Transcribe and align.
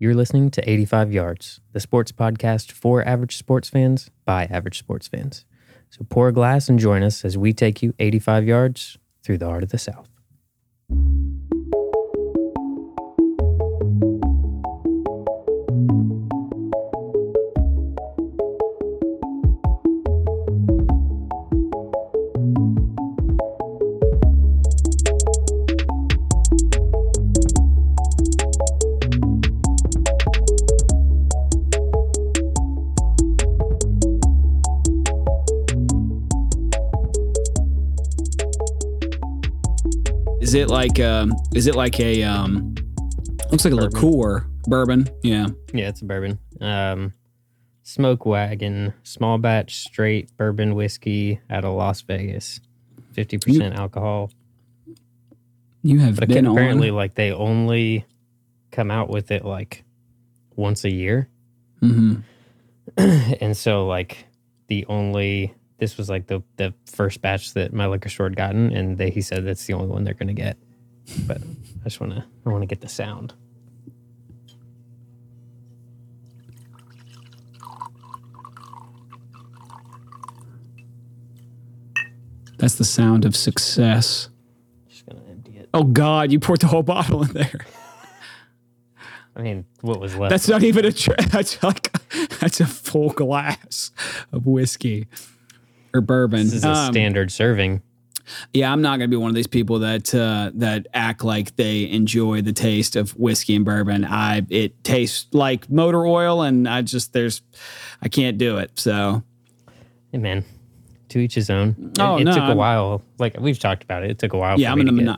You're 0.00 0.14
listening 0.14 0.52
to 0.52 0.70
85 0.70 1.12
Yards, 1.12 1.60
the 1.72 1.80
sports 1.80 2.12
podcast 2.12 2.70
for 2.70 3.04
average 3.04 3.36
sports 3.36 3.68
fans 3.68 4.10
by 4.24 4.44
average 4.44 4.78
sports 4.78 5.08
fans. 5.08 5.44
So 5.90 6.06
pour 6.08 6.28
a 6.28 6.32
glass 6.32 6.68
and 6.68 6.78
join 6.78 7.02
us 7.02 7.24
as 7.24 7.36
we 7.36 7.52
take 7.52 7.82
you 7.82 7.92
85 7.98 8.46
yards 8.46 8.96
through 9.24 9.38
the 9.38 9.46
heart 9.46 9.64
of 9.64 9.70
the 9.70 9.78
South. 9.78 10.08
Is 40.48 40.54
it 40.54 40.70
like 40.70 40.98
um 40.98 41.34
is 41.54 41.66
it 41.66 41.74
like 41.74 42.00
a 42.00 42.22
um 42.22 42.74
looks 43.50 43.66
like 43.66 43.74
a 43.74 43.76
Bourbon. 43.76 43.90
liqueur 44.00 44.46
bourbon? 44.66 45.08
Yeah. 45.22 45.48
Yeah, 45.74 45.88
it's 45.90 46.00
a 46.00 46.06
bourbon. 46.06 46.38
Um, 46.62 47.12
Smoke 47.82 48.24
Wagon, 48.24 48.94
small 49.02 49.36
batch 49.36 49.76
straight 49.80 50.34
bourbon 50.38 50.74
whiskey 50.74 51.38
out 51.50 51.66
of 51.66 51.74
Las 51.74 52.00
Vegas. 52.00 52.60
50% 53.12 53.76
alcohol. 53.76 54.30
You 55.82 55.98
have 55.98 56.16
But 56.16 56.28
been 56.30 56.46
apparently, 56.46 56.88
on. 56.88 56.96
like, 56.96 57.14
they 57.14 57.30
only 57.30 58.06
come 58.70 58.90
out 58.90 59.10
with 59.10 59.30
it 59.30 59.44
like 59.44 59.84
once 60.56 60.82
a 60.84 60.90
year. 60.90 61.28
hmm 61.80 62.16
and 62.96 63.54
so 63.54 63.86
like 63.86 64.24
the 64.68 64.86
only 64.86 65.52
this 65.78 65.96
was 65.96 66.10
like 66.10 66.26
the 66.26 66.42
the 66.56 66.74
first 66.86 67.22
batch 67.22 67.54
that 67.54 67.72
my 67.72 67.86
liquor 67.86 68.08
store 68.08 68.26
had 68.26 68.36
gotten 68.36 68.72
and 68.72 68.98
they 68.98 69.10
he 69.10 69.22
said 69.22 69.44
that's 69.44 69.64
the 69.66 69.72
only 69.72 69.86
one 69.86 70.04
they're 70.04 70.14
gonna 70.14 70.32
get. 70.34 70.58
But 71.26 71.38
i 71.40 71.84
just 71.84 72.00
want 72.00 72.12
to 72.14 72.24
i 72.44 72.50
want 72.50 72.62
to 72.62 72.66
get 72.66 72.80
the 72.80 72.88
sound. 72.88 73.32
That's 82.58 82.74
the 82.74 82.84
sound 82.84 83.24
of 83.24 83.36
success. 83.36 84.30
just 84.88 85.06
gonna 85.06 85.22
empty 85.30 85.58
it. 85.58 85.68
Oh 85.72 85.84
God, 85.84 86.32
you 86.32 86.40
poured 86.40 86.60
the 86.60 86.66
whole 86.66 86.82
bottle 86.82 87.22
in 87.22 87.32
there. 87.32 87.60
i 89.36 89.42
mean 89.42 89.64
what 89.82 90.00
was 90.00 90.16
left? 90.16 90.30
That's 90.30 90.48
not 90.48 90.64
even 90.64 90.84
a 90.84 90.90
tr- 90.90 91.12
that's 91.30 91.62
like 91.62 91.92
that's 92.40 92.58
a 92.58 92.66
full 92.66 93.10
glass 93.10 93.92
of 94.32 94.44
whiskey 94.44 95.06
or 95.94 96.00
bourbon. 96.00 96.44
this 96.44 96.54
is 96.54 96.64
a 96.64 96.70
Um, 96.70 96.92
standard 96.92 97.30
serving 97.30 97.82
Yeah, 98.52 98.70
I'm 98.72 98.82
not 98.82 98.98
gonna 98.98 99.08
be 99.08 99.16
one 99.16 99.30
of 99.30 99.34
these 99.34 99.46
people 99.46 99.78
that 99.78 100.14
uh, 100.14 100.50
that 100.54 100.86
act 100.92 101.24
like 101.24 101.56
they 101.56 101.88
enjoy 101.90 102.42
the 102.42 102.52
taste 102.52 102.94
of 102.94 103.12
whiskey 103.16 103.54
and 103.56 103.64
bourbon. 103.64 104.04
I 104.04 104.42
it 104.50 104.84
tastes 104.84 105.26
like 105.32 105.70
motor 105.70 106.04
oil, 106.06 106.42
and 106.42 106.68
I 106.68 106.82
just 106.82 107.12
there's 107.14 107.40
I 108.02 108.08
can't 108.08 108.36
do 108.36 108.58
it. 108.58 108.72
So 108.78 109.22
hey 110.12 110.18
man 110.18 110.44
to 111.08 111.18
each 111.20 111.34
his 111.36 111.48
own 111.48 111.74
it, 111.92 111.98
Oh, 112.00 112.18
it 112.18 112.24
no, 112.24 112.32
took 112.32 112.42
a 112.42 112.46
I'm- 112.48 112.56
while 112.58 113.02
like 113.18 113.40
we've 113.40 113.58
talked 113.58 113.82
about 113.82 114.04
it 114.04 114.10
it 114.10 114.18
took 114.18 114.34
a 114.34 114.36
while 114.38 114.60
yeah, 114.60 114.74
for 114.74 114.78
I'm 114.80 114.86
to 114.86 114.92
the 114.92 115.02
get 115.02 115.16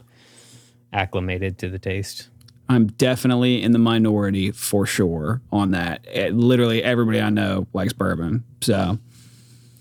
acclimated 0.92 1.58
to 1.58 1.68
the 1.68 1.78
taste 1.78 2.28
I'm 2.68 2.86
definitely 2.86 3.60
in 3.60 3.72
the 3.72 3.80
minority 3.80 4.52
for 4.52 4.86
sure 4.86 5.40
on 5.50 5.72
that. 5.72 6.06
Eh, 6.12 6.30
literally 6.32 6.84
everybody 6.84 7.20
I 7.20 7.28
know 7.28 7.66
likes 7.72 7.92
bourbon. 7.92 8.44
So 8.60 9.00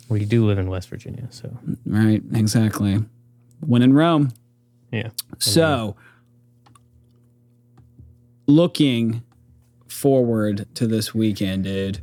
we 0.10 0.26
do 0.26 0.46
live 0.46 0.58
in 0.58 0.70
west 0.70 0.90
virginia 0.90 1.28
so 1.30 1.56
right, 1.86 2.22
exactly. 2.34 3.04
When 3.66 3.82
in 3.82 3.94
Rome. 3.94 4.32
yeah 4.92 5.10
So, 5.38 5.96
looking 8.48 9.24
forward 9.88 10.66
to 10.76 10.88
this 10.88 11.14
weekend, 11.14 11.66
dude. 11.66 12.00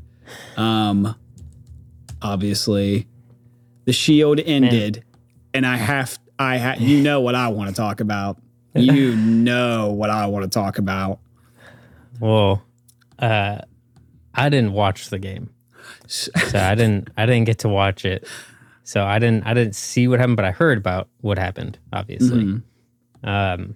Um, 0.57 1.15
obviously, 2.21 3.07
the 3.85 3.93
Shield 3.93 4.41
ended, 4.41 5.05
and 5.55 5.67
I 5.67 5.77
have, 5.77 6.19
I 6.39 6.59
ha- 6.59 6.75
you 6.79 7.01
know 7.03 7.21
what 7.21 7.35
I 7.35 7.49
want 7.49 7.71
to 7.71 7.75
talk 7.77 8.01
about. 8.01 8.39
You 8.75 9.17
know 9.17 9.93
what 9.93 10.11
I 10.11 10.27
want 10.27 10.45
to 10.45 10.51
talk 10.51 10.79
about. 10.79 11.21
Well, 12.21 12.63
uh, 13.19 13.59
I 14.35 14.49
didn't 14.49 14.73
watch 14.73 15.09
the 15.09 15.19
game, 15.19 15.51
so 16.07 16.59
I 16.59 16.75
didn't. 16.75 17.11
I 17.17 17.27
didn't 17.27 17.45
get 17.45 17.59
to 17.61 17.69
watch 17.69 18.05
it. 18.05 18.27
So 18.85 19.05
I 19.05 19.19
didn't. 19.19 19.47
I 19.47 19.55
didn't 19.55 19.75
see 19.75 20.09
what 20.09 20.19
happened, 20.21 20.37
but 20.37 20.45
I 20.45 20.51
heard 20.53 20.79
about 20.79 21.09
what 21.21 21.39
happened. 21.39 21.79
Obviously, 21.93 22.45
Mhm. 22.45 22.63
um, 23.25 23.75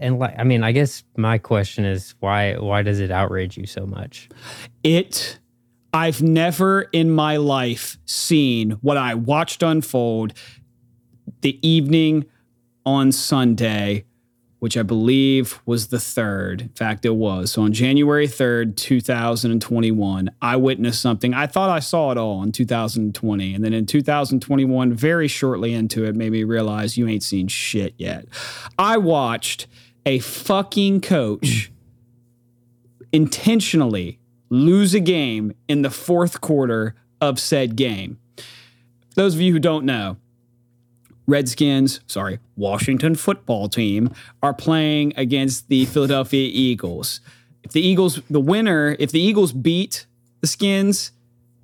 and 0.00 0.18
like, 0.18 0.34
I 0.38 0.44
mean, 0.44 0.62
I 0.62 0.72
guess 0.72 1.04
my 1.16 1.36
question 1.38 1.84
is 1.84 2.14
why? 2.20 2.54
Why 2.54 2.82
does 2.82 2.98
it 3.00 3.10
outrage 3.10 3.56
you 3.58 3.66
so 3.66 3.84
much? 3.86 4.28
It, 4.82 5.38
I've 5.92 6.22
never 6.22 6.82
in 6.92 7.10
my 7.10 7.36
life 7.36 7.98
seen 8.06 8.72
what 8.82 8.96
I 8.96 9.14
watched 9.14 9.62
unfold 9.62 10.32
the 11.42 11.58
evening 11.66 12.24
on 12.86 13.12
Sunday, 13.12 14.04
which 14.66 14.76
I 14.76 14.82
believe 14.82 15.60
was 15.64 15.86
the 15.86 16.00
third. 16.00 16.62
In 16.62 16.68
fact, 16.70 17.04
it 17.04 17.14
was. 17.14 17.52
So 17.52 17.62
on 17.62 17.72
January 17.72 18.26
3rd, 18.26 18.74
2021, 18.74 20.28
I 20.42 20.56
witnessed 20.56 21.00
something. 21.00 21.32
I 21.32 21.46
thought 21.46 21.70
I 21.70 21.78
saw 21.78 22.10
it 22.10 22.18
all 22.18 22.42
in 22.42 22.50
2020. 22.50 23.54
And 23.54 23.62
then 23.62 23.72
in 23.72 23.86
2021, 23.86 24.92
very 24.92 25.28
shortly 25.28 25.72
into 25.72 26.04
it, 26.04 26.16
made 26.16 26.32
me 26.32 26.42
realize 26.42 26.98
you 26.98 27.06
ain't 27.06 27.22
seen 27.22 27.46
shit 27.46 27.94
yet. 27.96 28.26
I 28.76 28.96
watched 28.96 29.68
a 30.04 30.18
fucking 30.18 31.00
coach 31.00 31.70
intentionally 33.12 34.18
lose 34.50 34.94
a 34.94 35.00
game 35.00 35.54
in 35.68 35.82
the 35.82 35.90
fourth 35.90 36.40
quarter 36.40 36.96
of 37.20 37.38
said 37.38 37.76
game. 37.76 38.18
Those 39.14 39.36
of 39.36 39.40
you 39.40 39.52
who 39.52 39.60
don't 39.60 39.84
know, 39.84 40.16
Redskins, 41.26 42.00
sorry, 42.06 42.38
Washington 42.56 43.14
football 43.14 43.68
team 43.68 44.12
are 44.42 44.54
playing 44.54 45.12
against 45.16 45.68
the 45.68 45.84
Philadelphia 45.86 46.48
Eagles. 46.52 47.20
If 47.64 47.72
the 47.72 47.80
Eagles, 47.80 48.20
the 48.30 48.40
winner, 48.40 48.96
if 48.98 49.10
the 49.10 49.20
Eagles 49.20 49.52
beat 49.52 50.06
the 50.40 50.46
Skins, 50.46 51.10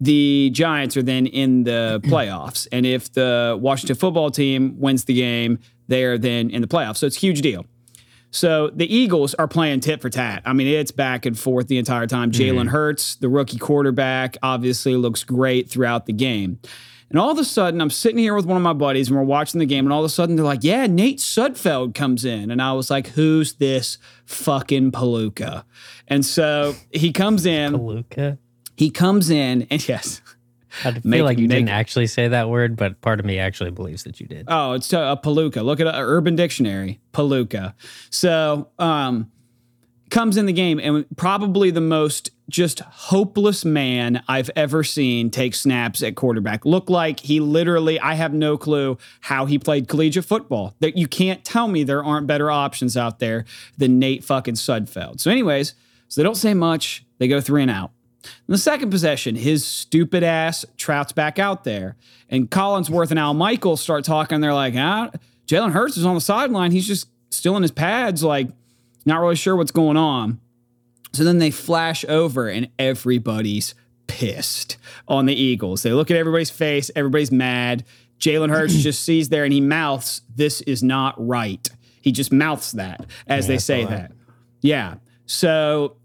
the 0.00 0.50
Giants 0.52 0.96
are 0.96 1.02
then 1.02 1.26
in 1.26 1.62
the 1.62 2.00
playoffs. 2.06 2.66
And 2.72 2.84
if 2.84 3.12
the 3.12 3.56
Washington 3.60 3.96
football 3.96 4.30
team 4.30 4.80
wins 4.80 5.04
the 5.04 5.14
game, 5.14 5.60
they 5.86 6.04
are 6.04 6.18
then 6.18 6.50
in 6.50 6.60
the 6.60 6.68
playoffs. 6.68 6.96
So 6.96 7.06
it's 7.06 7.16
a 7.16 7.20
huge 7.20 7.40
deal. 7.40 7.64
So 8.32 8.70
the 8.70 8.92
Eagles 8.92 9.34
are 9.34 9.46
playing 9.46 9.80
tit 9.80 10.00
for 10.00 10.08
tat. 10.08 10.42
I 10.46 10.54
mean, 10.54 10.66
it's 10.66 10.90
back 10.90 11.26
and 11.26 11.38
forth 11.38 11.68
the 11.68 11.76
entire 11.76 12.06
time. 12.06 12.32
Jalen 12.32 12.60
mm-hmm. 12.60 12.68
Hurts, 12.68 13.16
the 13.16 13.28
rookie 13.28 13.58
quarterback, 13.58 14.38
obviously 14.42 14.96
looks 14.96 15.22
great 15.22 15.68
throughout 15.68 16.06
the 16.06 16.14
game. 16.14 16.58
And 17.12 17.20
all 17.20 17.30
of 17.30 17.36
a 17.36 17.44
sudden, 17.44 17.82
I'm 17.82 17.90
sitting 17.90 18.16
here 18.16 18.34
with 18.34 18.46
one 18.46 18.56
of 18.56 18.62
my 18.62 18.72
buddies 18.72 19.08
and 19.08 19.16
we're 19.18 19.22
watching 19.22 19.58
the 19.58 19.66
game, 19.66 19.84
and 19.84 19.92
all 19.92 20.00
of 20.00 20.06
a 20.06 20.08
sudden 20.08 20.34
they're 20.34 20.46
like, 20.46 20.64
Yeah, 20.64 20.86
Nate 20.86 21.18
Sudfeld 21.18 21.94
comes 21.94 22.24
in. 22.24 22.50
And 22.50 22.62
I 22.62 22.72
was 22.72 22.90
like, 22.90 23.08
Who's 23.08 23.52
this 23.54 23.98
fucking 24.24 24.92
Palooka? 24.92 25.64
And 26.08 26.24
so 26.24 26.74
he 26.90 27.12
comes 27.12 27.44
in, 27.44 27.76
Luca. 27.76 28.38
he 28.76 28.90
comes 28.90 29.28
in, 29.28 29.66
and 29.70 29.86
yes. 29.88 30.22
I 30.84 30.92
feel 30.92 31.26
like 31.26 31.36
you 31.36 31.48
didn't 31.48 31.68
actually 31.68 32.06
say 32.06 32.28
that 32.28 32.48
word, 32.48 32.76
but 32.76 32.98
part 33.02 33.20
of 33.20 33.26
me 33.26 33.38
actually 33.38 33.72
believes 33.72 34.04
that 34.04 34.18
you 34.18 34.26
did. 34.26 34.46
Oh, 34.48 34.72
it's 34.72 34.90
a, 34.94 35.00
a 35.00 35.20
palooka. 35.22 35.62
Look 35.62 35.80
at 35.80 35.86
a, 35.86 35.98
Urban 35.98 36.34
Dictionary, 36.34 36.98
palooka. 37.12 37.74
So, 38.08 38.70
um, 38.78 39.30
comes 40.12 40.36
in 40.36 40.44
the 40.44 40.52
game 40.52 40.78
and 40.78 41.06
probably 41.16 41.70
the 41.70 41.80
most 41.80 42.30
just 42.48 42.80
hopeless 42.80 43.64
man 43.64 44.22
I've 44.28 44.50
ever 44.54 44.84
seen 44.84 45.30
take 45.30 45.54
snaps 45.54 46.02
at 46.02 46.16
quarterback. 46.16 46.66
Look 46.66 46.90
like 46.90 47.20
he 47.20 47.40
literally, 47.40 47.98
I 47.98 48.12
have 48.14 48.34
no 48.34 48.58
clue 48.58 48.98
how 49.22 49.46
he 49.46 49.58
played 49.58 49.88
collegiate 49.88 50.26
football. 50.26 50.74
That 50.80 50.98
you 50.98 51.08
can't 51.08 51.42
tell 51.46 51.66
me 51.66 51.82
there 51.82 52.04
aren't 52.04 52.26
better 52.26 52.50
options 52.50 52.94
out 52.94 53.20
there 53.20 53.46
than 53.78 53.98
Nate 53.98 54.22
fucking 54.22 54.54
Sudfeld. 54.54 55.18
So, 55.18 55.30
anyways, 55.30 55.74
so 56.08 56.20
they 56.20 56.24
don't 56.24 56.36
say 56.36 56.52
much. 56.52 57.06
They 57.16 57.26
go 57.26 57.40
three 57.40 57.62
and 57.62 57.70
out. 57.70 57.92
In 58.22 58.52
the 58.52 58.58
second 58.58 58.90
possession, 58.90 59.34
his 59.34 59.66
stupid 59.66 60.22
ass 60.22 60.66
trouts 60.76 61.12
back 61.12 61.38
out 61.38 61.64
there. 61.64 61.96
And 62.28 62.50
Collinsworth 62.50 63.10
and 63.10 63.18
Al 63.18 63.32
Michaels 63.32 63.80
start 63.80 64.04
talking. 64.04 64.42
They're 64.42 64.52
like, 64.52 64.74
ah, 64.76 65.10
Jalen 65.46 65.72
Hurts 65.72 65.96
is 65.96 66.04
on 66.04 66.14
the 66.14 66.20
sideline. 66.20 66.70
He's 66.70 66.86
just 66.86 67.08
still 67.30 67.56
in 67.56 67.62
his 67.62 67.72
pads, 67.72 68.22
like, 68.22 68.48
not 69.06 69.20
really 69.20 69.36
sure 69.36 69.56
what's 69.56 69.70
going 69.70 69.96
on. 69.96 70.40
So 71.12 71.24
then 71.24 71.38
they 71.38 71.50
flash 71.50 72.04
over, 72.08 72.48
and 72.48 72.68
everybody's 72.78 73.74
pissed 74.06 74.76
on 75.08 75.26
the 75.26 75.34
Eagles. 75.34 75.82
They 75.82 75.92
look 75.92 76.10
at 76.10 76.16
everybody's 76.16 76.50
face, 76.50 76.90
everybody's 76.96 77.30
mad. 77.32 77.84
Jalen 78.18 78.50
Hurts 78.50 78.74
just 78.82 79.02
sees 79.02 79.28
there 79.30 79.44
and 79.44 79.52
he 79.52 79.60
mouths, 79.60 80.22
This 80.34 80.60
is 80.62 80.82
not 80.82 81.14
right. 81.18 81.66
He 82.00 82.12
just 82.12 82.32
mouths 82.32 82.72
that 82.72 83.06
as 83.26 83.44
Yeah, 83.44 83.48
they 83.54 83.58
say 83.58 83.84
that. 83.84 83.90
that. 84.10 84.12
Yeah. 84.60 84.94
So 85.26 85.96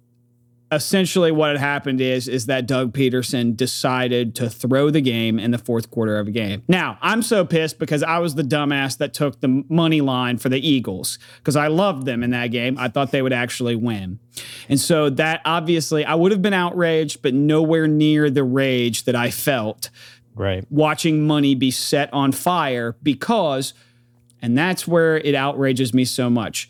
essentially 0.71 1.31
what 1.31 1.49
had 1.51 1.57
happened 1.59 2.01
is 2.01 2.27
is 2.27 2.47
that 2.47 2.65
Doug 2.67 2.91
Pederson 2.93 3.55
decided 3.55 4.35
to 4.35 4.49
throw 4.49 4.89
the 4.89 4.99
game 5.01 5.39
in 5.39 5.51
the 5.51 5.57
fourth 5.57 5.89
quarter 5.89 6.19
of 6.19 6.27
a 6.27 6.31
game. 6.31 6.63
Now, 6.67 6.97
I'm 7.01 7.21
so 7.21 7.45
pissed 7.45 7.79
because 7.79 8.03
I 8.03 8.19
was 8.19 8.35
the 8.35 8.43
dumbass 8.43 8.97
that 8.97 9.13
took 9.13 9.39
the 9.39 9.63
money 9.69 10.01
line 10.01 10.37
for 10.37 10.49
the 10.49 10.59
Eagles 10.59 11.19
because 11.37 11.55
I 11.55 11.67
loved 11.67 12.05
them 12.05 12.21
in 12.21 12.31
that 12.31 12.47
game. 12.47 12.77
I 12.77 12.89
thought 12.89 13.11
they 13.11 13.21
would 13.21 13.33
actually 13.33 13.75
win. 13.75 14.19
And 14.67 14.79
so 14.79 15.09
that 15.11 15.41
obviously 15.45 16.03
I 16.03 16.15
would 16.15 16.31
have 16.33 16.41
been 16.41 16.53
outraged 16.53 17.21
but 17.21 17.33
nowhere 17.33 17.87
near 17.87 18.29
the 18.29 18.43
rage 18.43 19.03
that 19.05 19.15
I 19.15 19.29
felt 19.31 19.89
Right. 20.35 20.65
watching 20.69 21.25
money 21.25 21.55
be 21.55 21.71
set 21.71 22.13
on 22.13 22.31
fire 22.31 22.95
because, 23.01 23.73
and 24.41 24.55
that's 24.57 24.87
where 24.87 25.17
it 25.17 25.33
outrages 25.33 25.93
me 25.93 26.05
so 26.05 26.29
much. 26.29 26.69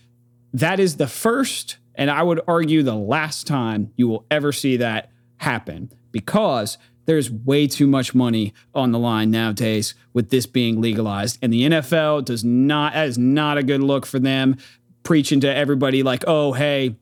That 0.54 0.80
is 0.80 0.96
the 0.96 1.08
first, 1.08 1.78
and 1.98 2.10
I 2.10 2.24
would 2.24 2.40
argue 2.48 2.84
the 2.84 2.96
last 2.96 3.48
time 3.48 3.92
you 3.98 4.08
will 4.08 4.26
ever 4.32 4.52
see 4.52 4.78
that 4.78 5.12
happen 5.38 5.92
because 6.12 6.78
there's 7.06 7.32
way 7.32 7.68
too 7.68 7.88
much 7.88 8.14
money 8.14 8.54
on 8.76 8.92
the 8.92 9.00
line 9.00 9.32
nowadays 9.32 9.96
with 10.14 10.30
this 10.30 10.46
being 10.46 10.80
legalized. 10.82 11.40
And 11.42 11.52
the 11.52 11.64
NFL 11.64 12.26
does 12.26 12.44
not, 12.44 12.94
that 12.94 13.08
is 13.08 13.18
not 13.18 13.58
a 13.58 13.64
good 13.64 13.82
look 13.82 14.06
for 14.06 14.20
them 14.20 14.58
preaching 15.04 15.40
to 15.40 15.54
everybody 15.54 16.04
like, 16.04 16.26
oh, 16.28 16.52
hey, 16.52 16.98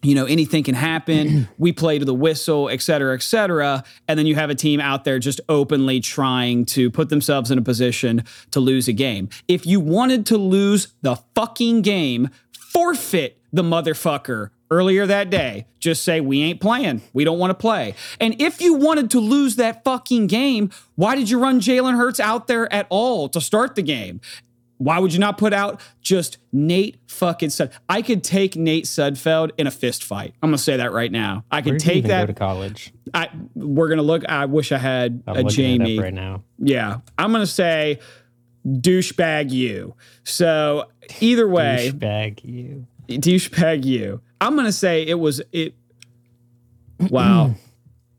you 0.00 0.14
know, 0.14 0.26
anything 0.26 0.62
can 0.62 0.74
happen. 0.74 1.48
we 1.58 1.72
play 1.72 1.98
to 1.98 2.04
the 2.04 2.14
whistle, 2.14 2.68
et 2.68 2.82
cetera, 2.82 3.14
et 3.14 3.22
cetera. 3.22 3.82
And 4.06 4.16
then 4.16 4.26
you 4.26 4.36
have 4.36 4.48
a 4.48 4.54
team 4.54 4.80
out 4.80 5.04
there 5.04 5.18
just 5.18 5.40
openly 5.48 5.98
trying 6.00 6.64
to 6.66 6.90
put 6.90 7.08
themselves 7.08 7.50
in 7.50 7.58
a 7.58 7.62
position 7.62 8.24
to 8.52 8.60
lose 8.60 8.86
a 8.86 8.92
game. 8.92 9.28
If 9.48 9.66
you 9.66 9.80
wanted 9.80 10.24
to 10.26 10.38
lose 10.38 10.94
the 11.02 11.16
fucking 11.34 11.82
game, 11.82 12.30
forfeit 12.52 13.41
the 13.52 13.62
motherfucker 13.62 14.50
earlier 14.70 15.06
that 15.06 15.30
day. 15.30 15.66
Just 15.78 16.02
say, 16.02 16.20
we 16.20 16.42
ain't 16.42 16.60
playing. 16.60 17.02
We 17.12 17.24
don't 17.24 17.38
want 17.38 17.50
to 17.50 17.54
play. 17.54 17.94
And 18.18 18.40
if 18.40 18.60
you 18.60 18.74
wanted 18.74 19.10
to 19.10 19.20
lose 19.20 19.56
that 19.56 19.84
fucking 19.84 20.26
game, 20.26 20.70
why 20.94 21.14
did 21.14 21.28
you 21.28 21.38
run 21.38 21.60
Jalen 21.60 21.96
Hurts 21.96 22.18
out 22.18 22.46
there 22.46 22.72
at 22.72 22.86
all 22.88 23.28
to 23.28 23.40
start 23.40 23.74
the 23.74 23.82
game? 23.82 24.20
Why 24.78 24.98
would 24.98 25.12
you 25.12 25.20
not 25.20 25.38
put 25.38 25.52
out 25.52 25.80
just 26.00 26.38
Nate 26.50 26.98
fucking 27.06 27.50
Sud? 27.50 27.70
I 27.88 28.02
could 28.02 28.24
take 28.24 28.56
Nate 28.56 28.86
Sudfeld 28.86 29.52
in 29.56 29.68
a 29.68 29.70
fist 29.70 30.02
fight. 30.02 30.34
I'm 30.42 30.48
gonna 30.48 30.58
say 30.58 30.76
that 30.78 30.90
right 30.90 31.12
now. 31.12 31.44
I 31.52 31.60
could 31.60 31.74
Where 31.74 31.78
did 31.78 31.82
he 31.84 31.88
take 31.88 32.04
even 32.06 32.18
go 32.18 32.26
to 32.26 32.32
college? 32.32 32.92
I, 33.14 33.28
we're 33.54 33.88
gonna 33.88 34.02
look. 34.02 34.24
I 34.28 34.46
wish 34.46 34.72
I 34.72 34.78
had 34.78 35.22
I'm 35.28 35.46
a 35.46 35.50
Jamie. 35.50 36.00
right 36.00 36.12
now. 36.12 36.42
Yeah, 36.58 36.98
I'm 37.16 37.30
gonna 37.30 37.46
say 37.46 38.00
douchebag 38.66 39.50
you. 39.52 39.94
So 40.24 40.90
either 41.20 41.46
way, 41.46 41.92
Douchebag, 41.92 42.44
you. 42.44 42.86
Douchebag 43.18 43.84
you. 43.84 44.20
I'm 44.40 44.56
gonna 44.56 44.72
say 44.72 45.02
it 45.02 45.18
was 45.18 45.42
it. 45.52 45.74
Wow, 46.98 47.54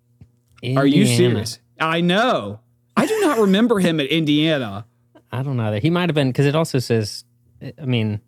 are 0.76 0.86
you 0.86 1.06
serious? 1.06 1.60
I 1.80 2.02
know. 2.02 2.60
I 2.96 3.06
do 3.06 3.20
not 3.22 3.40
remember 3.40 3.80
him 3.80 4.00
at 4.00 4.08
Indiana. 4.08 4.86
I 5.32 5.42
don't 5.42 5.58
know. 5.58 5.74
He 5.74 5.90
might 5.90 6.10
have 6.10 6.16
been 6.16 6.30
because 6.30 6.46
it 6.46 6.56
also 6.56 6.80
says. 6.80 7.26
I 7.82 7.86
mean, 7.86 8.20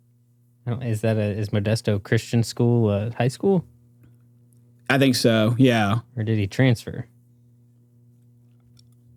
I 0.66 0.72
is 0.86 1.02
that 1.02 1.16
a 1.18 1.20
is 1.38 1.50
Modesto 1.50 2.02
Christian 2.02 2.42
School 2.42 2.88
uh, 2.88 3.10
high 3.10 3.28
school 3.28 3.64
I 4.88 4.98
think 4.98 5.14
so. 5.16 5.54
Yeah, 5.58 6.00
or 6.16 6.22
did 6.22 6.38
he 6.38 6.46
transfer? 6.46 7.06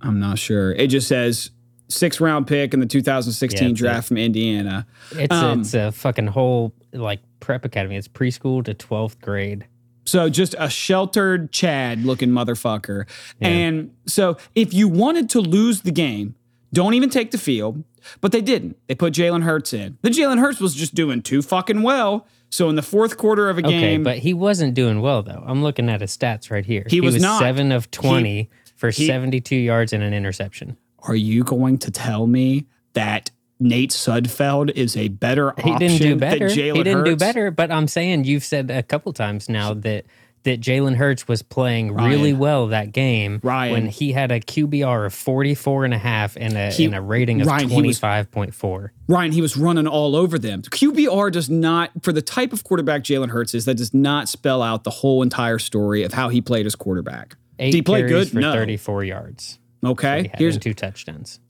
I'm 0.01 0.19
not 0.19 0.39
sure. 0.39 0.71
It 0.71 0.87
just 0.87 1.07
says 1.07 1.51
six 1.89 2.19
round 2.19 2.47
pick 2.47 2.73
in 2.73 2.79
the 2.79 2.85
2016 2.85 3.67
Yeah, 3.69 3.73
draft 3.73 4.07
from 4.07 4.17
Indiana. 4.17 4.87
It's 5.11 5.33
Um, 5.33 5.61
it's 5.61 5.73
a 5.73 5.91
fucking 5.91 6.27
whole 6.27 6.73
like 6.93 7.19
prep 7.39 7.65
academy. 7.65 7.95
It's 7.95 8.07
preschool 8.07 8.63
to 8.65 8.73
twelfth 8.73 9.21
grade. 9.21 9.67
So 10.05 10.27
just 10.29 10.55
a 10.57 10.69
sheltered 10.69 11.51
Chad 11.51 12.03
looking 12.03 12.29
motherfucker. 12.29 13.07
And 13.41 13.93
so 14.07 14.37
if 14.55 14.73
you 14.73 14.87
wanted 14.87 15.29
to 15.31 15.39
lose 15.41 15.81
the 15.81 15.91
game, 15.91 16.33
don't 16.73 16.95
even 16.95 17.09
take 17.09 17.29
the 17.31 17.37
field. 17.37 17.83
But 18.21 18.31
they 18.31 18.41
didn't. 18.41 18.77
They 18.87 18.95
put 18.95 19.13
Jalen 19.13 19.43
Hurts 19.43 19.73
in. 19.73 19.97
The 20.01 20.09
Jalen 20.09 20.39
Hurts 20.39 20.59
was 20.59 20.73
just 20.73 20.95
doing 20.95 21.21
too 21.21 21.41
fucking 21.41 21.83
well. 21.83 22.25
So 22.49 22.69
in 22.69 22.75
the 22.75 22.81
fourth 22.81 23.17
quarter 23.17 23.49
of 23.49 23.57
a 23.59 23.61
Okay, 23.61 23.79
game, 23.79 24.03
but 24.03 24.17
he 24.19 24.33
wasn't 24.33 24.73
doing 24.73 25.01
well 25.01 25.21
though. 25.21 25.43
I'm 25.45 25.61
looking 25.61 25.89
at 25.89 26.01
his 26.01 26.15
stats 26.17 26.49
right 26.49 26.65
here. 26.65 26.85
He 26.89 27.01
was 27.01 27.21
not. 27.21 27.39
seven 27.39 27.71
of 27.71 27.91
twenty 27.91 28.49
for 28.75 28.91
72 28.91 29.55
yards 29.57 29.91
and 29.93 30.01
an 30.01 30.13
interception. 30.13 30.77
are 31.03 31.15
you 31.15 31.43
going 31.43 31.77
to 31.79 31.91
tell 31.91 32.25
me 32.25 32.65
that 32.93 33.29
Nate 33.59 33.91
Sudfeld 33.91 34.71
is 34.71 34.95
a 34.95 35.09
better 35.09 35.53
He 35.57 35.71
option 35.71 35.77
didn't 35.79 35.97
do 36.01 36.09
than 36.09 36.17
better. 36.19 36.45
Jalen 36.47 36.75
He 36.75 36.83
didn't 36.83 37.03
do 37.03 37.15
better, 37.15 37.51
but 37.51 37.71
I'm 37.71 37.87
saying 37.87 38.23
you've 38.25 38.43
said 38.45 38.71
a 38.71 38.83
couple 38.83 39.11
times 39.13 39.49
now 39.49 39.73
that 39.73 40.05
that 40.43 40.61
Jalen 40.61 40.95
Hurts 40.95 41.27
was 41.27 41.41
playing 41.41 41.91
really 41.93 42.31
well 42.31 42.67
that 42.67 42.93
game 42.93 43.41
Ryan. 43.43 43.73
when 43.73 43.87
he 43.87 44.13
had 44.13 44.31
a 44.31 44.39
QBR 44.39 45.05
of 45.07 45.13
44 45.13 45.83
and 45.83 45.93
a 45.93 45.97
half 45.97 46.37
and 46.37 46.53
a, 46.55 46.71
He- 46.71 46.85
and 46.85 46.95
a 46.95 47.01
rating 47.01 47.41
of 47.41 47.47
Ryan, 47.47 47.67
he 47.67 47.81
was- 47.81 47.99
25.4. 47.99 48.91
Ryan, 49.09 49.33
he 49.33 49.41
was 49.41 49.57
running 49.57 49.85
all 49.85 50.15
over 50.15 50.39
them. 50.39 50.61
QBR 50.61 51.29
does 51.29 51.49
not, 51.49 51.91
for 52.01 52.13
the 52.13 52.21
type 52.21 52.53
of 52.53 52.63
quarterback 52.63 53.03
Jalen 53.03 53.31
Hurts 53.31 53.53
is, 53.53 53.65
that 53.65 53.75
does 53.75 53.93
not 53.93 54.29
spell 54.29 54.61
out 54.63 54.85
the 54.85 54.89
whole 54.91 55.21
entire 55.21 55.59
story 55.59 56.03
of 56.03 56.13
how 56.13 56.29
he 56.29 56.39
played 56.39 56.65
as 56.65 56.73
quarterback. 56.73 57.35
Eight 57.59 57.71
Did 57.71 57.77
he 57.79 57.81
play 57.81 58.03
good? 58.03 58.29
for 58.29 58.39
No. 58.39 58.53
34 58.53 59.03
yards. 59.03 59.59
Okay, 59.85 60.31
He 60.37 60.37
here's 60.37 60.57
two 60.57 60.73
touchdowns. 60.73 61.41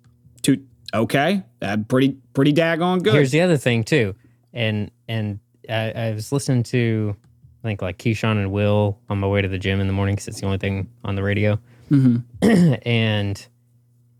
two. 0.42 0.64
Okay, 0.94 1.44
that 1.60 1.88
pretty 1.88 2.18
pretty 2.34 2.54
daggone 2.54 3.04
good. 3.04 3.14
Here's 3.14 3.32
the 3.32 3.42
other 3.42 3.58
thing 3.58 3.84
too, 3.84 4.16
and 4.54 4.92
and 5.08 5.40
I, 5.70 5.92
I 5.92 6.12
was 6.12 6.32
listening 6.32 6.64
to 6.64 7.16
I 7.64 7.68
think 7.68 7.82
like 7.82 7.98
Keyshawn 7.98 8.38
and 8.38 8.52
Will 8.52 9.00
on 9.10 9.20
my 9.20 9.28
way 9.28 9.42
to 9.42 9.48
the 9.48 9.60
gym 9.60 9.80
in 9.82 9.88
the 9.88 9.94
morning 9.94 10.16
because 10.16 10.30
it's 10.30 10.40
the 10.40 10.46
only 10.46 10.58
thing 10.58 10.90
on 11.04 11.16
the 11.16 11.24
radio. 11.24 11.60
Mm-hmm. 11.92 12.74
and 12.88 13.48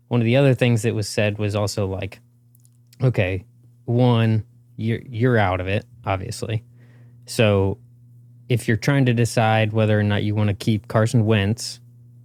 one 0.08 0.20
of 0.20 0.24
the 0.24 0.36
other 0.36 0.54
things 0.54 0.82
that 0.82 0.94
was 0.94 1.08
said 1.08 1.38
was 1.38 1.54
also 1.54 1.86
like, 1.86 2.20
okay, 3.02 3.44
one, 3.84 4.44
you're 4.76 5.00
you're 5.08 5.38
out 5.38 5.60
of 5.60 5.68
it, 5.68 5.86
obviously. 6.04 6.62
So 7.26 7.78
if 8.48 8.68
you're 8.68 8.76
trying 8.76 9.06
to 9.06 9.14
decide 9.14 9.72
whether 9.72 9.98
or 9.98 10.02
not 10.02 10.22
you 10.22 10.34
want 10.34 10.48
to 10.48 10.54
keep 10.54 10.88
Carson 10.88 11.24
Wentz 11.24 11.80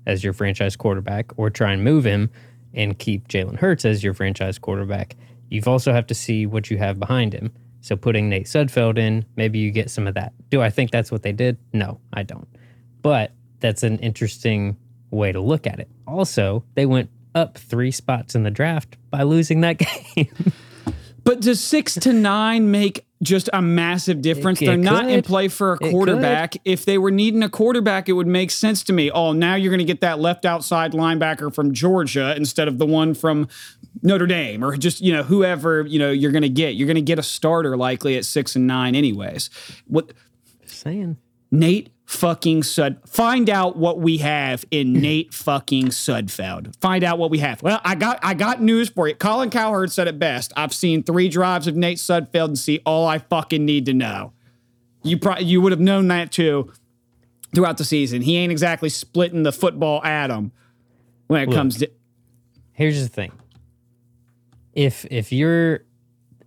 as 0.05 0.23
your 0.23 0.33
franchise 0.33 0.75
quarterback 0.75 1.31
or 1.37 1.49
try 1.49 1.71
and 1.71 1.83
move 1.83 2.03
him 2.03 2.29
and 2.75 2.97
keep 2.97 3.27
Jalen 3.27 3.57
Hurts 3.57 3.85
as 3.85 4.03
your 4.03 4.13
franchise 4.13 4.59
quarterback, 4.59 5.15
you've 5.49 5.67
also 5.67 5.93
have 5.93 6.07
to 6.07 6.13
see 6.13 6.45
what 6.45 6.69
you 6.69 6.77
have 6.77 6.99
behind 6.99 7.33
him. 7.33 7.51
So 7.81 7.95
putting 7.95 8.29
Nate 8.29 8.47
Sudfeld 8.47 8.97
in, 8.97 9.25
maybe 9.35 9.59
you 9.59 9.71
get 9.71 9.89
some 9.89 10.07
of 10.07 10.15
that. 10.15 10.33
Do 10.49 10.61
I 10.61 10.69
think 10.69 10.91
that's 10.91 11.11
what 11.11 11.23
they 11.23 11.31
did? 11.31 11.57
No, 11.71 11.99
I 12.13 12.23
don't. 12.23 12.47
But 13.01 13.31
that's 13.59 13.83
an 13.83 13.99
interesting 13.99 14.77
way 15.11 15.31
to 15.31 15.39
look 15.39 15.67
at 15.67 15.79
it. 15.79 15.89
Also, 16.07 16.63
they 16.73 16.85
went 16.85 17.09
up 17.35 17.57
three 17.57 17.91
spots 17.91 18.35
in 18.35 18.43
the 18.43 18.51
draft 18.51 18.97
by 19.11 19.23
losing 19.23 19.61
that 19.61 19.77
game. 20.15 20.31
But 21.23 21.41
does 21.41 21.61
six 21.61 21.95
to 21.95 22.13
nine 22.13 22.71
make 22.71 23.05
just 23.25 23.49
a 23.51 23.61
massive 23.61 24.21
difference? 24.21 24.61
It- 24.61 24.65
They're 24.65 24.75
it 24.75 24.77
not 24.77 25.09
in 25.09 25.21
play 25.21 25.49
for 25.49 25.73
a 25.73 25.77
quarterback. 25.77 26.55
If 26.63 26.85
they 26.85 26.97
were 26.97 27.11
needing 27.11 27.43
a 27.43 27.49
quarterback, 27.49 28.07
it 28.07 28.13
would 28.13 28.27
make 28.27 28.51
sense 28.51 28.83
to 28.83 28.93
me. 28.93 29.11
Oh, 29.11 29.33
now 29.33 29.55
you're 29.55 29.71
going 29.71 29.79
to 29.79 29.83
get 29.85 30.01
that 30.01 30.19
left 30.19 30.45
outside 30.45 30.93
linebacker 30.93 31.53
from 31.53 31.73
Georgia 31.73 32.33
instead 32.37 32.67
of 32.67 32.77
the 32.77 32.85
one 32.85 33.13
from 33.13 33.47
Notre 34.01 34.27
Dame 34.27 34.63
or 34.63 34.77
just, 34.77 35.01
you 35.01 35.11
know, 35.11 35.23
whoever, 35.23 35.85
you 35.85 35.99
know, 35.99 36.11
you're 36.11 36.31
going 36.31 36.41
to 36.43 36.49
get. 36.49 36.75
You're 36.75 36.87
going 36.87 36.95
to 36.95 37.01
get 37.01 37.19
a 37.19 37.23
starter 37.23 37.75
likely 37.75 38.15
at 38.17 38.25
six 38.25 38.55
and 38.55 38.67
nine, 38.67 38.95
anyways. 38.95 39.49
What 39.87 40.13
Saying. 40.65 41.17
Nate 41.51 41.89
fucking 42.05 42.63
Sud. 42.63 42.99
Find 43.05 43.49
out 43.49 43.75
what 43.77 43.99
we 43.99 44.17
have 44.17 44.63
in 44.71 44.93
Nate 45.01 45.33
fucking 45.33 45.87
Sudfeld. 45.87 46.75
Find 46.79 47.03
out 47.03 47.17
what 47.17 47.31
we 47.31 47.39
have. 47.39 47.61
Well, 47.63 47.81
I 47.83 47.95
got 47.95 48.19
I 48.23 48.33
got 48.33 48.61
news 48.61 48.89
for 48.89 49.07
you. 49.07 49.15
Colin 49.15 49.49
Cowherd 49.49 49.91
said 49.91 50.07
it 50.07 50.19
best. 50.19 50.53
I've 50.55 50.73
seen 50.73 51.03
three 51.03 51.29
drives 51.29 51.67
of 51.67 51.75
Nate 51.75 51.97
Sudfeld 51.97 52.45
and 52.45 52.59
see 52.59 52.79
all 52.85 53.07
I 53.07 53.17
fucking 53.19 53.65
need 53.65 53.85
to 53.87 53.93
know. 53.93 54.33
You 55.03 55.17
pro- 55.19 55.39
you 55.39 55.61
would 55.61 55.71
have 55.71 55.79
known 55.81 56.07
that 56.07 56.31
too 56.31 56.71
throughout 57.53 57.77
the 57.77 57.85
season. 57.85 58.21
He 58.21 58.37
ain't 58.37 58.51
exactly 58.51 58.89
splitting 58.89 59.43
the 59.43 59.51
football 59.51 60.03
atom 60.03 60.51
when 61.27 61.41
it 61.41 61.49
Look. 61.49 61.55
comes 61.57 61.77
to 61.77 61.89
Here's 62.71 63.01
the 63.01 63.07
thing. 63.07 63.31
If 64.73 65.05
if 65.09 65.31
you're 65.31 65.84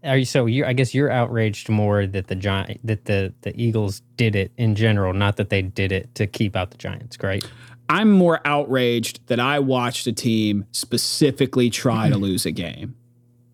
are 0.05 0.17
you 0.17 0.25
so 0.25 0.47
you 0.47 0.65
I 0.65 0.73
guess 0.73 0.95
you're 0.95 1.11
outraged 1.11 1.69
more 1.69 2.07
that 2.07 2.29
the 2.29 2.35
giant 2.35 2.81
that 2.87 3.05
the 3.07 3.33
the 3.43 3.61
Eagles 3.61 4.03
did 4.17 4.35
it 4.37 4.53
in 4.57 4.75
general, 4.75 5.13
not 5.13 5.37
that 5.37 5.51
they 5.51 5.63
did 5.63 5.93
it 5.93 6.15
to 6.17 6.27
keep 6.27 6.57
out 6.57 6.71
the 6.71 6.77
Giants, 6.77 7.19
right? 7.23 7.45
I'm 7.89 8.11
more 8.11 8.41
outraged 8.45 9.27
that 9.29 9.41
I 9.41 9.59
watched 9.61 10.07
a 10.07 10.13
team 10.13 10.67
specifically 10.73 11.71
try 11.71 12.11
to 12.11 12.17
lose 12.19 12.47
a 12.47 12.51
game. 12.51 12.97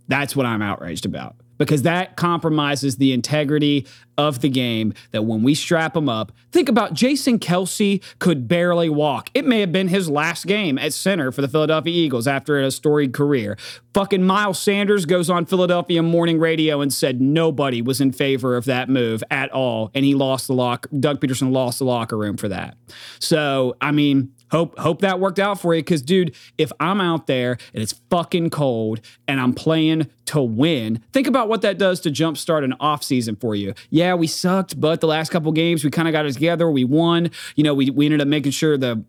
That's 0.08 0.36
what 0.36 0.44
I'm 0.44 0.60
outraged 0.60 1.06
about. 1.06 1.36
Because 1.58 1.82
that 1.82 2.16
compromises 2.16 2.96
the 2.96 3.12
integrity 3.12 3.86
of 4.16 4.40
the 4.40 4.48
game. 4.48 4.94
That 5.10 5.22
when 5.22 5.42
we 5.42 5.54
strap 5.54 5.96
him 5.96 6.08
up, 6.08 6.32
think 6.52 6.68
about 6.68 6.94
Jason 6.94 7.38
Kelce 7.38 8.02
could 8.18 8.48
barely 8.48 8.88
walk. 8.88 9.30
It 9.34 9.44
may 9.44 9.60
have 9.60 9.72
been 9.72 9.88
his 9.88 10.08
last 10.08 10.46
game 10.46 10.78
at 10.78 10.92
center 10.92 11.32
for 11.32 11.40
the 11.42 11.48
Philadelphia 11.48 11.92
Eagles 11.92 12.26
after 12.26 12.60
a 12.60 12.70
storied 12.70 13.12
career. 13.12 13.56
Fucking 13.92 14.22
Miles 14.24 14.58
Sanders 14.58 15.04
goes 15.06 15.30
on 15.30 15.46
Philadelphia 15.46 16.02
morning 16.02 16.38
radio 16.38 16.80
and 16.80 16.92
said 16.92 17.20
nobody 17.20 17.82
was 17.82 18.00
in 18.00 18.12
favor 18.12 18.56
of 18.56 18.64
that 18.64 18.88
move 18.88 19.22
at 19.30 19.50
all. 19.52 19.90
And 19.94 20.04
he 20.04 20.14
lost 20.14 20.46
the 20.46 20.54
lock. 20.54 20.86
Doug 20.98 21.20
Pederson 21.20 21.52
lost 21.52 21.78
the 21.78 21.84
locker 21.84 22.16
room 22.16 22.36
for 22.36 22.48
that. 22.48 22.76
So, 23.18 23.76
I 23.80 23.92
mean, 23.92 24.32
Hope 24.54 24.78
hope 24.78 25.00
that 25.00 25.18
worked 25.18 25.40
out 25.40 25.60
for 25.60 25.74
you 25.74 25.80
because, 25.80 26.00
dude, 26.00 26.32
if 26.58 26.70
I'm 26.78 27.00
out 27.00 27.26
there 27.26 27.58
and 27.72 27.82
it's 27.82 27.94
fucking 28.08 28.50
cold 28.50 29.00
and 29.26 29.40
I'm 29.40 29.52
playing 29.52 30.08
to 30.26 30.40
win, 30.40 31.02
think 31.12 31.26
about 31.26 31.48
what 31.48 31.62
that 31.62 31.76
does 31.76 31.98
to 32.02 32.10
jumpstart 32.10 32.62
an 32.62 32.72
off 32.78 33.02
season 33.02 33.34
for 33.34 33.56
you. 33.56 33.74
Yeah, 33.90 34.14
we 34.14 34.28
sucked, 34.28 34.80
but 34.80 35.00
the 35.00 35.08
last 35.08 35.30
couple 35.30 35.50
games 35.50 35.82
we 35.82 35.90
kind 35.90 36.06
of 36.06 36.12
got 36.12 36.24
it 36.24 36.34
together. 36.34 36.70
We 36.70 36.84
won. 36.84 37.32
You 37.56 37.64
know, 37.64 37.74
we, 37.74 37.90
we 37.90 38.04
ended 38.04 38.20
up 38.20 38.28
making 38.28 38.52
sure 38.52 38.78
the 38.78 39.04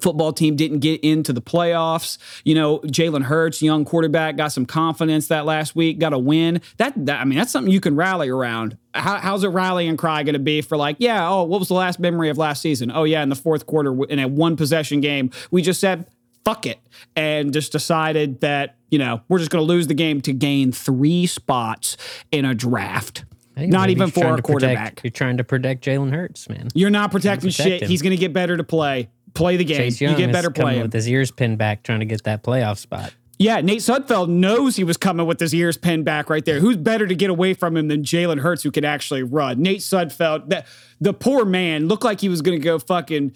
football 0.00 0.32
team 0.32 0.56
didn't 0.56 0.80
get 0.80 1.00
into 1.02 1.32
the 1.32 1.42
playoffs. 1.42 2.18
You 2.44 2.54
know, 2.54 2.78
Jalen 2.80 3.22
Hurts, 3.22 3.62
young 3.62 3.84
quarterback, 3.84 4.36
got 4.36 4.52
some 4.52 4.66
confidence 4.66 5.28
that 5.28 5.44
last 5.44 5.76
week, 5.76 5.98
got 5.98 6.12
a 6.12 6.18
win. 6.18 6.60
That, 6.78 6.92
that 7.06 7.20
I 7.20 7.24
mean, 7.24 7.38
that's 7.38 7.52
something 7.52 7.72
you 7.72 7.80
can 7.80 7.96
rally 7.96 8.28
around. 8.28 8.76
How, 8.94 9.18
how's 9.18 9.42
a 9.42 9.50
rallying 9.50 9.96
cry 9.96 10.22
going 10.22 10.34
to 10.34 10.38
be 10.38 10.60
for 10.60 10.76
like, 10.76 10.96
yeah, 10.98 11.28
oh, 11.28 11.44
what 11.44 11.58
was 11.58 11.68
the 11.68 11.74
last 11.74 11.98
memory 11.98 12.28
of 12.28 12.38
last 12.38 12.62
season? 12.62 12.92
Oh 12.94 13.04
yeah, 13.04 13.22
in 13.22 13.28
the 13.28 13.36
fourth 13.36 13.66
quarter 13.66 14.04
in 14.04 14.18
a 14.18 14.28
one 14.28 14.56
possession 14.56 15.00
game, 15.00 15.30
we 15.50 15.62
just 15.62 15.80
said 15.80 16.06
fuck 16.44 16.66
it 16.66 16.78
and 17.16 17.52
just 17.52 17.72
decided 17.72 18.40
that 18.40 18.76
you 18.90 18.98
know 18.98 19.22
we're 19.28 19.38
just 19.38 19.50
going 19.50 19.62
to 19.62 19.66
lose 19.66 19.86
the 19.86 19.94
game 19.94 20.20
to 20.20 20.32
gain 20.32 20.70
three 20.72 21.26
spots 21.26 21.96
in 22.30 22.44
a 22.44 22.54
draft. 22.54 23.24
Not 23.56 23.90
even 23.90 24.10
for 24.10 24.34
a 24.34 24.42
quarterback. 24.42 24.96
Protect, 24.96 25.04
you're 25.04 25.10
trying 25.12 25.36
to 25.36 25.44
protect 25.44 25.84
Jalen 25.84 26.12
Hurts, 26.12 26.48
man. 26.48 26.68
You're 26.74 26.90
not 26.90 27.12
protecting 27.12 27.50
protect 27.50 27.68
shit. 27.68 27.82
Him. 27.82 27.88
He's 27.88 28.02
going 28.02 28.10
to 28.10 28.16
get 28.16 28.32
better 28.32 28.56
to 28.56 28.64
play 28.64 29.10
play 29.34 29.56
the 29.56 29.64
game. 29.64 29.92
You 29.98 30.16
get 30.16 30.32
better 30.32 30.50
play 30.50 30.80
with 30.80 30.92
his 30.92 31.08
ears 31.08 31.30
pinned 31.30 31.58
back, 31.58 31.82
trying 31.82 32.00
to 32.00 32.06
get 32.06 32.24
that 32.24 32.42
playoff 32.42 32.78
spot. 32.78 33.12
Yeah, 33.36 33.60
Nate 33.60 33.80
Sudfeld 33.80 34.28
knows 34.28 34.76
he 34.76 34.84
was 34.84 34.96
coming 34.96 35.26
with 35.26 35.40
his 35.40 35.52
ears 35.52 35.76
pinned 35.76 36.04
back 36.04 36.30
right 36.30 36.44
there. 36.44 36.60
Who's 36.60 36.76
better 36.76 37.06
to 37.06 37.14
get 37.16 37.30
away 37.30 37.52
from 37.52 37.76
him 37.76 37.88
than 37.88 38.04
Jalen 38.04 38.38
Hurts, 38.38 38.62
who 38.62 38.70
can 38.70 38.84
actually 38.84 39.24
run? 39.24 39.60
Nate 39.60 39.80
Sudfeld, 39.80 40.50
that 40.50 40.66
the 41.00 41.12
poor 41.12 41.44
man 41.44 41.88
looked 41.88 42.04
like 42.04 42.20
he 42.20 42.28
was 42.28 42.42
going 42.42 42.58
to 42.58 42.64
go 42.64 42.78
fucking. 42.78 43.32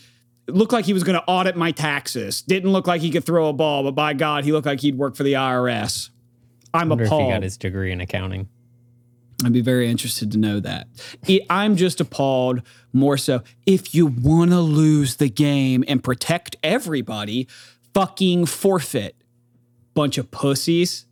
Looked 0.46 0.72
like 0.72 0.86
he 0.86 0.94
was 0.94 1.04
going 1.04 1.18
to 1.18 1.24
audit 1.26 1.56
my 1.56 1.72
taxes. 1.72 2.40
Didn't 2.40 2.72
look 2.72 2.86
like 2.86 3.02
he 3.02 3.10
could 3.10 3.26
throw 3.26 3.50
a 3.50 3.52
ball, 3.52 3.82
but 3.82 3.90
by 3.90 4.14
God, 4.14 4.44
he 4.44 4.52
looked 4.52 4.66
like 4.66 4.80
he'd 4.80 4.96
work 4.96 5.14
for 5.14 5.22
the 5.22 5.34
IRS. 5.34 6.08
I'm 6.72 6.88
Wonder 6.88 7.04
appalled. 7.04 7.22
If 7.22 7.26
he 7.26 7.32
got 7.32 7.42
his 7.42 7.56
degree 7.58 7.92
in 7.92 8.00
accounting. 8.00 8.48
I'd 9.44 9.52
be 9.52 9.60
very 9.60 9.88
interested 9.88 10.32
to 10.32 10.38
know 10.38 10.58
that. 10.60 10.88
I'm 11.48 11.76
just 11.76 12.00
appalled 12.00 12.62
more 12.92 13.16
so. 13.16 13.42
If 13.66 13.94
you 13.94 14.06
want 14.06 14.50
to 14.50 14.60
lose 14.60 15.16
the 15.16 15.28
game 15.28 15.84
and 15.86 16.02
protect 16.02 16.56
everybody, 16.62 17.46
fucking 17.94 18.46
forfeit. 18.46 19.14
Bunch 19.94 20.18
of 20.18 20.30
pussies. 20.30 21.06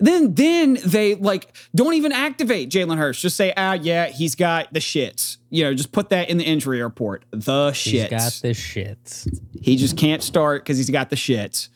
Then 0.00 0.34
then 0.34 0.78
they 0.84 1.16
like 1.16 1.56
don't 1.74 1.94
even 1.94 2.12
activate 2.12 2.70
Jalen 2.70 2.98
Hurts. 2.98 3.20
Just 3.20 3.36
say, 3.36 3.52
ah, 3.56 3.72
yeah, 3.72 4.06
he's 4.06 4.36
got 4.36 4.72
the 4.72 4.78
shits. 4.78 5.38
You 5.50 5.64
know, 5.64 5.74
just 5.74 5.90
put 5.90 6.10
that 6.10 6.30
in 6.30 6.38
the 6.38 6.44
injury 6.44 6.80
report. 6.80 7.24
The 7.30 7.70
shits. 7.70 7.74
He's 7.74 8.08
got 8.08 8.38
the 8.42 8.50
shits. 8.50 9.40
He 9.60 9.76
just 9.76 9.96
can't 9.96 10.22
start 10.22 10.62
because 10.62 10.78
he's 10.78 10.90
got 10.90 11.10
the 11.10 11.16
shits. 11.16 11.68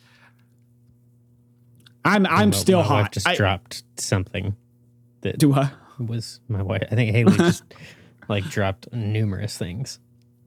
I'm 2.05 2.25
I'm 2.25 2.53
still 2.53 2.81
hot. 2.81 3.11
just 3.11 3.27
I, 3.27 3.35
dropped 3.35 3.83
something. 3.97 4.55
That 5.21 5.37
do 5.37 5.53
I? 5.53 5.71
Was 5.99 6.39
my 6.47 6.61
wife. 6.61 6.83
I 6.91 6.95
think 6.95 7.15
Haley 7.15 7.37
just 7.37 7.63
like 8.29 8.43
dropped 8.45 8.91
numerous 8.93 9.57
things 9.57 9.99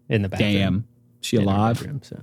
in 0.08 0.22
the 0.22 0.28
bathroom. 0.28 0.52
Damn, 0.52 0.88
she 1.20 1.36
alive? 1.36 1.78
Bedroom, 1.78 2.00
so 2.02 2.18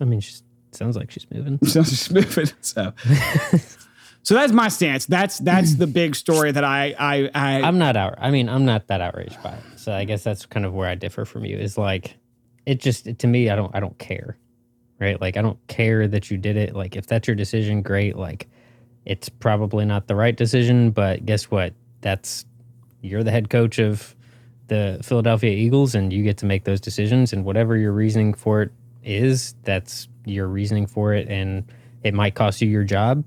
I 0.00 0.04
mean, 0.04 0.20
she 0.20 0.34
sounds 0.72 0.96
like 0.96 1.10
she's 1.10 1.26
moving. 1.30 1.58
sounds 1.64 1.90
she's 1.90 2.10
moving. 2.10 2.48
So. 2.60 2.92
So 4.22 4.34
that's 4.34 4.52
my 4.52 4.66
stance. 4.66 5.06
That's 5.06 5.38
that's 5.38 5.76
the 5.76 5.86
big 5.86 6.16
story 6.16 6.50
that 6.50 6.64
I 6.64 6.96
I, 6.98 7.30
I 7.32 7.62
I'm 7.62 7.78
not 7.78 7.96
out. 7.96 8.16
I 8.18 8.32
mean, 8.32 8.48
I'm 8.48 8.64
not 8.64 8.88
that 8.88 9.00
outraged 9.00 9.40
by 9.40 9.52
it. 9.52 9.62
So 9.76 9.92
I 9.92 10.02
guess 10.02 10.24
that's 10.24 10.44
kind 10.46 10.66
of 10.66 10.74
where 10.74 10.88
I 10.88 10.96
differ 10.96 11.24
from 11.24 11.44
you. 11.44 11.56
Is 11.56 11.78
like, 11.78 12.16
it 12.66 12.80
just 12.80 13.20
to 13.20 13.26
me, 13.28 13.50
I 13.50 13.54
don't 13.54 13.72
I 13.72 13.78
don't 13.78 13.96
care, 13.98 14.36
right? 14.98 15.20
Like 15.20 15.36
I 15.36 15.42
don't 15.42 15.64
care 15.68 16.08
that 16.08 16.28
you 16.28 16.38
did 16.38 16.56
it. 16.56 16.74
Like 16.74 16.96
if 16.96 17.06
that's 17.06 17.28
your 17.28 17.36
decision, 17.36 17.82
great. 17.82 18.16
Like 18.16 18.48
it's 19.04 19.28
probably 19.28 19.84
not 19.84 20.08
the 20.08 20.16
right 20.16 20.36
decision, 20.36 20.90
but 20.90 21.24
guess 21.24 21.44
what? 21.44 21.72
That's 22.00 22.44
you're 23.00 23.22
the 23.22 23.30
head 23.30 23.50
coach 23.50 23.78
of 23.78 24.14
the 24.68 24.98
Philadelphia 25.02 25.50
Eagles 25.50 25.94
and 25.94 26.12
you 26.12 26.22
get 26.22 26.38
to 26.38 26.46
make 26.46 26.64
those 26.64 26.80
decisions 26.80 27.32
and 27.32 27.44
whatever 27.44 27.76
your 27.76 27.92
reasoning 27.92 28.34
for 28.34 28.62
it 28.62 28.72
is, 29.02 29.54
that's 29.62 30.08
your 30.24 30.48
reasoning 30.48 30.86
for 30.86 31.14
it 31.14 31.28
and 31.28 31.64
it 32.02 32.14
might 32.14 32.34
cost 32.34 32.60
you 32.60 32.68
your 32.68 32.84
job. 32.84 33.24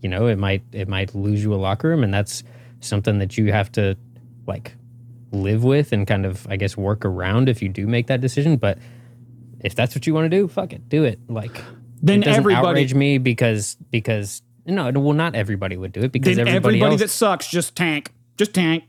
You 0.00 0.08
know, 0.08 0.26
it 0.26 0.38
might 0.38 0.62
it 0.72 0.88
might 0.88 1.14
lose 1.14 1.42
you 1.42 1.52
a 1.54 1.56
locker 1.56 1.88
room 1.88 2.04
and 2.04 2.14
that's 2.14 2.42
something 2.80 3.18
that 3.18 3.36
you 3.36 3.52
have 3.52 3.70
to 3.72 3.96
like 4.46 4.74
live 5.32 5.64
with 5.64 5.92
and 5.92 6.06
kind 6.06 6.24
of 6.24 6.46
I 6.48 6.56
guess 6.56 6.76
work 6.76 7.04
around 7.04 7.48
if 7.48 7.62
you 7.62 7.68
do 7.68 7.86
make 7.86 8.06
that 8.06 8.20
decision, 8.20 8.56
but 8.56 8.78
if 9.60 9.74
that's 9.74 9.94
what 9.94 10.06
you 10.06 10.14
want 10.14 10.30
to 10.30 10.36
do, 10.36 10.48
fuck 10.48 10.72
it, 10.72 10.88
do 10.88 11.04
it. 11.04 11.18
Like 11.28 11.62
then 12.02 12.22
it 12.22 12.26
doesn't 12.26 12.40
everybody 12.40 12.66
outrage 12.66 12.94
me 12.94 13.18
because 13.18 13.76
because 13.90 14.42
no, 14.66 14.90
well, 14.90 15.12
not 15.12 15.34
everybody 15.34 15.76
would 15.76 15.92
do 15.92 16.02
it 16.02 16.12
because 16.12 16.36
then 16.36 16.48
everybody, 16.48 16.76
everybody 16.76 16.92
else, 16.92 17.00
that 17.00 17.10
sucks 17.10 17.48
just 17.48 17.76
tank, 17.76 18.12
just 18.36 18.54
tank, 18.54 18.84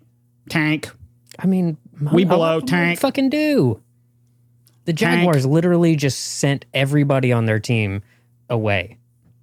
tank. 0.49 0.89
I 1.39 1.47
mean, 1.47 1.77
we 2.13 2.25
blow 2.25 2.59
tank. 2.59 2.99
Fucking 2.99 3.29
do. 3.29 3.81
The 4.85 4.93
Jaguars 4.93 5.43
tank. 5.43 5.53
literally 5.53 5.95
just 5.95 6.19
sent 6.19 6.65
everybody 6.73 7.31
on 7.31 7.45
their 7.45 7.59
team 7.59 8.03
away. 8.49 8.97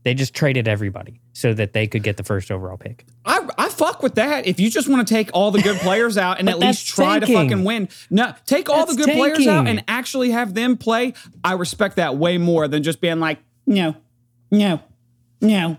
They 0.04 0.14
just 0.14 0.34
traded 0.34 0.68
everybody 0.68 1.20
so 1.32 1.54
that 1.54 1.72
they 1.72 1.86
could 1.86 2.02
get 2.02 2.16
the 2.16 2.24
first 2.24 2.50
overall 2.50 2.76
pick. 2.76 3.04
I, 3.24 3.48
I 3.58 3.68
fuck 3.68 4.02
with 4.02 4.14
that. 4.16 4.46
If 4.46 4.58
you 4.58 4.70
just 4.70 4.88
want 4.88 5.06
to 5.06 5.14
take 5.14 5.30
all 5.32 5.50
the 5.50 5.60
good 5.62 5.78
players 5.78 6.16
out 6.18 6.40
and 6.40 6.48
at 6.50 6.58
least 6.58 6.86
try 6.86 7.18
tanking. 7.18 7.36
to 7.36 7.42
fucking 7.42 7.64
win, 7.64 7.88
no, 8.10 8.34
take 8.46 8.68
all 8.68 8.86
that's 8.86 8.96
the 8.96 9.04
good 9.04 9.14
players 9.14 9.46
out 9.46 9.68
and 9.68 9.84
actually 9.86 10.30
have 10.30 10.54
them 10.54 10.76
play. 10.76 11.14
I 11.44 11.52
respect 11.52 11.96
that 11.96 12.16
way 12.16 12.38
more 12.38 12.68
than 12.68 12.82
just 12.82 13.00
being 13.00 13.20
like, 13.20 13.38
no, 13.66 13.96
no, 14.50 14.80
no. 15.40 15.76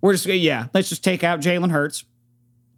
We're 0.00 0.12
just 0.12 0.26
yeah. 0.26 0.66
Let's 0.74 0.88
just 0.88 1.04
take 1.04 1.24
out 1.24 1.40
Jalen 1.40 1.70
Hurts. 1.70 2.04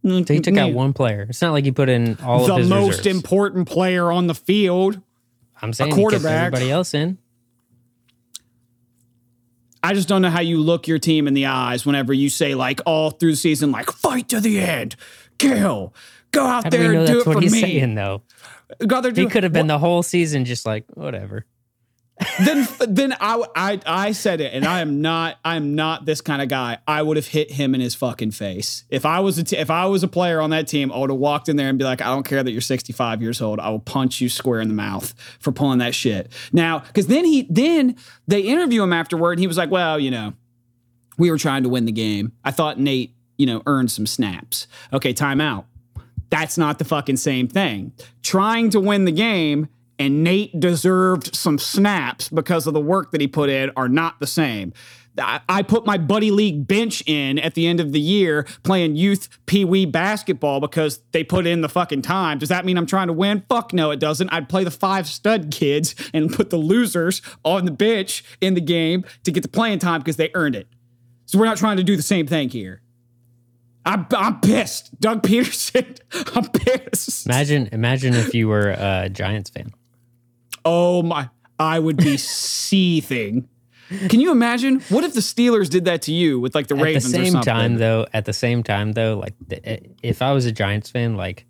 So 0.03 0.25
he 0.25 0.41
took 0.41 0.57
out 0.57 0.73
one 0.73 0.95
player. 0.95 1.27
It's 1.29 1.43
not 1.43 1.53
like 1.53 1.65
he 1.65 1.73
put 1.73 1.91
in 1.91 2.19
all 2.23 2.47
the 2.47 2.53
of 2.55 2.59
his 2.61 2.69
most 2.71 2.99
reserves. 2.99 3.07
important 3.07 3.69
player 3.69 4.11
on 4.11 4.29
the 4.29 4.35
field. 4.35 5.01
I'm 5.61 5.75
saying 5.75 5.93
a 5.93 5.95
quarterback. 5.95 6.47
everybody 6.47 6.71
else 6.71 6.95
in. 6.95 7.19
I 9.83 9.95
just 9.95 10.09
don't 10.09 10.23
know 10.23 10.31
how 10.31 10.41
you 10.41 10.59
look 10.59 10.89
your 10.89 10.99
team 10.99 11.27
in 11.27 11.35
the 11.35 11.47
eyes 11.47 11.85
whenever 11.85 12.13
you 12.13 12.31
say 12.31 12.55
like 12.55 12.81
all 12.87 13.11
through 13.11 13.33
the 13.33 13.37
season, 13.37 13.73
like 13.73 13.91
fight 13.91 14.29
to 14.31 14.41
the 14.41 14.61
end, 14.61 14.97
kill, 15.39 15.95
go 16.33 16.47
out 16.47 16.65
how 16.65 16.71
there 16.71 16.93
do 16.93 16.99
and 16.99 17.07
do 17.07 17.21
it 17.21 17.25
for 17.25 17.41
me. 17.41 17.49
Saying, 17.49 17.95
though, 17.95 18.23
God, 18.87 19.17
he 19.17 19.27
could 19.27 19.43
have 19.43 19.53
been 19.53 19.67
the 19.67 19.79
whole 19.79 20.03
season 20.03 20.45
just 20.45 20.65
like 20.65 20.85
whatever 20.95 21.47
then 22.41 22.69
then 22.81 23.13
I, 23.21 23.45
I 23.55 23.81
I 23.87 24.13
said 24.13 24.41
it, 24.41 24.53
and 24.53 24.65
I 24.65 24.81
am 24.81 25.01
not 25.01 25.39
I 25.45 25.57
am 25.57 25.75
not 25.75 26.05
this 26.05 26.21
kind 26.21 26.43
of 26.43 26.49
guy. 26.49 26.79
I 26.87 27.03
would 27.03 27.17
have 27.17 27.27
hit 27.27 27.51
him 27.51 27.75
in 27.75 27.81
his 27.81 27.95
fucking 27.95 28.33
face 28.33 28.85
if 28.91 29.07
I 29.07 29.21
was 29.21 29.39
a 29.39 29.45
t- 29.45 29.57
if 29.57 29.71
I 29.71 29.87
was 29.87 30.03
a 30.03 30.09
player 30.09 30.41
on 30.41 30.51
that 30.51 30.69
team. 30.69 30.93
I 30.93 30.99
would 30.99 31.11
have 31.11 31.19
walked 31.19 31.49
in 31.49 31.57
there 31.57 31.69
and 31.69 31.79
be 31.79 31.85
like, 31.85 32.01
I 32.01 32.07
don't 32.07 32.25
care 32.25 32.43
that 32.43 32.51
you're 32.51 32.61
65 32.61 33.23
years 33.23 33.41
old. 33.41 33.59
I 33.61 33.71
will 33.71 33.81
punch 33.81 34.21
you 34.21 34.29
square 34.29 34.61
in 34.61 34.69
the 34.69 34.75
mouth 34.75 35.15
for 35.39 35.53
pulling 35.53 35.79
that 35.79 35.95
shit. 35.95 36.31
Now, 36.53 36.81
because 36.81 37.07
then 37.07 37.25
he 37.25 37.47
then 37.49 37.97
they 38.29 38.41
interview 38.41 38.83
him 38.83 38.93
afterward, 38.93 39.33
and 39.33 39.41
he 39.41 39.47
was 39.47 39.57
like, 39.57 39.71
well, 39.71 39.99
you 39.99 40.11
know, 40.11 40.35
we 41.17 41.31
were 41.31 41.39
trying 41.39 41.63
to 41.63 41.69
win 41.69 41.87
the 41.87 41.93
game. 41.93 42.33
I 42.45 42.51
thought 42.51 42.79
Nate, 42.79 43.15
you 43.39 43.47
know, 43.47 43.63
earned 43.67 43.91
some 43.91 44.07
snaps. 44.07 44.67
Okay, 44.93 45.15
timeout. 45.15 45.65
That's 46.29 46.57
not 46.57 46.79
the 46.79 46.85
fucking 46.85 47.17
same 47.17 47.49
thing. 47.49 47.93
Trying 48.23 48.71
to 48.71 48.81
win 48.81 49.05
the 49.05 49.13
game 49.13 49.69
and 50.01 50.25
Nate 50.25 50.59
deserved 50.59 51.37
some 51.37 51.59
snaps 51.59 52.31
because 52.31 52.67
of 52.67 52.73
the 52.73 52.81
work 52.81 53.13
that 53.13 53.21
he 53.21 53.29
put 53.29 53.51
in 53.51 53.71
are 53.77 53.89
not 53.89 54.19
the 54.19 54.27
same. 54.27 54.73
I 55.19 55.63
put 55.63 55.85
my 55.85 55.99
buddy 55.99 56.31
league 56.31 56.67
bench 56.67 57.03
in 57.05 57.39
at 57.39 57.55
the 57.55 57.67
end 57.67 57.81
of 57.81 57.93
the 57.93 58.01
year 58.01 58.47
playing 58.63 58.97
youth 58.97 59.29
pee 59.45 59.67
wee 59.67 59.85
basketball 59.85 60.61
because 60.61 61.01
they 61.13 61.23
put 61.23 61.47
in 61.47 61.61
the 61.61 61.69
fucking 61.69 62.01
time. 62.01 62.39
Does 62.39 62.49
that 62.49 62.65
mean 62.65 62.79
I'm 62.79 62.87
trying 62.87 63.09
to 63.09 63.13
win? 63.13 63.45
Fuck 63.49 63.75
no, 63.75 63.91
it 63.91 64.01
doesn't. 64.01 64.31
I'd 64.31 64.49
play 64.49 64.65
the 64.65 64.71
five 64.71 65.07
stud 65.07 65.51
kids 65.51 65.95
and 66.15 66.33
put 66.33 66.49
the 66.49 66.57
losers 66.57 67.21
on 67.45 67.67
the 67.67 67.71
bench 67.71 68.25
in 68.41 68.55
the 68.55 68.61
game 68.63 69.05
to 69.25 69.33
get 69.33 69.43
the 69.43 69.49
playing 69.49 69.81
time 69.81 70.01
because 70.01 70.17
they 70.17 70.31
earned 70.33 70.57
it. 70.57 70.69
So 71.27 71.39
we're 71.39 71.45
not 71.45 71.59
trying 71.59 71.77
to 71.77 71.85
do 71.85 71.97
the 71.97 72.03
same 72.03 72.27
thing 72.27 72.49
here. 72.49 72.81
I'm, 73.85 74.07
I'm 74.13 74.41
pissed. 74.41 74.99
Doug 75.01 75.23
Pederson. 75.23 75.99
I'm 76.37 76.49
pissed. 76.49 77.27
Imagine, 77.27 77.69
imagine 77.73 78.15
if 78.15 78.35
you 78.35 78.49
were 78.49 78.71
a 78.71 79.11
Giants 79.11 79.51
fan. 79.51 79.73
Oh 80.65 81.03
my, 81.03 81.29
I 81.59 81.79
would 81.79 81.97
be 81.97 82.17
seething. 82.65 83.49
Can 84.09 84.21
you 84.21 84.31
imagine? 84.31 84.81
What 84.89 85.03
if 85.03 85.15
the 85.15 85.21
Steelers 85.21 85.69
did 85.69 85.85
that 85.87 86.03
to 86.03 86.13
you 86.13 86.39
with 86.39 86.55
like 86.55 86.69
the 86.69 86.75
At 86.77 86.79
the 86.79 86.85
Ravens 86.85 87.07
or 87.07 87.17
same 87.17 87.33
something? 87.33 87.43
time, 87.53 87.77
though, 87.79 88.07
at 88.13 88.25
the 88.25 88.33
same 88.33 88.63
time, 88.63 88.93
though, 88.93 89.19
like 89.19 89.35
the, 89.49 89.81
if 90.03 90.23
I 90.23 90.33
was 90.33 90.47
a 90.47 90.53
Giants 90.53 90.91
fan, 90.91 91.17
like 91.17 91.45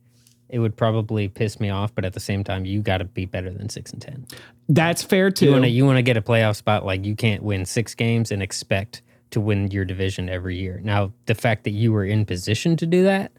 it 0.49 0.59
would 0.59 0.75
probably 0.76 1.29
piss 1.29 1.61
me 1.61 1.69
off. 1.69 1.95
But 1.95 2.05
at 2.07 2.14
the 2.14 2.21
same 2.21 2.43
time, 2.43 2.64
you 2.64 2.81
got 2.81 2.99
to 2.99 3.05
be 3.05 3.26
better 3.26 3.50
than 3.52 3.69
six 3.69 3.93
and 3.93 4.00
ten. 4.00 4.26
That's 4.71 5.02
fair 5.02 5.31
too. 5.31 5.47
You 5.47 5.52
want 5.52 5.64
to 5.64 5.69
you 5.71 5.85
want 5.85 5.99
to 5.99 6.02
get 6.02 6.17
a 6.17 6.23
playoff 6.23 6.57
spot. 6.57 6.87
Like 6.87 7.05
you 7.05 7.14
can't 7.14 7.43
win 7.43 7.67
six 7.67 7.95
games 7.95 8.31
and 8.31 8.43
expect 8.43 9.02
to 9.33 9.40
win 9.40 9.71
your 9.71 9.85
division 9.85 10.29
every 10.31 10.57
year. 10.57 10.81
Now, 10.83 11.12
the 11.26 11.35
fact 11.35 11.64
that 11.64 11.71
you 11.73 11.93
were 11.93 12.05
in 12.07 12.25
position 12.25 12.75
to 12.79 12.87
do 12.87 13.05
that 13.05 13.33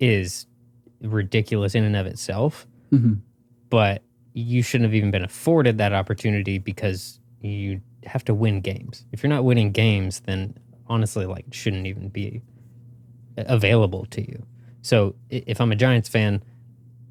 is 0.00 0.46
ridiculous 1.02 1.74
in 1.74 1.84
and 1.84 1.96
of 1.96 2.06
itself. 2.06 2.66
Mhm. 2.92 3.18
But 3.68 4.02
you 4.38 4.62
shouldn't 4.62 4.86
have 4.88 4.94
even 4.94 5.10
been 5.10 5.24
afforded 5.24 5.78
that 5.78 5.92
opportunity 5.92 6.58
because 6.58 7.18
you 7.40 7.80
have 8.04 8.24
to 8.24 8.34
win 8.34 8.60
games. 8.60 9.04
If 9.12 9.22
you're 9.22 9.30
not 9.30 9.44
winning 9.44 9.72
games, 9.72 10.20
then 10.20 10.56
honestly, 10.86 11.26
like, 11.26 11.46
it 11.48 11.54
shouldn't 11.54 11.86
even 11.86 12.08
be 12.08 12.42
available 13.36 14.06
to 14.06 14.20
you. 14.20 14.44
So 14.82 15.14
if 15.30 15.60
I'm 15.60 15.72
a 15.72 15.76
Giants 15.76 16.08
fan, 16.08 16.42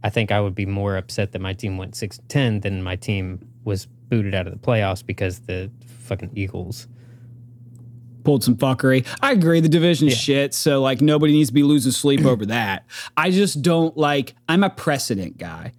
I 0.03 0.10
think 0.10 0.31
I 0.31 0.39
would 0.41 0.55
be 0.55 0.65
more 0.65 0.96
upset 0.98 1.31
that 1.34 1.39
my 1.41 1.53
team 1.53 1.77
went 1.77 1.96
six 1.96 2.19
ten 2.27 2.62
than 2.62 2.81
my 2.84 2.96
team 2.96 3.39
was 3.63 3.86
booted 3.86 4.34
out 4.34 4.48
of 4.48 4.53
the 4.53 4.60
playoffs 4.60 5.05
because 5.05 5.39
the 5.41 5.69
fucking 6.03 6.31
Eagles. 6.36 6.88
pulled 8.24 8.43
some 8.43 8.55
fuckery. 8.57 9.05
I 9.22 9.31
agree. 9.31 9.60
The 9.62 9.69
division 9.69 10.07
Yeah. 10.10 10.13
shit. 10.15 10.53
So 10.53 10.81
like 10.81 11.01
nobody 11.01 11.31
needs 11.34 11.50
to 11.50 11.53
be 11.53 11.63
losing 11.63 11.91
sleep 11.93 12.25
over 12.25 12.46
that. 12.48 12.86
I 13.15 13.31
just 13.31 13.62
don't 13.62 13.96
like. 13.98 14.36
I'm 14.50 14.63
a 14.63 14.69
precedent 14.69 15.38
guy. 15.38 15.72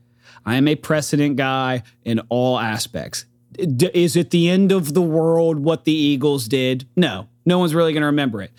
I 0.48 0.56
am 0.56 0.66
a 0.66 0.76
precedent 0.76 1.36
guy 1.36 1.82
in 2.04 2.20
all 2.30 2.58
aspects. 2.58 3.26
D- 3.52 3.90
is 3.92 4.16
it 4.16 4.30
the 4.30 4.48
end 4.48 4.72
of 4.72 4.94
the 4.94 5.02
world 5.02 5.58
what 5.58 5.84
the 5.84 5.92
Eagles 5.92 6.48
did? 6.48 6.88
No, 6.96 7.28
no 7.44 7.58
one's 7.58 7.74
really 7.74 7.92
going 7.92 8.00
to 8.00 8.06
remember 8.06 8.40
it. 8.40 8.52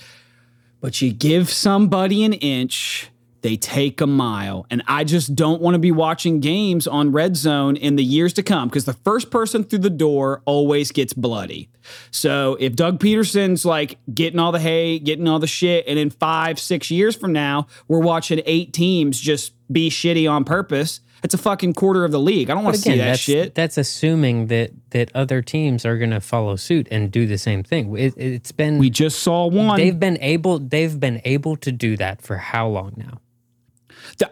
But 0.81 1.01
you 1.01 1.11
give 1.11 1.49
somebody 1.49 2.23
an 2.23 2.33
inch, 2.33 3.09
they 3.41 3.57
take 3.57 4.01
a 4.01 4.07
mile. 4.07 4.67
And 4.69 4.83
I 4.87 5.03
just 5.03 5.33
don't 5.33 5.63
want 5.63 5.73
to 5.73 5.79
be 5.79 5.91
watching 5.91 6.39
games 6.39 6.85
on 6.85 7.11
red 7.11 7.35
zone 7.35 7.75
in 7.75 7.95
the 7.95 8.03
years 8.03 8.33
to 8.33 8.43
come 8.43 8.69
because 8.69 8.85
the 8.85 8.93
first 8.93 9.31
person 9.31 9.63
through 9.63 9.79
the 9.79 9.89
door 9.89 10.43
always 10.45 10.91
gets 10.91 11.13
bloody. 11.13 11.69
So 12.11 12.55
if 12.59 12.75
Doug 12.75 12.99
Pederson's 12.99 13.65
like 13.65 13.97
getting 14.13 14.39
all 14.39 14.51
the 14.51 14.59
hay, 14.59 14.99
getting 14.99 15.27
all 15.27 15.39
the 15.39 15.47
shit, 15.47 15.85
and 15.87 15.97
in 15.97 16.11
five, 16.11 16.59
six 16.59 16.91
years 16.91 17.15
from 17.15 17.33
now, 17.33 17.65
we're 17.87 17.99
watching 17.99 18.41
eight 18.45 18.73
teams 18.73 19.19
just 19.19 19.53
be 19.71 19.89
shitty 19.89 20.29
on 20.29 20.43
purpose, 20.43 21.01
it's 21.23 21.33
a 21.33 21.37
fucking 21.37 21.73
quarter 21.73 22.05
of 22.05 22.11
the 22.11 22.19
league. 22.19 22.49
I 22.49 22.53
don't 22.53 22.63
want 22.63 22.75
to 22.75 22.81
see 22.81 22.97
that 22.97 23.03
that's 23.05 23.19
shit. 23.19 23.55
that's 23.55 23.77
assuming 23.77 24.47
that 24.47 24.71
that 24.91 25.11
other 25.15 25.41
teams 25.41 25.85
are 25.85 25.97
going 25.97 26.11
to 26.11 26.21
follow 26.21 26.55
suit 26.55 26.87
and 26.91 27.11
do 27.11 27.25
the 27.27 27.37
same 27.37 27.63
thing. 27.63 27.95
It, 27.97 28.13
it's 28.17 28.51
been 28.51 28.77
We 28.77 28.89
just 28.89 29.19
saw 29.19 29.47
one. 29.47 29.77
they've 29.77 29.99
been 29.99 30.17
able 30.21 30.59
they've 30.59 30.99
been 30.99 31.21
able 31.25 31.55
to 31.57 31.71
do 31.71 31.97
that 31.97 32.21
for 32.21 32.37
how 32.37 32.67
long 32.67 32.93
now? 32.97 33.19
Th- 34.17 34.31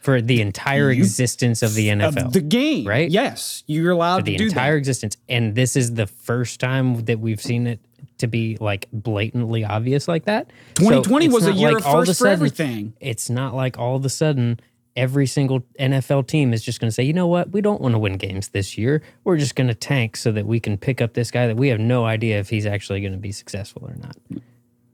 For 0.00 0.20
the 0.20 0.40
entire 0.40 0.90
existence 0.90 1.62
of 1.62 1.74
the 1.74 1.88
NFL. 1.88 2.26
of 2.26 2.32
the 2.32 2.40
game, 2.40 2.86
right? 2.86 3.10
Yes, 3.10 3.64
you're 3.66 3.90
allowed 3.92 4.24
the 4.24 4.32
to 4.32 4.38
do 4.38 4.44
the 4.44 4.50
entire 4.50 4.72
that. 4.72 4.78
existence. 4.78 5.16
And 5.28 5.54
this 5.54 5.74
is 5.76 5.94
the 5.94 6.06
first 6.06 6.60
time 6.60 7.04
that 7.06 7.18
we've 7.18 7.40
seen 7.40 7.66
it 7.66 7.80
to 8.18 8.26
be 8.26 8.56
like 8.60 8.88
blatantly 8.92 9.64
obvious 9.64 10.06
like 10.08 10.24
that. 10.26 10.50
2020 10.76 11.26
it's 11.26 11.34
was 11.34 11.46
a 11.46 11.52
year 11.52 11.72
like 11.72 11.84
of 11.84 11.92
first 11.92 12.10
for 12.10 12.14
sudden- 12.14 12.32
everything. 12.32 12.92
It's 13.00 13.28
not 13.28 13.54
like 13.54 13.78
all 13.78 13.96
of 13.96 14.04
a 14.04 14.08
sudden 14.08 14.60
every 14.96 15.26
single 15.26 15.60
NFL 15.78 16.26
team 16.26 16.52
is 16.52 16.62
just 16.62 16.80
going 16.80 16.88
to 16.88 16.92
say, 16.92 17.02
you 17.02 17.12
know 17.12 17.26
what, 17.26 17.52
we 17.52 17.60
don't 17.60 17.80
want 17.80 17.94
to 17.94 17.98
win 17.98 18.16
games 18.16 18.48
this 18.48 18.78
year. 18.78 19.02
We're 19.24 19.36
just 19.36 19.54
going 19.54 19.68
to 19.68 19.74
tank 19.74 20.16
so 20.16 20.32
that 20.32 20.46
we 20.46 20.58
can 20.58 20.78
pick 20.78 21.00
up 21.00 21.14
this 21.14 21.30
guy 21.30 21.46
that 21.46 21.56
we 21.56 21.68
have 21.68 21.80
no 21.80 22.04
idea 22.04 22.38
if 22.38 22.48
he's 22.48 22.66
actually 22.66 23.00
going 23.00 23.12
to 23.12 23.18
be 23.18 23.32
successful 23.32 23.84
or 23.84 23.94
not. 23.96 24.16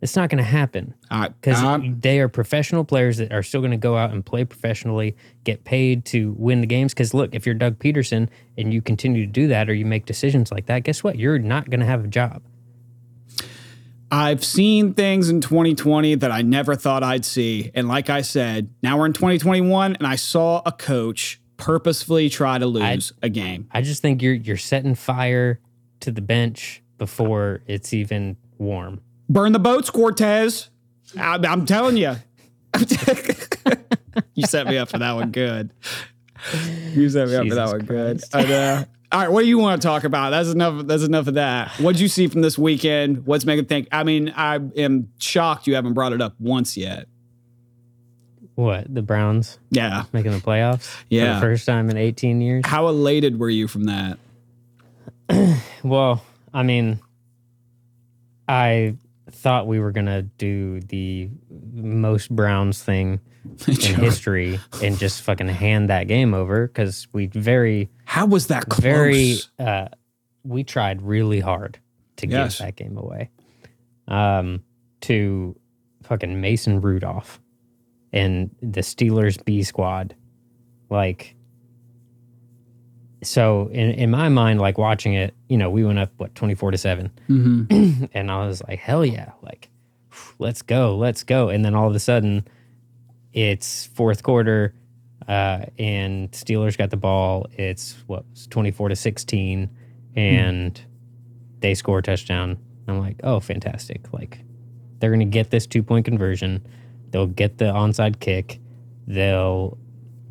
It's 0.01 0.17
not 0.17 0.31
going 0.31 0.39
to 0.39 0.51
happen 0.51 0.95
because 1.41 1.81
they 2.01 2.19
are 2.19 2.29
professional 2.29 2.83
players 2.83 3.19
that 3.19 3.33
are 3.33 3.45
still 3.45 3.61
going 3.61 3.71
to 3.71 3.77
go 3.77 3.97
out 3.97 4.11
and 4.11 4.27
play 4.27 4.45
professionally, 4.45 5.17
get 5.45 5.63
paid 5.63 6.05
to 6.07 6.35
win 6.37 6.61
the 6.61 6.67
games. 6.67 6.93
Because 6.93 7.15
look, 7.15 7.37
if 7.37 7.47
you're 7.47 7.55
Doug 7.55 7.79
Pederson 7.79 8.29
and 8.59 8.75
you 8.75 8.83
continue 8.83 9.25
to 9.25 9.31
do 9.31 9.47
that 9.47 9.71
or 9.71 9.75
you 9.75 9.87
make 9.87 10.05
decisions 10.05 10.51
like 10.51 10.67
that, 10.67 10.83
guess 10.83 11.05
what? 11.05 11.21
You're 11.21 11.39
not 11.39 11.71
going 11.71 11.79
to 11.79 11.87
have 11.87 12.05
a 12.05 12.09
job. 12.09 12.43
I've 14.13 14.45
seen 14.45 14.93
things 14.93 15.31
in 15.31 15.41
2020 15.41 16.17
that 16.17 16.31
I 16.31 16.43
never 16.43 16.77
thought 16.77 17.03
I'd 17.03 17.25
see. 17.25 17.71
And 17.75 17.89
like 17.89 18.11
I 18.11 18.21
said, 18.21 18.69
now 18.83 18.99
we're 18.99 19.07
in 19.07 19.15
2021 19.15 19.97
and 19.97 20.07
I 20.07 20.17
saw 20.17 20.61
a 20.67 20.71
coach 20.71 21.41
purposefully 21.57 22.29
try 22.29 22.59
to 22.59 22.67
lose 22.67 23.15
a 23.23 23.31
game. 23.31 23.69
I 23.73 23.81
just 23.81 24.03
think 24.03 24.21
you're 24.21 24.35
you're 24.35 24.59
setting 24.59 24.95
fire 24.95 25.61
to 26.01 26.11
the 26.11 26.21
bench 26.21 26.83
before 26.99 27.63
it's 27.67 27.95
even 27.95 28.37
warm. 28.59 29.01
Burn 29.31 29.53
the 29.53 29.59
boats, 29.59 29.89
Cortez. 29.89 30.69
I, 31.19 31.39
I'm 31.49 31.65
telling 31.65 31.97
you. 31.97 32.17
you 34.35 34.45
set 34.45 34.67
me 34.67 34.77
up 34.77 34.91
for 34.91 34.99
that 34.99 35.13
one 35.15 35.31
good. 35.31 35.73
You 36.91 37.09
set 37.09 37.29
me 37.29 37.37
up 37.37 37.49
for 37.49 37.55
that 37.55 37.69
one 37.69 37.87
good. 37.87 38.23
I 38.35 38.43
know. 38.43 38.85
All 39.13 39.21
right, 39.21 39.31
what 39.31 39.43
do 39.43 39.47
you 39.49 39.59
want 39.59 39.81
to 39.83 39.87
talk 39.87 40.05
about? 40.05 40.31
That's 40.31 40.49
enough. 40.49 40.87
That's 40.87 41.03
enough 41.03 41.27
of 41.27 41.35
that. 41.35 41.71
What'd 41.79 42.01
you 42.01 42.09
see 42.09 42.29
from 42.29 42.41
this 42.41 42.59
weekend? 42.59 43.27
What's 43.27 43.45
making 43.45 43.67
think? 43.67 43.89
I 43.93 44.05
mean, 44.05 44.33
I 44.35 44.59
am 44.77 45.11
shocked 45.19 45.67
you 45.67 45.75
haven't 45.75 45.93
brought 45.93 46.15
it 46.15 46.23
up 46.23 46.35
once 46.41 46.77
yet. 46.79 47.09
What 48.55 48.93
the 48.93 49.03
Browns 49.03 49.59
Yeah. 49.71 50.05
making 50.13 50.33
the 50.33 50.39
playoffs? 50.39 50.85
for 50.87 51.05
Yeah. 51.11 51.35
the 51.35 51.41
first 51.41 51.67
time 51.67 51.91
in 51.91 51.97
18 51.99 52.41
years. 52.41 52.65
How 52.67 52.89
elated 52.89 53.39
were 53.39 53.51
you 53.51 53.69
from 53.69 53.85
that? 53.85 54.19
Well, 55.85 56.23
I 56.55 56.63
mean, 56.63 57.01
I 58.49 58.95
thought 59.31 59.67
we 59.67 59.81
were 59.81 59.91
gonna 59.93 60.23
do 60.23 60.81
the 60.81 61.29
most 61.75 62.31
Browns 62.35 62.83
thing 62.83 63.21
in 63.67 63.75
history 63.97 64.59
and 64.83 64.99
just 64.99 65.23
fucking 65.23 65.49
hand 65.49 65.91
that 65.91 66.09
game 66.09 66.33
over 66.35 66.67
because 66.69 67.09
we 67.13 67.27
very, 67.27 67.91
How 68.05 68.27
was 68.27 68.47
that 68.49 68.69
close? 68.69 68.83
very, 68.83 69.37
uh, 69.59 69.89
we 70.45 70.65
tried 70.65 71.03
really 71.03 71.41
hard 71.41 71.79
to 72.17 72.27
Yes. 72.29 72.59
give 72.59 72.67
that 72.67 72.77
game 72.77 72.97
away, 72.97 73.31
um, 74.09 74.63
to 75.03 75.57
fucking 76.05 76.41
Mason 76.41 76.81
Rudolph 76.81 77.41
and 78.13 78.55
the 78.61 78.81
Steelers 78.83 79.43
B 79.45 79.63
squad, 79.63 80.15
like. 80.91 81.35
So 83.25 83.69
in, 83.69 83.91
in 83.93 84.11
my 84.11 84.29
mind, 84.29 84.61
like 84.61 84.79
watching 84.79 85.15
it, 85.15 85.33
you 85.49 85.57
know, 85.57 85.71
we 85.71 85.85
went 85.85 85.99
up 86.01 86.11
what 86.17 86.35
twenty 86.35 86.55
four 86.57 86.71
to 86.73 86.79
seven, 86.79 87.11
Mhm. 87.29 88.09
and 88.15 88.31
I 88.31 88.45
was 88.47 88.63
like, 88.69 88.81
hell 88.81 89.05
yeah, 89.07 89.31
like 89.43 89.69
let's 90.41 90.63
go, 90.63 90.97
let's 90.97 91.23
go. 91.23 91.49
And 91.49 91.65
then 91.65 91.75
all 91.75 91.89
of 91.89 91.95
a 91.95 92.01
sudden, 92.01 92.47
it's 93.33 93.87
fourth 93.87 94.23
quarter, 94.23 94.75
uh, 95.29 95.67
and 95.79 96.31
Steelers 96.33 96.77
got 96.77 96.91
the 96.91 96.97
ball. 96.97 97.47
It's 97.53 97.97
what 98.07 98.25
was 98.31 98.47
twenty 98.47 98.71
four 98.71 98.89
to 98.89 98.97
sixteen, 98.97 99.71
and 100.15 100.81
they 101.61 101.75
score 101.75 101.99
a 101.99 102.03
touchdown. 102.03 102.59
I'm 102.89 102.99
like, 102.99 103.21
oh, 103.23 103.41
fantastic! 103.41 104.13
Like 104.13 104.41
they're 104.99 105.11
gonna 105.11 105.25
get 105.25 105.51
this 105.51 105.67
two 105.67 105.83
point 105.83 106.05
conversion. 106.05 106.67
They'll 107.11 107.27
get 107.27 107.59
the 107.59 107.67
onside 107.67 108.21
kick. 108.21 108.61
They'll 109.07 109.79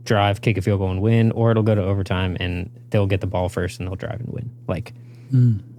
drive, 0.03 0.41
kick 0.41 0.57
a 0.57 0.61
field 0.61 0.79
goal, 0.79 0.91
and 0.91 1.01
win, 1.01 1.31
or 1.31 1.51
it'll 1.51 1.63
go 1.63 1.75
to 1.75 1.83
overtime 1.83 2.35
and 2.39 2.69
they'll 2.89 3.05
get 3.05 3.21
the 3.21 3.27
ball 3.27 3.49
first 3.49 3.79
and 3.79 3.87
they'll 3.87 3.95
drive 3.95 4.19
and 4.19 4.29
win. 4.29 4.51
Like 4.67 4.93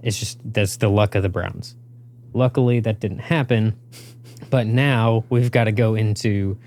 it's 0.01 0.17
just 0.17 0.39
that's 0.43 0.77
the 0.77 0.89
luck 0.89 1.15
of 1.15 1.23
the 1.23 1.29
Browns. 1.29 1.75
Luckily, 2.33 2.79
that 2.79 2.99
didn't 2.99 3.19
happen. 3.19 3.75
But 4.49 4.65
now 4.67 5.25
we've 5.29 5.51
got 5.51 5.65
to 5.65 5.71
go 5.71 5.95
into 5.95 6.57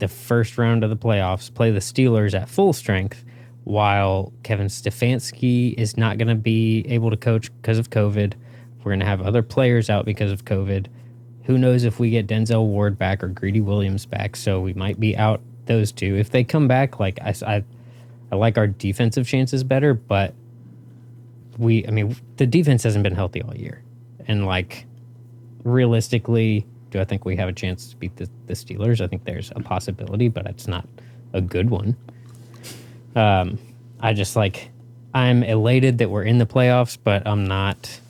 the 0.00 0.08
first 0.08 0.58
round 0.58 0.82
of 0.82 0.90
the 0.90 0.96
playoffs, 0.96 1.52
play 1.52 1.70
the 1.70 1.80
Steelers 1.80 2.34
at 2.34 2.48
full 2.48 2.72
strength, 2.72 3.24
while 3.64 4.32
Kevin 4.42 4.66
Stefanski 4.66 5.74
is 5.74 5.96
not 5.96 6.18
going 6.18 6.28
to 6.28 6.34
be 6.34 6.84
able 6.88 7.10
to 7.10 7.16
coach 7.16 7.54
because 7.56 7.78
of 7.78 7.90
COVID. 7.90 8.34
We're 8.78 8.90
going 8.92 9.00
to 9.00 9.06
have 9.06 9.20
other 9.20 9.42
players 9.42 9.90
out 9.90 10.04
because 10.04 10.32
of 10.32 10.44
COVID. 10.44 10.86
Who 11.44 11.58
knows 11.58 11.84
if 11.84 12.00
we 12.00 12.10
get 12.10 12.26
Denzel 12.26 12.66
Ward 12.66 12.98
back 12.98 13.22
or 13.22 13.28
Greedy 13.28 13.60
Williams 13.60 14.06
back? 14.06 14.36
So 14.36 14.60
we 14.60 14.72
might 14.72 14.98
be 14.98 15.16
out 15.16 15.42
those 15.66 15.92
two. 15.92 16.16
If 16.16 16.30
they 16.30 16.42
come 16.44 16.66
back, 16.66 16.98
like 16.98 17.18
I, 17.20 17.34
I, 17.46 17.64
I 18.32 18.36
like 18.36 18.56
our 18.56 18.66
defensive 18.66 19.26
chances 19.26 19.62
better, 19.62 19.92
but 19.94 20.34
we, 21.58 21.86
I 21.86 21.90
mean, 21.90 22.16
the 22.36 22.46
defense 22.46 22.82
hasn't 22.84 23.02
been 23.02 23.14
healthy 23.14 23.42
all 23.42 23.54
year. 23.54 23.82
And 24.26 24.46
like, 24.46 24.86
realistically, 25.64 26.66
do 26.90 27.00
I 27.00 27.04
think 27.04 27.24
we 27.24 27.36
have 27.36 27.48
a 27.48 27.52
chance 27.52 27.90
to 27.90 27.96
beat 27.96 28.16
the, 28.16 28.28
the 28.46 28.54
Steelers? 28.54 29.00
I 29.00 29.06
think 29.06 29.24
there's 29.24 29.52
a 29.54 29.60
possibility, 29.60 30.28
but 30.28 30.46
it's 30.46 30.68
not 30.68 30.86
a 31.32 31.40
good 31.40 31.70
one. 31.70 31.96
Um, 33.14 33.58
I 34.00 34.12
just 34.12 34.36
like, 34.36 34.70
I'm 35.14 35.42
elated 35.42 35.98
that 35.98 36.10
we're 36.10 36.24
in 36.24 36.38
the 36.38 36.46
playoffs, 36.46 36.96
but 37.02 37.26
I'm 37.26 37.44
not, 37.46 38.00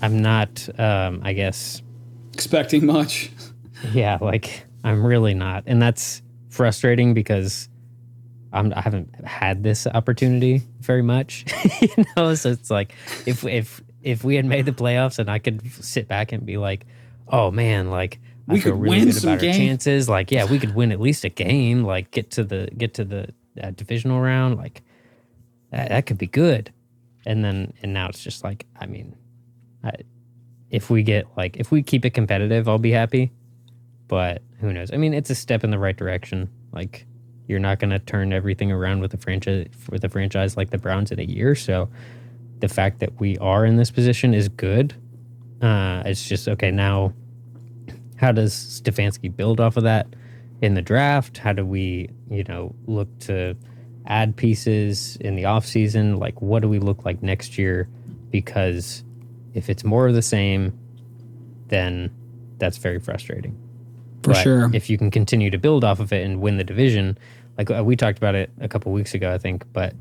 I'm 0.00 0.20
not, 0.20 0.68
um, 0.78 1.20
I 1.24 1.32
guess, 1.32 1.82
Expecting 2.34 2.86
much. 2.86 3.30
yeah, 3.92 4.18
like 4.20 4.64
I'm 4.84 5.04
really 5.04 5.34
not, 5.34 5.64
and 5.66 5.82
that's 5.82 6.22
frustrating 6.48 7.14
because 7.14 7.68
I'm 8.52 8.72
I 8.74 8.80
haven't 8.80 9.24
had 9.24 9.62
this 9.62 9.86
opportunity 9.86 10.62
very 10.80 11.02
much, 11.02 11.44
you 11.80 12.04
know. 12.16 12.34
So 12.34 12.50
it's 12.50 12.70
like 12.70 12.94
if 13.26 13.44
if 13.44 13.82
if 14.02 14.24
we 14.24 14.36
had 14.36 14.46
made 14.46 14.64
the 14.64 14.72
playoffs 14.72 15.18
and 15.18 15.30
I 15.30 15.38
could 15.38 15.70
sit 15.84 16.08
back 16.08 16.32
and 16.32 16.44
be 16.46 16.56
like, 16.56 16.86
oh 17.32 17.50
man, 17.50 17.90
like 17.90 18.20
We 18.46 18.60
feel 18.60 18.72
could 18.74 18.82
really 18.82 18.98
win 18.98 19.04
good 19.06 19.14
some 19.14 19.30
about 19.30 19.38
our 19.38 19.40
games. 19.52 19.56
chances. 19.56 20.08
Like, 20.08 20.30
yeah, 20.30 20.44
we 20.44 20.58
could 20.58 20.74
win 20.74 20.92
at 20.92 21.00
least 21.00 21.24
a 21.24 21.28
game. 21.30 21.82
Like, 21.84 22.10
get 22.10 22.30
to 22.32 22.44
the 22.44 22.68
get 22.76 22.94
to 22.94 23.04
the 23.04 23.28
uh, 23.62 23.70
divisional 23.72 24.20
round. 24.20 24.56
Like, 24.58 24.82
that, 25.70 25.88
that 25.88 26.06
could 26.06 26.18
be 26.18 26.26
good. 26.26 26.72
And 27.26 27.44
then 27.44 27.72
and 27.82 27.92
now 27.94 28.08
it's 28.08 28.22
just 28.22 28.44
like, 28.44 28.66
I 28.80 28.86
mean, 28.86 29.16
I, 29.82 29.92
if 30.70 30.90
we 30.90 31.02
get 31.02 31.26
like 31.36 31.56
if 31.56 31.70
we 31.70 31.82
keep 31.82 32.04
it 32.04 32.10
competitive, 32.14 32.68
I'll 32.68 32.78
be 32.78 32.92
happy. 32.92 33.32
But 34.08 34.42
who 34.60 34.72
knows? 34.72 34.92
I 34.92 34.96
mean, 34.96 35.14
it's 35.14 35.30
a 35.30 35.34
step 35.34 35.64
in 35.64 35.70
the 35.70 35.78
right 35.78 35.96
direction. 35.96 36.50
Like, 36.72 37.06
you're 37.46 37.58
not 37.58 37.78
going 37.78 37.90
to 37.90 37.98
turn 37.98 38.32
everything 38.32 38.70
around 38.70 39.00
with 39.00 39.14
a 39.14 39.16
franchise 39.16 39.68
with 39.90 40.04
a 40.04 40.08
franchise 40.08 40.56
like 40.56 40.70
the 40.70 40.78
Browns 40.78 41.10
in 41.12 41.18
a 41.18 41.24
year. 41.24 41.54
So, 41.54 41.88
the 42.58 42.68
fact 42.68 42.98
that 43.00 43.18
we 43.20 43.38
are 43.38 43.64
in 43.64 43.76
this 43.76 43.90
position 43.90 44.34
is 44.34 44.48
good. 44.48 44.94
Uh, 45.62 46.02
it's 46.04 46.28
just 46.28 46.48
okay 46.48 46.70
now. 46.70 47.14
How 48.22 48.30
does 48.30 48.54
Stefanski 48.54 49.34
build 49.34 49.58
off 49.58 49.76
of 49.76 49.82
that 49.82 50.06
in 50.60 50.74
the 50.74 50.80
draft? 50.80 51.38
How 51.38 51.52
do 51.52 51.66
we, 51.66 52.08
you 52.30 52.44
know, 52.44 52.72
look 52.86 53.08
to 53.20 53.56
add 54.06 54.36
pieces 54.36 55.16
in 55.20 55.34
the 55.34 55.42
offseason? 55.42 56.20
Like, 56.20 56.40
what 56.40 56.62
do 56.62 56.68
we 56.68 56.78
look 56.78 57.04
like 57.04 57.20
next 57.20 57.58
year? 57.58 57.88
Because 58.30 59.02
if 59.54 59.68
it's 59.68 59.82
more 59.82 60.06
of 60.06 60.14
the 60.14 60.22
same, 60.22 60.78
then 61.66 62.12
that's 62.58 62.78
very 62.78 63.00
frustrating. 63.00 63.58
For 64.22 64.30
But 64.30 64.42
sure. 64.42 64.70
If 64.72 64.88
you 64.88 64.96
can 64.96 65.10
continue 65.10 65.50
to 65.50 65.58
build 65.58 65.82
off 65.82 65.98
of 65.98 66.12
it 66.12 66.24
and 66.24 66.40
win 66.40 66.58
the 66.58 66.64
division, 66.64 67.18
like 67.58 67.72
uh, 67.72 67.82
we 67.84 67.96
talked 67.96 68.18
about 68.18 68.36
it 68.36 68.50
a 68.60 68.68
couple 68.68 68.92
weeks 68.92 69.14
ago, 69.14 69.34
I 69.34 69.38
think, 69.38 69.64
but 69.72 69.94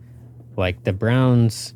like 0.58 0.84
the 0.84 0.94
Browns 0.94 1.74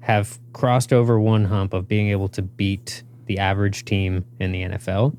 have 0.00 0.40
crossed 0.54 0.92
over 0.92 1.20
one 1.20 1.44
hump 1.44 1.72
of 1.72 1.86
being 1.86 2.08
able 2.08 2.28
to 2.30 2.42
beat 2.42 3.04
the 3.26 3.38
average 3.38 3.84
team 3.84 4.24
in 4.40 4.50
the 4.50 4.62
NFL, 4.62 5.16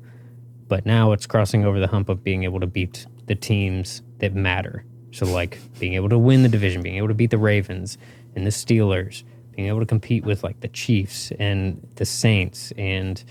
but 0.68 0.86
now 0.86 1.12
it's 1.12 1.26
crossing 1.26 1.64
over 1.64 1.78
the 1.80 1.86
hump 1.86 2.08
of 2.08 2.24
being 2.24 2.44
able 2.44 2.60
to 2.60 2.66
beat 2.66 3.06
the 3.26 3.34
teams 3.34 4.02
that 4.18 4.34
matter. 4.34 4.84
So, 5.12 5.26
like 5.26 5.58
being 5.78 5.94
able 5.94 6.08
to 6.10 6.18
win 6.18 6.42
the 6.42 6.48
division, 6.48 6.82
being 6.82 6.96
able 6.96 7.08
to 7.08 7.14
beat 7.14 7.30
the 7.30 7.38
Ravens 7.38 7.96
and 8.34 8.46
the 8.46 8.50
Steelers, 8.50 9.22
being 9.52 9.68
able 9.68 9.80
to 9.80 9.86
compete 9.86 10.24
with 10.24 10.44
like 10.44 10.60
the 10.60 10.68
Chiefs 10.68 11.32
and 11.38 11.86
the 11.96 12.04
Saints 12.04 12.72
and 12.76 13.22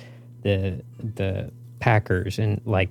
the 0.41 0.81
the 0.99 1.51
Packers, 1.79 2.39
and 2.39 2.61
like, 2.65 2.89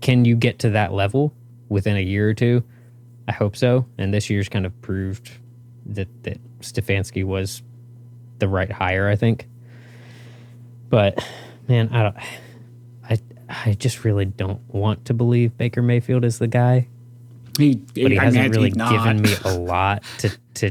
can 0.00 0.24
you 0.24 0.34
get 0.34 0.58
to 0.60 0.70
that 0.70 0.92
level 0.92 1.32
within 1.68 1.96
a 1.96 2.00
year 2.00 2.28
or 2.28 2.34
two? 2.34 2.64
I 3.28 3.32
hope 3.32 3.56
so. 3.56 3.86
And 3.98 4.12
this 4.12 4.28
year's 4.28 4.48
kind 4.48 4.66
of 4.66 4.80
proved 4.82 5.30
that 5.86 6.08
that 6.24 6.38
Stefanski 6.60 7.24
was 7.24 7.62
the 8.38 8.48
right 8.48 8.70
hire. 8.70 9.08
I 9.08 9.16
think. 9.16 9.46
But 10.88 11.24
man, 11.68 11.90
I 11.90 12.02
don't. 12.02 12.16
I 13.52 13.74
just 13.74 14.04
really 14.04 14.24
don't 14.24 14.60
want 14.68 15.04
to 15.06 15.14
believe 15.14 15.56
Baker 15.58 15.82
Mayfield 15.82 16.24
is 16.24 16.38
the 16.38 16.48
guy 16.48 16.88
He, 17.58 17.74
but 17.76 18.10
he 18.10 18.18
I 18.18 18.24
hasn't 18.24 18.42
mean, 18.42 18.52
really 18.52 18.70
given 18.70 19.22
me 19.22 19.34
a 19.44 19.58
lot 19.58 20.02
to 20.18 20.30
to 20.54 20.70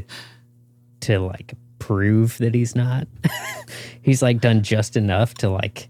to 1.02 1.18
like 1.20 1.54
prove 1.78 2.38
that 2.38 2.54
he's 2.54 2.74
not. 2.74 3.06
he's 4.02 4.22
like 4.22 4.40
done 4.40 4.62
just 4.62 4.96
enough 4.96 5.34
to 5.34 5.48
like 5.50 5.88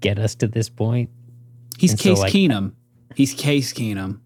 get 0.00 0.18
us 0.18 0.34
to 0.36 0.46
this 0.48 0.68
point. 0.68 1.10
He's 1.78 1.92
and 1.92 2.00
so, 2.00 2.10
Case 2.10 2.18
like- 2.20 2.32
Keenum. 2.32 2.72
He's 3.14 3.34
Case 3.34 3.72
Keenum. 3.72 4.20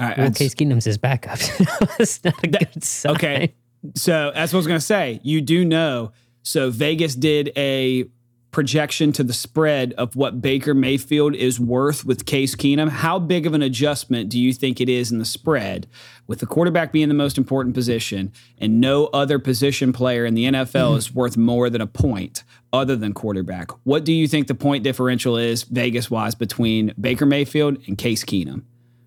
All 0.00 0.08
right, 0.08 0.18
Well, 0.18 0.30
Case 0.32 0.54
Keenum's 0.54 0.84
his 0.84 0.98
backup. 0.98 1.38
That's 1.98 2.24
not 2.24 2.42
a 2.42 2.46
good 2.48 2.82
sign. 2.82 3.12
Okay. 3.14 3.54
So 3.94 4.30
that's 4.34 4.52
what 4.52 4.58
I 4.58 4.60
was 4.60 4.66
going 4.68 4.80
to 4.80 4.84
say. 4.86 5.20
You 5.22 5.40
do 5.40 5.64
know. 5.64 6.12
So 6.42 6.70
Vegas 6.70 7.14
did 7.16 7.50
a 7.56 8.04
projection 8.52 9.12
to 9.12 9.24
the 9.24 9.32
spread 9.32 9.94
of 9.94 10.14
what 10.14 10.42
Baker 10.42 10.74
Mayfield 10.74 11.34
is 11.34 11.58
worth 11.58 12.04
with 12.04 12.26
Case 12.26 12.54
Keenum. 12.54 12.90
How 12.90 13.18
big 13.18 13.46
of 13.46 13.54
an 13.54 13.62
adjustment 13.62 14.28
do 14.28 14.38
you 14.38 14.52
think 14.52 14.80
it 14.80 14.90
is 14.90 15.10
in 15.10 15.18
the 15.18 15.24
spread 15.24 15.88
with 16.26 16.40
the 16.40 16.46
quarterback 16.46 16.92
being 16.92 17.08
the 17.08 17.14
most 17.14 17.38
important 17.38 17.74
position 17.74 18.30
and 18.58 18.80
no 18.80 19.06
other 19.06 19.38
position 19.38 19.92
player 19.92 20.26
in 20.26 20.34
the 20.34 20.44
NFL 20.44 20.90
mm-hmm. 20.90 20.98
is 20.98 21.14
worth 21.14 21.36
more 21.36 21.70
than 21.70 21.80
a 21.80 21.86
point 21.86 22.44
other 22.74 22.94
than 22.94 23.14
quarterback? 23.14 23.70
What 23.84 24.04
do 24.04 24.12
you 24.12 24.28
think 24.28 24.46
the 24.46 24.54
point 24.54 24.84
differential 24.84 25.38
is 25.38 25.64
Vegas 25.64 26.10
wise 26.10 26.34
between 26.34 26.92
Baker 27.00 27.26
Mayfield 27.26 27.78
and 27.86 27.96
Case 27.96 28.22
Keenum 28.22 28.62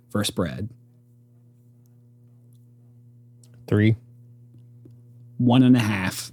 for 0.09 0.21
a 0.21 0.25
spread? 0.25 0.69
Three. 3.67 3.95
One 5.37 5.61
and 5.61 5.75
a 5.75 5.79
half. 5.79 6.31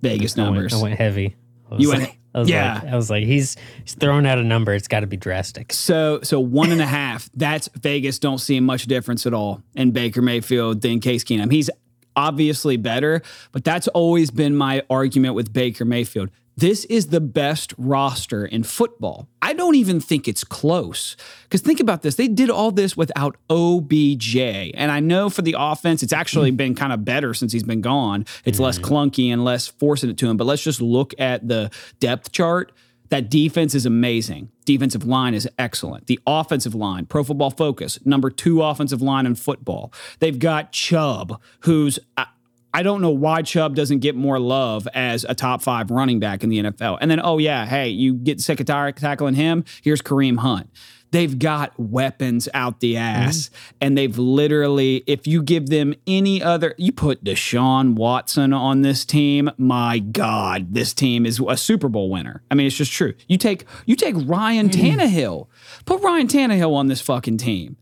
Vegas 0.00 0.38
I 0.38 0.42
went- 0.42 0.54
numbers. 0.54 0.72
I 0.72 0.82
went, 0.82 0.98
heavy. 0.98 1.36
I 1.70 1.74
was 1.74 1.82
You 1.82 1.88
like, 1.90 1.98
went- 2.00 2.12
I 2.34 2.38
was 2.38 2.48
yeah. 2.48 2.74
like, 2.74 2.84
I 2.92 2.96
was 2.96 3.10
like, 3.10 3.24
he's 3.24 3.56
he's 3.84 3.94
throwing 3.94 4.24
out 4.26 4.38
a 4.38 4.44
number. 4.44 4.72
It's 4.72 4.86
got 4.88 5.00
to 5.00 5.06
be 5.06 5.16
drastic. 5.16 5.72
So 5.72 6.20
so 6.22 6.38
one 6.38 6.70
and 6.70 6.80
a 6.80 6.86
half. 7.00 7.28
That's 7.34 7.68
Vegas 7.80 8.18
don't 8.18 8.38
see 8.38 8.60
much 8.60 8.84
difference 8.84 9.26
at 9.26 9.34
all 9.34 9.62
in 9.74 9.90
Baker 9.90 10.22
Mayfield 10.22 10.80
than 10.82 11.00
Case 11.00 11.24
Keenum. 11.24 11.50
He's 11.50 11.70
obviously 12.16 12.76
better, 12.76 13.22
but 13.52 13.64
that's 13.64 13.88
always 13.88 14.30
been 14.30 14.54
my 14.54 14.82
argument 14.90 15.34
with 15.34 15.52
Baker 15.52 15.84
Mayfield. 15.84 16.30
This 16.60 16.84
is 16.84 17.06
the 17.06 17.22
best 17.22 17.72
roster 17.78 18.44
in 18.44 18.64
football. 18.64 19.30
I 19.40 19.54
don't 19.54 19.76
even 19.76 19.98
think 19.98 20.28
it's 20.28 20.44
close. 20.44 21.16
Because 21.44 21.62
think 21.62 21.80
about 21.80 22.02
this. 22.02 22.16
They 22.16 22.28
did 22.28 22.50
all 22.50 22.70
this 22.70 22.98
without 22.98 23.36
OBJ. 23.48 24.36
And 24.36 24.90
I 24.90 25.00
know 25.00 25.30
for 25.30 25.40
the 25.40 25.56
offense, 25.58 26.02
it's 26.02 26.12
actually 26.12 26.50
hmm. 26.50 26.56
been 26.56 26.74
kind 26.74 26.92
of 26.92 27.02
better 27.02 27.32
since 27.32 27.54
he's 27.54 27.62
been 27.62 27.80
gone. 27.80 28.26
It's 28.44 28.60
less 28.60 28.76
hmm. 28.76 28.84
clunky 28.84 29.32
and 29.32 29.42
less 29.42 29.68
forcing 29.68 30.10
it 30.10 30.18
to 30.18 30.28
him. 30.28 30.36
But 30.36 30.44
let's 30.44 30.62
just 30.62 30.82
look 30.82 31.14
at 31.18 31.48
the 31.48 31.70
depth 31.98 32.30
chart. 32.30 32.72
That 33.08 33.30
defense 33.30 33.74
is 33.74 33.86
amazing. 33.86 34.50
Defensive 34.66 35.06
line 35.06 35.32
is 35.32 35.48
excellent. 35.58 36.08
The 36.08 36.20
offensive 36.26 36.74
line, 36.74 37.06
Pro 37.06 37.24
Football 37.24 37.52
Focus, 37.52 37.98
number 38.04 38.28
two 38.28 38.62
offensive 38.62 39.00
line 39.00 39.24
in 39.24 39.34
football. 39.34 39.94
They've 40.18 40.38
got 40.38 40.72
Chubb, 40.72 41.40
who's 41.60 41.98
uh, 42.18 42.26
I, 42.72 42.82
don't 42.82 43.00
know 43.00 43.10
why 43.10 43.42
Chubb 43.42 43.74
doesn't 43.74 43.98
get 43.98 44.14
more 44.16 44.38
love 44.38 44.88
as 44.94 45.24
a 45.28 45.34
top 45.34 45.62
five 45.62 45.90
running 45.90 46.20
back 46.20 46.42
in 46.42 46.50
the 46.50 46.58
NFL. 46.58 46.98
And 47.00 47.10
then, 47.10 47.20
oh 47.22 47.38
yeah, 47.38 47.66
hey, 47.66 47.88
you 47.88 48.14
get 48.14 48.40
sick 48.40 48.60
of 48.60 48.66
tackling 48.66 49.34
him. 49.34 49.64
Here's 49.82 50.02
Kareem 50.02 50.38
Hunt. 50.38 50.70
They've 51.12 51.38
got 51.38 51.78
weapons 51.78 52.48
out 52.54 52.80
the 52.80 52.96
ass, 52.96 53.48
mm-hmm. 53.48 53.76
and 53.80 53.98
they've 53.98 54.16
literally, 54.16 55.02
if 55.06 55.26
you 55.26 55.42
give 55.42 55.66
them 55.68 55.94
any 56.06 56.42
other, 56.42 56.74
you 56.78 56.92
put 56.92 57.24
Deshaun 57.24 57.94
Watson 57.94 58.52
on 58.52 58.82
this 58.82 59.04
team. 59.04 59.50
My 59.58 59.98
God, 59.98 60.72
this 60.72 60.94
team 60.94 61.26
is 61.26 61.40
a 61.46 61.56
Super 61.56 61.88
Bowl 61.88 62.10
winner. 62.10 62.42
I 62.50 62.54
mean, 62.54 62.66
it's 62.66 62.76
just 62.76 62.92
true. 62.92 63.14
You 63.26 63.38
take 63.38 63.64
you 63.86 63.96
take 63.96 64.14
Ryan 64.16 64.68
mm-hmm. 64.68 65.00
Tannehill, 65.00 65.48
put 65.84 66.00
Ryan 66.00 66.28
Tannehill 66.28 66.74
on 66.74 66.86
this 66.86 67.00
fucking 67.00 67.38
team. 67.38 67.76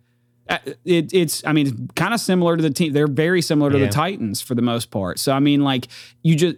Uh, 0.48 0.58
It, 0.84 1.12
it's, 1.12 1.42
I 1.46 1.52
mean, 1.52 1.88
kind 1.94 2.14
of 2.14 2.20
similar 2.20 2.56
to 2.56 2.62
the 2.62 2.70
team. 2.70 2.92
They're 2.92 3.06
very 3.06 3.42
similar 3.42 3.70
to 3.70 3.78
Yeah. 3.78 3.86
the 3.86 3.92
Titans 3.92 4.40
for 4.40 4.54
the 4.54 4.62
most 4.62 4.90
part. 4.90 5.18
So 5.18 5.32
I 5.32 5.40
mean, 5.40 5.62
like 5.62 5.88
you 6.22 6.34
just, 6.36 6.56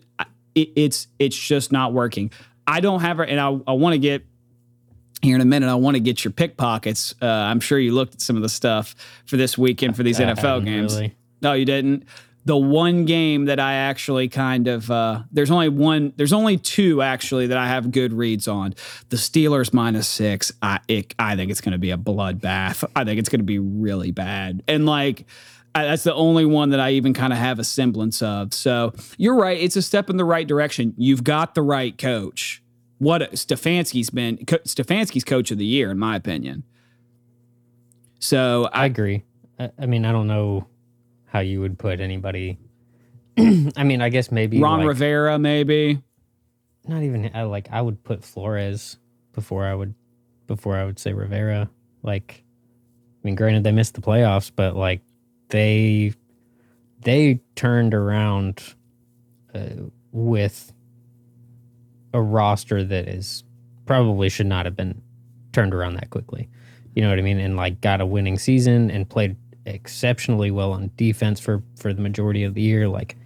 it, 0.54 0.70
it's 0.76 1.08
it's 1.18 1.36
just 1.36 1.72
not 1.72 1.92
working. 1.92 2.30
I 2.66 2.80
don't 2.80 3.00
have, 3.00 3.18
and 3.20 3.40
I, 3.40 3.48
I 3.66 3.72
want 3.72 3.94
to 3.94 3.98
get 3.98 4.24
here 5.22 5.34
in 5.34 5.40
a 5.40 5.44
minute. 5.44 5.68
I 5.68 5.74
want 5.74 5.96
to 5.96 6.00
get 6.00 6.24
your 6.24 6.30
pickpockets. 6.32 7.14
Uh, 7.20 7.26
I'm 7.26 7.60
sure 7.60 7.78
you 7.78 7.92
looked 7.92 8.14
at 8.14 8.20
some 8.20 8.36
of 8.36 8.42
the 8.42 8.48
stuff 8.48 8.94
for 9.26 9.36
this 9.36 9.58
weekend 9.58 9.96
for 9.96 10.02
these 10.02 10.18
NFL 10.18 10.64
games. 10.64 10.94
really. 10.94 11.14
No, 11.42 11.52
you 11.54 11.64
didn't. 11.64 12.04
The 12.46 12.56
one 12.56 13.04
game 13.04 13.44
that 13.44 13.60
I 13.60 13.74
actually 13.74 14.28
kind 14.28 14.66
of 14.66 14.90
uh, 14.90 15.22
there's 15.30 15.50
only 15.50 15.68
one 15.68 16.12
there's 16.16 16.32
only 16.32 16.56
two 16.56 17.02
actually 17.02 17.48
that 17.48 17.58
I 17.58 17.66
have 17.66 17.90
good 17.90 18.12
reads 18.12 18.48
on. 18.48 18.74
The 19.10 19.16
Steelers 19.16 19.74
minus 19.74 20.08
six. 20.08 20.50
I 20.62 20.80
it, 20.88 21.14
I 21.18 21.36
think 21.36 21.50
it's 21.50 21.60
going 21.60 21.72
to 21.72 21.78
be 21.78 21.90
a 21.90 21.98
bloodbath. 21.98 22.88
I 22.96 23.04
think 23.04 23.18
it's 23.18 23.28
going 23.28 23.40
to 23.40 23.44
be 23.44 23.58
really 23.58 24.10
bad. 24.10 24.62
And 24.66 24.86
like 24.86 25.26
I, 25.74 25.84
that's 25.84 26.02
the 26.02 26.14
only 26.14 26.44
one 26.44 26.70
that 26.70 26.80
I 26.80 26.92
even 26.92 27.14
kind 27.14 27.32
of 27.32 27.38
have 27.38 27.58
a 27.58 27.64
semblance 27.64 28.22
of. 28.22 28.54
So 28.54 28.92
you're 29.18 29.36
right. 29.36 29.60
It's 29.60 29.76
a 29.76 29.82
step 29.82 30.10
in 30.10 30.16
the 30.16 30.24
right 30.24 30.46
direction. 30.46 30.94
You've 30.96 31.22
got 31.22 31.54
the 31.54 31.62
right 31.62 31.96
coach. 31.96 32.62
What 32.98 33.32
Stefanski's 33.32 34.10
been 34.10 34.38
Stefanski's 34.38 35.24
coach 35.24 35.50
of 35.50 35.58
the 35.58 35.64
year 35.64 35.90
in 35.90 35.98
my 35.98 36.16
opinion. 36.16 36.64
So 38.18 38.68
I 38.72 38.82
I 38.82 38.86
agree. 38.86 39.24
I, 39.58 39.70
I 39.78 39.86
mean, 39.86 40.04
I 40.04 40.12
don't 40.12 40.26
know 40.26 40.66
how 41.30 41.40
you 41.40 41.60
would 41.60 41.78
put 41.78 42.00
anybody. 42.00 42.58
I 43.38 43.84
mean, 43.84 44.02
I 44.02 44.08
guess 44.08 44.32
maybe 44.32 44.60
Ron 44.60 44.80
like, 44.80 44.88
Rivera 44.88 45.38
maybe. 45.38 46.02
not 46.86 47.02
even 47.02 47.30
I 47.32 47.44
like 47.44 47.68
I 47.70 47.80
would 47.80 48.02
put 48.02 48.24
Flores 48.24 48.98
before 49.32 49.64
I 49.64 49.74
would 49.74 49.94
before 50.48 50.76
I 50.76 50.84
would 50.84 50.98
say 50.98 51.12
Rivera. 51.12 51.70
Like, 52.02 52.42
I 52.42 53.20
mean, 53.22 53.36
granted 53.36 53.62
they 53.62 53.70
missed 53.70 53.94
the 53.94 54.00
playoffs, 54.00 54.50
but 54.54 54.74
like 54.74 55.02
they 55.48 56.14
they 57.00 57.40
turned 57.54 57.94
around 57.94 58.74
uh, 59.54 59.88
with 60.10 60.72
a 62.12 62.20
roster 62.20 62.82
that 62.82 63.08
is 63.08 63.44
probably 63.86 64.28
should 64.28 64.46
not 64.46 64.64
have 64.66 64.74
been 64.74 65.00
turned 65.52 65.74
around 65.74 65.94
that 65.94 66.10
quickly. 66.10 66.48
You 66.96 67.02
know 67.02 67.10
what 67.10 67.20
I 67.20 67.22
mean? 67.22 67.38
And 67.38 67.56
like 67.56 67.80
got 67.80 68.00
a 68.00 68.06
winning 68.06 68.36
season 68.36 68.90
and 68.90 69.08
played 69.08 69.36
exceptionally 69.74 70.50
well 70.50 70.72
on 70.72 70.90
defense 70.96 71.40
for 71.40 71.62
for 71.76 71.92
the 71.92 72.02
majority 72.02 72.44
of 72.44 72.54
the 72.54 72.62
year. 72.62 72.88
Like 72.88 73.16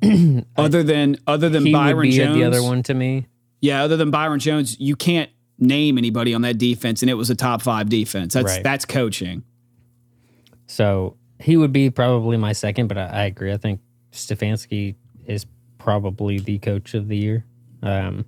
other 0.56 0.82
than 0.82 1.16
other 1.26 1.48
than 1.48 1.70
Byron 1.72 2.10
Jones, 2.10 2.34
the 2.34 2.44
other 2.44 2.62
one 2.62 2.82
to 2.84 2.94
me. 2.94 3.26
Yeah, 3.60 3.82
other 3.82 3.96
than 3.96 4.10
Byron 4.10 4.38
Jones, 4.38 4.78
you 4.78 4.94
can't 4.94 5.30
name 5.58 5.98
anybody 5.98 6.34
on 6.34 6.42
that 6.42 6.58
defense, 6.58 7.02
and 7.02 7.10
it 7.10 7.14
was 7.14 7.30
a 7.30 7.34
top 7.34 7.62
five 7.62 7.88
defense. 7.88 8.34
That's 8.34 8.54
Right. 8.54 8.62
that's 8.62 8.84
coaching. 8.84 9.42
So 10.66 11.16
he 11.40 11.56
would 11.56 11.72
be 11.72 11.90
probably 11.90 12.36
my 12.36 12.52
second, 12.52 12.88
but 12.88 12.98
I, 12.98 13.06
I 13.06 13.22
agree. 13.24 13.52
I 13.52 13.56
think 13.56 13.80
Stefanski 14.12 14.94
is 15.26 15.46
probably 15.78 16.38
the 16.38 16.58
coach 16.58 16.94
of 16.94 17.08
the 17.08 17.16
year, 17.16 17.44
um, 17.82 18.24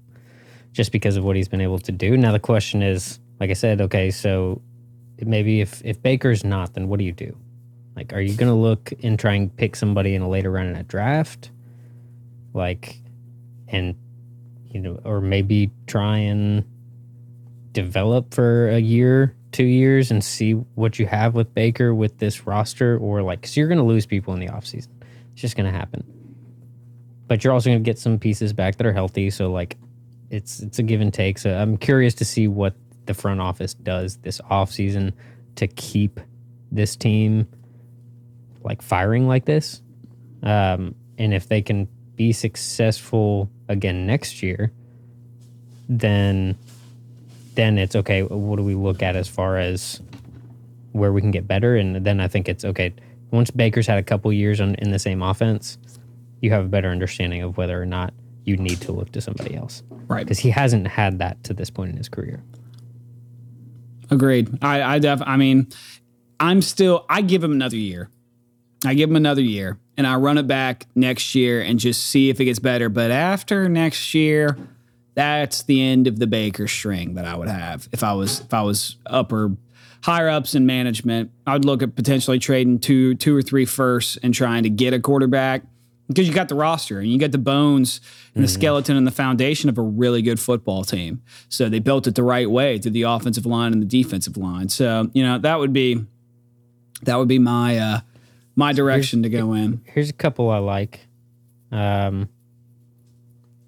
just 0.72 0.90
because 0.92 1.16
of 1.16 1.24
what 1.24 1.36
he's 1.36 1.48
been 1.48 1.60
able 1.60 1.78
to 1.80 1.92
do. 1.92 2.16
Now 2.16 2.32
the 2.32 2.40
question 2.40 2.82
is, 2.82 3.20
like 3.38 3.50
I 3.50 3.54
said, 3.54 3.80
okay, 3.82 4.10
so 4.10 4.60
maybe 5.26 5.60
if 5.60 5.82
if 5.84 6.02
Baker's 6.02 6.44
not, 6.44 6.74
then 6.74 6.88
what 6.88 6.98
do 6.98 7.04
you 7.04 7.12
do? 7.12 7.36
Like, 7.96 8.12
are 8.12 8.20
you 8.20 8.34
going 8.34 8.50
to 8.50 8.54
look 8.58 8.92
and 9.02 9.18
try 9.18 9.34
and 9.34 9.54
pick 9.54 9.76
somebody 9.76 10.14
in 10.14 10.22
a 10.22 10.28
later 10.28 10.50
round 10.50 10.68
in 10.70 10.76
a 10.76 10.82
draft, 10.82 11.50
like, 12.54 13.00
and 13.68 13.94
you 14.70 14.80
know, 14.80 15.00
or 15.04 15.20
maybe 15.20 15.70
try 15.86 16.18
and 16.18 16.64
develop 17.72 18.32
for 18.32 18.68
a 18.68 18.78
year, 18.78 19.34
two 19.52 19.64
years, 19.64 20.10
and 20.10 20.22
see 20.22 20.52
what 20.52 20.98
you 20.98 21.06
have 21.06 21.34
with 21.34 21.52
Baker 21.54 21.94
with 21.94 22.18
this 22.18 22.46
roster, 22.46 22.96
or 22.98 23.22
like, 23.22 23.40
because 23.40 23.56
you're 23.56 23.68
going 23.68 23.78
to 23.78 23.84
lose 23.84 24.06
people 24.06 24.32
in 24.32 24.40
the 24.40 24.46
offseason. 24.46 24.88
It's 25.32 25.42
just 25.42 25.56
going 25.56 25.70
to 25.70 25.76
happen. 25.76 26.04
But 27.26 27.44
you're 27.44 27.52
also 27.52 27.70
going 27.70 27.82
to 27.82 27.88
get 27.88 27.98
some 27.98 28.18
pieces 28.18 28.52
back 28.52 28.76
that 28.76 28.86
are 28.86 28.92
healthy. 28.92 29.30
So 29.30 29.50
like, 29.50 29.76
it's 30.30 30.60
it's 30.60 30.78
a 30.78 30.82
give 30.82 31.00
and 31.00 31.12
take. 31.12 31.38
So 31.38 31.54
I'm 31.54 31.76
curious 31.76 32.14
to 32.14 32.24
see 32.24 32.48
what 32.48 32.74
the 33.10 33.14
front 33.20 33.40
office 33.40 33.74
does 33.74 34.18
this 34.18 34.40
offseason 34.52 35.12
to 35.56 35.66
keep 35.66 36.20
this 36.70 36.94
team 36.94 37.48
like 38.62 38.82
firing 38.82 39.26
like 39.26 39.46
this. 39.46 39.82
Um, 40.44 40.94
and 41.18 41.34
if 41.34 41.48
they 41.48 41.60
can 41.60 41.88
be 42.14 42.32
successful 42.32 43.50
again 43.68 44.06
next 44.06 44.44
year, 44.44 44.70
then 45.88 46.56
then 47.56 47.78
it's 47.78 47.96
okay. 47.96 48.22
What 48.22 48.56
do 48.56 48.62
we 48.62 48.76
look 48.76 49.02
at 49.02 49.16
as 49.16 49.26
far 49.28 49.58
as 49.58 50.00
where 50.92 51.12
we 51.12 51.20
can 51.20 51.32
get 51.32 51.48
better? 51.48 51.74
And 51.76 52.06
then 52.06 52.20
I 52.20 52.28
think 52.28 52.48
it's 52.48 52.64
okay. 52.64 52.94
Once 53.32 53.50
Baker's 53.50 53.88
had 53.88 53.98
a 53.98 54.02
couple 54.04 54.32
years 54.32 54.60
on, 54.60 54.76
in 54.76 54.92
the 54.92 55.00
same 55.00 55.20
offense, 55.20 55.78
you 56.40 56.50
have 56.52 56.64
a 56.64 56.68
better 56.68 56.88
understanding 56.90 57.42
of 57.42 57.56
whether 57.56 57.80
or 57.80 57.86
not 57.86 58.14
you 58.44 58.56
need 58.56 58.80
to 58.82 58.92
look 58.92 59.10
to 59.12 59.20
somebody 59.20 59.56
else 59.56 59.82
Right. 60.06 60.24
because 60.24 60.38
he 60.38 60.50
hasn't 60.50 60.86
had 60.86 61.18
that 61.18 61.42
to 61.44 61.54
this 61.54 61.70
point 61.70 61.90
in 61.90 61.96
his 61.96 62.08
career. 62.08 62.40
Agreed. 64.10 64.62
I 64.62 64.82
I 64.82 64.98
def 64.98 65.22
I 65.24 65.36
mean, 65.36 65.68
I'm 66.38 66.62
still 66.62 67.06
I 67.08 67.22
give 67.22 67.42
him 67.44 67.52
another 67.52 67.76
year. 67.76 68.10
I 68.84 68.94
give 68.94 69.10
him 69.10 69.16
another 69.16 69.42
year 69.42 69.78
and 69.96 70.06
I 70.06 70.16
run 70.16 70.38
it 70.38 70.46
back 70.46 70.86
next 70.94 71.34
year 71.34 71.60
and 71.60 71.78
just 71.78 72.06
see 72.06 72.30
if 72.30 72.40
it 72.40 72.46
gets 72.46 72.58
better. 72.58 72.88
But 72.88 73.10
after 73.10 73.68
next 73.68 74.14
year, 74.14 74.56
that's 75.14 75.62
the 75.64 75.82
end 75.82 76.06
of 76.06 76.18
the 76.18 76.26
Baker 76.26 76.66
string 76.66 77.14
that 77.14 77.26
I 77.26 77.36
would 77.36 77.48
have 77.48 77.88
if 77.92 78.02
I 78.02 78.14
was 78.14 78.40
if 78.40 78.54
I 78.54 78.62
was 78.62 78.96
upper 79.06 79.56
higher 80.02 80.28
ups 80.28 80.54
in 80.54 80.66
management. 80.66 81.30
I 81.46 81.52
would 81.52 81.64
look 81.64 81.82
at 81.82 81.94
potentially 81.94 82.38
trading 82.38 82.78
two 82.78 83.14
two 83.16 83.36
or 83.36 83.42
three 83.42 83.66
firsts 83.66 84.16
and 84.22 84.32
trying 84.32 84.62
to 84.62 84.70
get 84.70 84.94
a 84.94 85.00
quarterback 85.00 85.62
because 86.10 86.26
you 86.26 86.34
got 86.34 86.48
the 86.48 86.56
roster 86.56 86.98
and 86.98 87.08
you 87.08 87.20
got 87.20 87.30
the 87.30 87.38
bones 87.38 88.00
and 88.34 88.42
the 88.42 88.48
skeleton 88.48 88.96
and 88.96 89.06
the 89.06 89.12
foundation 89.12 89.68
of 89.68 89.78
a 89.78 89.82
really 89.82 90.22
good 90.22 90.40
football 90.40 90.82
team. 90.82 91.22
So 91.48 91.68
they 91.68 91.78
built 91.78 92.08
it 92.08 92.16
the 92.16 92.24
right 92.24 92.50
way 92.50 92.78
through 92.78 92.90
the 92.90 93.02
offensive 93.02 93.46
line 93.46 93.72
and 93.72 93.80
the 93.80 93.86
defensive 93.86 94.36
line. 94.36 94.68
So 94.68 95.08
you 95.12 95.22
know 95.22 95.38
that 95.38 95.60
would 95.60 95.72
be 95.72 96.04
that 97.02 97.16
would 97.16 97.28
be 97.28 97.38
my 97.38 97.78
uh, 97.78 98.00
my 98.56 98.72
direction 98.72 99.22
to 99.22 99.28
go 99.28 99.52
in. 99.52 99.82
Here's 99.86 100.10
a 100.10 100.12
couple 100.12 100.50
I 100.50 100.58
like. 100.58 101.06
Um, 101.70 102.28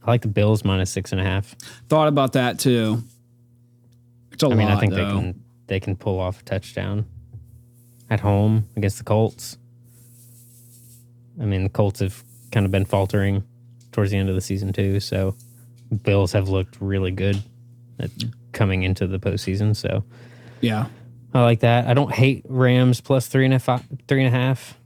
I 0.02 0.11
like 0.11 0.22
the 0.22 0.28
Bills 0.28 0.64
minus 0.64 0.90
six 0.90 1.12
and 1.12 1.20
a 1.20 1.24
half. 1.24 1.55
Thought 1.88 2.09
about 2.09 2.33
that 2.33 2.59
too. 2.59 3.05
It's 4.33 4.42
a 4.42 4.48
I 4.48 4.55
mean, 4.55 4.66
I 4.66 4.81
think 4.81 4.94
though. 4.94 5.05
they 5.05 5.12
can 5.12 5.44
they 5.68 5.81
can 5.81 5.96
pull 5.96 6.18
off 6.18 6.40
a 6.40 6.42
touchdown 6.42 7.07
at 8.11 8.18
home 8.18 8.66
against 8.74 8.98
the 8.98 9.05
Colts. 9.05 9.59
I 11.40 11.44
mean, 11.44 11.62
the 11.62 11.68
Colts 11.68 12.00
have 12.00 12.24
kind 12.52 12.64
of 12.66 12.70
been 12.72 12.84
faltering 12.84 13.42
towards 13.90 14.10
the 14.12 14.16
end 14.18 14.28
of 14.28 14.34
the 14.34 14.40
season 14.40 14.72
too. 14.72 15.00
So, 15.00 15.34
Bills 16.04 16.32
have 16.32 16.48
looked 16.48 16.76
really 16.80 17.10
good 17.10 17.42
at 17.98 18.10
coming 18.52 18.82
into 18.84 19.06
the 19.06 19.18
postseason. 19.18 19.74
So, 19.74 20.04
Yeah. 20.60 20.86
I 21.34 21.42
like 21.42 21.60
that. 21.60 21.86
I 21.86 21.94
don't 21.94 22.12
hate 22.12 22.44
Rams 22.46 23.00
plus 23.00 23.26
three 23.26 23.46
and 23.46 23.54
a 23.54 23.58
half. 23.58 23.82
Three 24.06 24.22
and 24.24 24.34
a 24.34 24.38
half. 24.38 24.78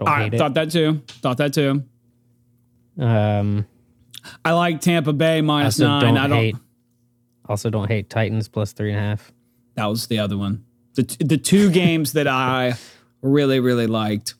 I 0.00 0.24
I 0.24 0.30
thought 0.30 0.54
that 0.54 0.70
too. 0.70 1.02
Thought 1.08 1.38
that 1.38 1.52
too. 1.52 1.84
Um, 2.98 3.66
I 4.44 4.52
like 4.52 4.80
Tampa 4.80 5.12
Bay 5.12 5.40
nine. 5.40 5.70
don't 5.70 6.16
I 6.18 6.26
don't. 6.28 6.38
hate. 6.38 6.56
Also, 7.48 7.68
don't 7.68 7.88
hate 7.88 8.08
Titans 8.08 8.48
plus 8.48 8.72
three 8.72 8.90
and 8.90 8.98
a 8.98 9.02
half. 9.02 9.32
That 9.74 9.86
was 9.86 10.06
the 10.06 10.18
other 10.20 10.38
one. 10.38 10.64
The 10.94 11.02
the 11.20 11.36
two 11.36 11.70
games 11.70 12.12
that 12.12 12.28
I 12.28 12.74
really 13.22 13.58
really 13.60 13.86
liked: 13.86 14.34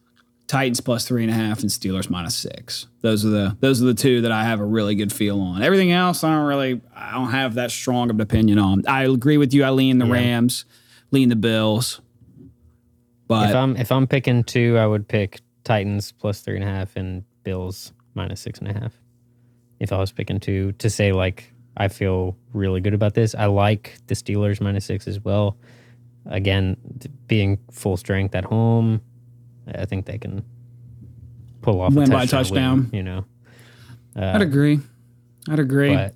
Titans 0.51 0.81
plus 0.81 1.07
three 1.07 1.23
and 1.23 1.31
a 1.31 1.35
half 1.35 1.61
and 1.61 1.71
Steelers 1.71 2.11
minus 2.11 2.35
six. 2.35 2.89
Those 3.03 3.25
are 3.25 3.29
the 3.29 3.57
those 3.61 3.81
are 3.81 3.85
the 3.85 3.95
two 3.95 4.23
that 4.23 4.33
I 4.33 4.43
have 4.43 4.59
a 4.59 4.65
really 4.65 4.97
good 4.97 5.13
feel 5.13 5.41
on. 5.41 5.63
Everything 5.63 5.93
else, 5.93 6.25
I 6.25 6.35
don't 6.35 6.45
really 6.45 6.81
I 6.93 7.13
don't 7.13 7.31
have 7.31 7.55
that 7.55 7.71
strong 7.71 8.11
of 8.11 8.17
an 8.17 8.21
opinion 8.21 8.59
on. 8.59 8.83
I 8.89 9.05
agree 9.05 9.37
with 9.37 9.55
you. 9.55 9.63
I 9.63 9.71
lean 9.71 9.99
the 9.99 10.07
Yeah. 10.07 10.13
Rams, 10.15 10.65
lean 11.13 11.29
the 11.29 11.37
Bills. 11.37 12.01
But 13.29 13.51
if 13.51 13.55
I'm 13.55 13.77
if 13.77 13.93
I'm 13.93 14.09
picking 14.09 14.43
two, 14.43 14.77
I 14.77 14.89
would 14.89 15.07
pick 15.07 15.41
Titans 15.63 16.11
plus 16.11 16.41
three 16.41 16.57
and 16.57 16.65
a 16.65 16.67
half 16.67 16.97
and 16.97 17.23
Bills 17.45 17.93
minus 18.15 18.41
six 18.41 18.59
and 18.59 18.67
a 18.67 18.73
half. 18.73 18.93
If 19.79 19.93
I 19.93 19.99
was 19.99 20.11
picking 20.11 20.41
two 20.41 20.73
to 20.73 20.91
say 20.91 21.13
like 21.13 21.53
I 21.77 21.87
feel 21.87 22.37
really 22.53 22.81
good 22.81 22.95
about 22.95 23.15
this, 23.15 23.37
I 23.37 23.47
like 23.47 23.99
the 24.09 24.17
Steelers 24.17 24.61
minus 24.61 24.85
six 24.85 25.07
as 25.07 25.21
well. 25.21 25.57
Again, 26.27 26.77
being 27.29 27.61
full 27.71 27.97
strength 27.97 28.35
at 28.35 28.45
home, 28.45 29.01
I 29.75 29.85
think 29.85 30.07
they 30.07 30.19
can 30.19 30.45
pull 31.63 31.81
off 31.81 31.93
Win 31.93 32.11
a 32.11 32.13
by 32.13 32.27
touchdown. 32.27 32.89
win, 32.91 32.91
you 32.93 33.03
know, 33.03 33.25
uh, 34.17 34.33
I'd 34.35 34.43
agree. 34.43 34.81
I'd 35.49 35.59
agree. 35.59 35.95
but 35.95 36.15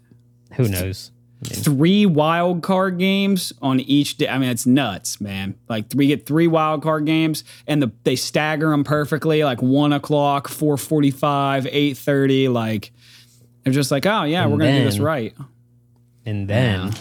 who 0.54 0.68
knows? 0.68 1.10
I 1.44 1.54
mean, 1.54 1.62
three 1.62 2.06
wild 2.06 2.62
card 2.62 2.98
games 2.98 3.52
on 3.60 3.80
each 3.80 4.16
day. 4.16 4.28
I 4.28 4.38
mean, 4.38 4.48
it's 4.48 4.66
nuts, 4.66 5.20
man. 5.20 5.56
Like 5.68 5.86
we 5.94 6.06
get 6.06 6.26
three 6.26 6.46
wild 6.46 6.82
card 6.82 7.04
games, 7.06 7.44
and 7.66 7.82
the 7.82 7.92
they 8.04 8.16
stagger 8.16 8.70
them 8.70 8.84
perfectly, 8.84 9.44
like 9.44 9.60
one 9.60 9.92
o'clock, 9.92 10.48
four 10.48 10.76
forty-five, 10.76 11.66
eight 11.70 11.98
thirty. 11.98 12.48
Like 12.48 12.92
they're 13.62 13.72
just 13.72 13.90
like, 13.90 14.06
oh 14.06 14.24
yeah, 14.24 14.46
we're 14.46 14.58
gonna 14.58 14.78
do 14.78 14.84
this 14.84 14.98
right. 14.98 15.34
And 16.26 16.48
then 16.48 16.94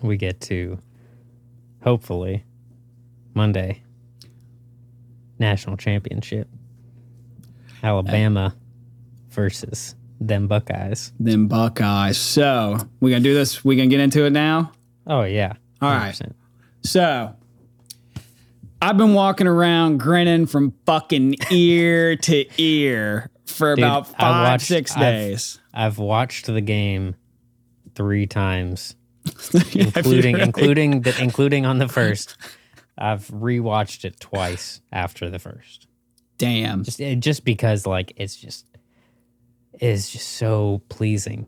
we 0.00 0.16
get 0.16 0.40
to 0.42 0.78
hopefully 1.82 2.44
Monday 3.34 3.82
national 5.38 5.76
championship. 5.76 6.48
Alabama 7.82 8.54
versus 9.30 9.94
them 10.20 10.46
Buckeyes. 10.46 11.12
Them 11.20 11.48
Buckeyes. 11.48 12.16
So 12.16 12.78
we 13.00 13.10
gonna 13.10 13.22
do 13.22 13.34
this. 13.34 13.64
We 13.64 13.76
gonna 13.76 13.88
get 13.88 14.00
into 14.00 14.24
it 14.24 14.30
now. 14.30 14.72
Oh 15.06 15.22
yeah. 15.24 15.54
All 15.82 15.90
right. 15.90 16.14
100%. 16.14 16.32
So 16.82 17.34
I've 18.80 18.96
been 18.96 19.14
walking 19.14 19.46
around 19.46 19.98
grinning 19.98 20.46
from 20.46 20.72
fucking 20.86 21.36
ear 21.50 22.16
to 22.22 22.44
ear 22.62 23.30
for 23.46 23.74
Dude, 23.74 23.84
about 23.84 24.06
five, 24.08 24.50
watched- 24.52 24.66
six 24.66 24.92
I've- 24.92 25.00
days. 25.00 25.58
I've 25.72 25.98
watched 25.98 26.46
the 26.46 26.60
game 26.60 27.16
three 27.96 28.26
times, 28.28 28.94
including 29.74 30.34
really? 30.34 30.42
including 30.44 31.00
the, 31.02 31.20
including 31.20 31.66
on 31.66 31.78
the 31.78 31.88
first. 31.88 32.36
I've 32.96 33.28
rewatched 33.28 34.04
it 34.04 34.20
twice 34.20 34.80
after 34.92 35.28
the 35.28 35.38
first. 35.38 35.86
Damn. 36.38 36.84
Just 36.84 37.00
eh, 37.00 37.14
just 37.14 37.44
because 37.44 37.86
like 37.86 38.12
it's 38.16 38.36
just 38.36 38.66
it's 39.74 40.10
just 40.10 40.28
so 40.28 40.82
pleasing. 40.88 41.46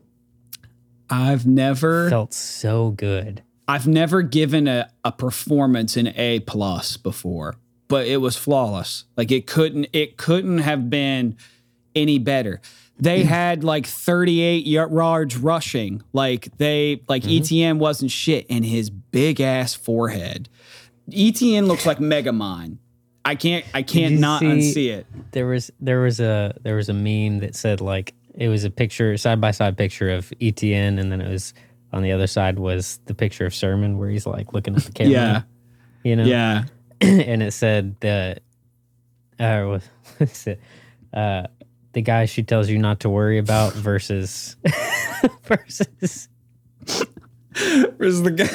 I've 1.09 1.45
never 1.45 2.09
Felt 2.09 2.33
so 2.33 2.91
good. 2.91 3.43
I've 3.67 3.87
never 3.87 4.21
given 4.21 4.67
a, 4.67 4.89
a 5.03 5.11
performance 5.11 5.97
an 5.97 6.07
A 6.15 6.39
plus 6.41 6.97
before, 6.97 7.55
but 7.87 8.07
it 8.07 8.17
was 8.17 8.35
flawless. 8.37 9.05
Like 9.15 9.31
it 9.31 9.47
couldn't 9.47 9.87
it 9.93 10.17
couldn't 10.17 10.59
have 10.59 10.89
been 10.89 11.37
any 11.95 12.19
better. 12.19 12.61
They 12.99 13.23
mm. 13.23 13.25
had 13.25 13.63
like 13.63 13.85
38 13.85 14.65
yards 14.65 15.37
rushing. 15.37 16.01
Like 16.13 16.49
they 16.57 17.01
like 17.07 17.23
mm-hmm. 17.23 17.43
Etienne 17.43 17.79
wasn't 17.79 18.11
shit 18.11 18.45
and 18.49 18.65
his 18.65 18.89
big 18.89 19.41
ass 19.41 19.73
forehead. 19.73 20.49
Etienne 21.13 21.65
looks 21.67 21.85
like 21.85 21.99
Megamind. 21.99 22.77
I 23.25 23.35
can't 23.35 23.65
I 23.73 23.81
can't 23.83 24.19
not 24.19 24.39
see- 24.39 24.45
unsee 24.45 24.87
it. 24.89 25.05
There 25.31 25.47
was 25.47 25.69
there 25.79 25.99
was 26.01 26.19
a 26.19 26.55
there 26.63 26.75
was 26.75 26.89
a 26.89 26.93
meme 26.93 27.39
that 27.39 27.55
said 27.55 27.81
like 27.81 28.13
it 28.35 28.47
was 28.47 28.63
a 28.63 28.69
picture 28.69 29.17
side 29.17 29.41
by 29.41 29.51
side 29.51 29.77
picture 29.77 30.09
of 30.11 30.31
Etienne 30.41 30.97
and 30.99 31.11
then 31.11 31.19
it 31.21 31.29
was 31.29 31.53
on 31.91 32.03
the 32.03 32.11
other 32.11 32.27
side 32.27 32.59
was 32.59 32.99
the 33.05 33.13
picture 33.13 33.45
of 33.45 33.53
Sermon 33.55 33.97
where 33.97 34.09
he's 34.09 34.25
like 34.25 34.53
looking 34.53 34.75
at 34.75 34.83
the 34.83 34.91
camera. 34.91 35.11
Yeah. 35.11 35.41
You 36.03 36.15
know? 36.15 36.23
Yeah. 36.25 36.63
and 37.01 37.43
it 37.43 37.51
said 37.51 37.95
that 38.01 38.43
uh 39.39 39.63
what 39.63 39.83
is 40.19 40.47
it? 40.47 40.61
Uh 41.13 41.47
the 41.93 42.01
guy 42.01 42.25
she 42.25 42.43
tells 42.43 42.69
you 42.69 42.77
not 42.77 42.99
to 43.01 43.09
worry 43.09 43.39
about 43.39 43.73
versus 43.73 44.55
versus 45.43 46.29
versus 47.97 48.21
the 48.23 48.31
guy? 48.31 48.49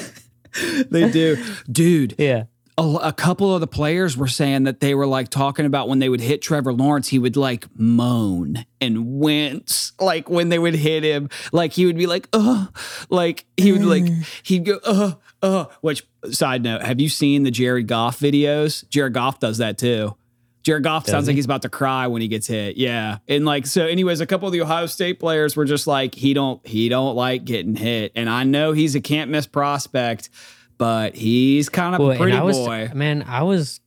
they 0.90 1.10
do, 1.10 1.42
dude. 1.70 2.14
yeah. 2.18 2.44
a, 2.78 2.82
a 2.82 3.12
couple 3.12 3.54
of 3.54 3.60
the 3.60 3.66
players 3.66 4.16
were 4.16 4.28
saying 4.28 4.64
that 4.64 4.80
they 4.80 4.94
were 4.94 5.06
like 5.06 5.28
talking 5.28 5.66
about 5.66 5.88
when 5.88 5.98
they 5.98 6.08
would 6.08 6.20
hit 6.20 6.42
Trevor 6.42 6.72
Lawrence, 6.72 7.08
he 7.08 7.18
would 7.18 7.36
like 7.36 7.66
moan 7.78 8.64
and 8.80 9.18
wince, 9.18 9.92
like 10.00 10.28
when 10.28 10.48
they 10.48 10.58
would 10.58 10.74
hit 10.74 11.04
him, 11.04 11.28
like 11.52 11.72
he 11.72 11.86
would 11.86 11.96
be 11.96 12.06
like, 12.06 12.28
"uh," 12.32 12.66
like 13.10 13.44
he 13.56 13.72
would 13.72 13.84
like 13.84 14.04
he'd 14.42 14.64
go, 14.64 14.78
"uh, 14.84 15.12
uh." 15.42 15.66
Which 15.80 16.06
side 16.30 16.62
note, 16.62 16.82
have 16.82 17.00
you 17.00 17.08
seen 17.08 17.42
the 17.42 17.50
Jared 17.50 17.86
Goff 17.88 18.18
videos? 18.18 18.88
Jared 18.88 19.14
Goff 19.14 19.38
does 19.38 19.58
that 19.58 19.78
too. 19.78 20.16
Jared 20.62 20.84
Goff 20.84 21.06
sounds 21.08 21.26
like 21.26 21.34
he's 21.36 21.44
about 21.44 21.62
to 21.62 21.68
cry 21.68 22.06
when 22.06 22.22
he 22.22 22.28
gets 22.28 22.46
hit. 22.46 22.76
Yeah. 22.76 23.18
And 23.28 23.44
like 23.44 23.66
so 23.66 23.84
anyways, 23.86 24.20
a 24.20 24.26
couple 24.26 24.46
of 24.46 24.52
the 24.52 24.60
Ohio 24.62 24.86
State 24.86 25.18
players 25.18 25.56
were 25.56 25.64
just 25.64 25.86
like 25.86 26.14
he 26.14 26.34
don't 26.34 26.64
he 26.66 26.88
don't 26.88 27.16
like 27.16 27.44
getting 27.44 27.74
hit. 27.74 28.12
And 28.14 28.28
I 28.30 28.44
know 28.44 28.72
he's 28.72 28.94
a 28.94 29.00
can't 29.00 29.30
miss 29.30 29.46
prospect, 29.46 30.30
but 30.78 31.16
he's 31.16 31.68
kind 31.68 31.94
of 31.96 32.00
Well, 32.00 32.12
a 32.12 32.16
pretty 32.16 32.36
I 32.36 32.42
was 32.42 32.56
boy. 32.56 32.90
man, 32.94 33.24
I 33.26 33.42
was 33.42 33.80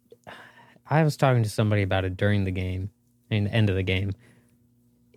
I 0.89 1.03
was 1.03 1.15
talking 1.17 1.43
to 1.43 1.49
somebody 1.49 1.81
about 1.81 2.03
it 2.05 2.17
during 2.17 2.43
the 2.43 2.51
game 2.51 2.89
and 3.31 3.47
the 3.47 3.53
end 3.53 3.69
of 3.69 3.75
the 3.77 3.83
game. 3.83 4.11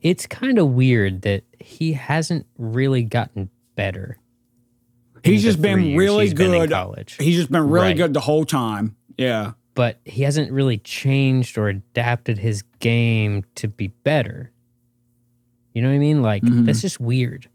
It's 0.00 0.26
kind 0.26 0.58
of 0.60 0.68
weird 0.70 1.22
that 1.22 1.42
he 1.58 1.92
hasn't 1.94 2.46
really 2.56 3.02
gotten 3.02 3.50
better. 3.74 4.16
He's 5.24 5.42
just 5.42 5.60
been 5.60 5.96
really 5.96 6.26
he's 6.26 6.34
been 6.34 6.52
good. 6.52 6.70
college. 6.70 7.16
He's 7.18 7.34
just 7.36 7.50
been 7.50 7.68
really 7.68 7.88
Right. 7.88 7.96
good 7.96 8.14
the 8.14 8.20
whole 8.20 8.44
time. 8.44 8.94
Yeah. 9.16 9.52
But 9.78 10.00
he 10.04 10.24
hasn't 10.24 10.50
really 10.50 10.76
changed 10.78 11.56
or 11.56 11.68
adapted 11.68 12.36
his 12.38 12.62
game 12.80 13.44
to 13.54 13.68
be 13.68 13.86
better. 14.02 14.50
You 15.72 15.82
know 15.82 15.88
what 15.88 15.94
I 15.94 15.98
mean? 15.98 16.20
Like 16.20 16.42
Mhm. 16.42 16.66
that's 16.66 16.80
just 16.80 16.98
weird. 16.98 17.48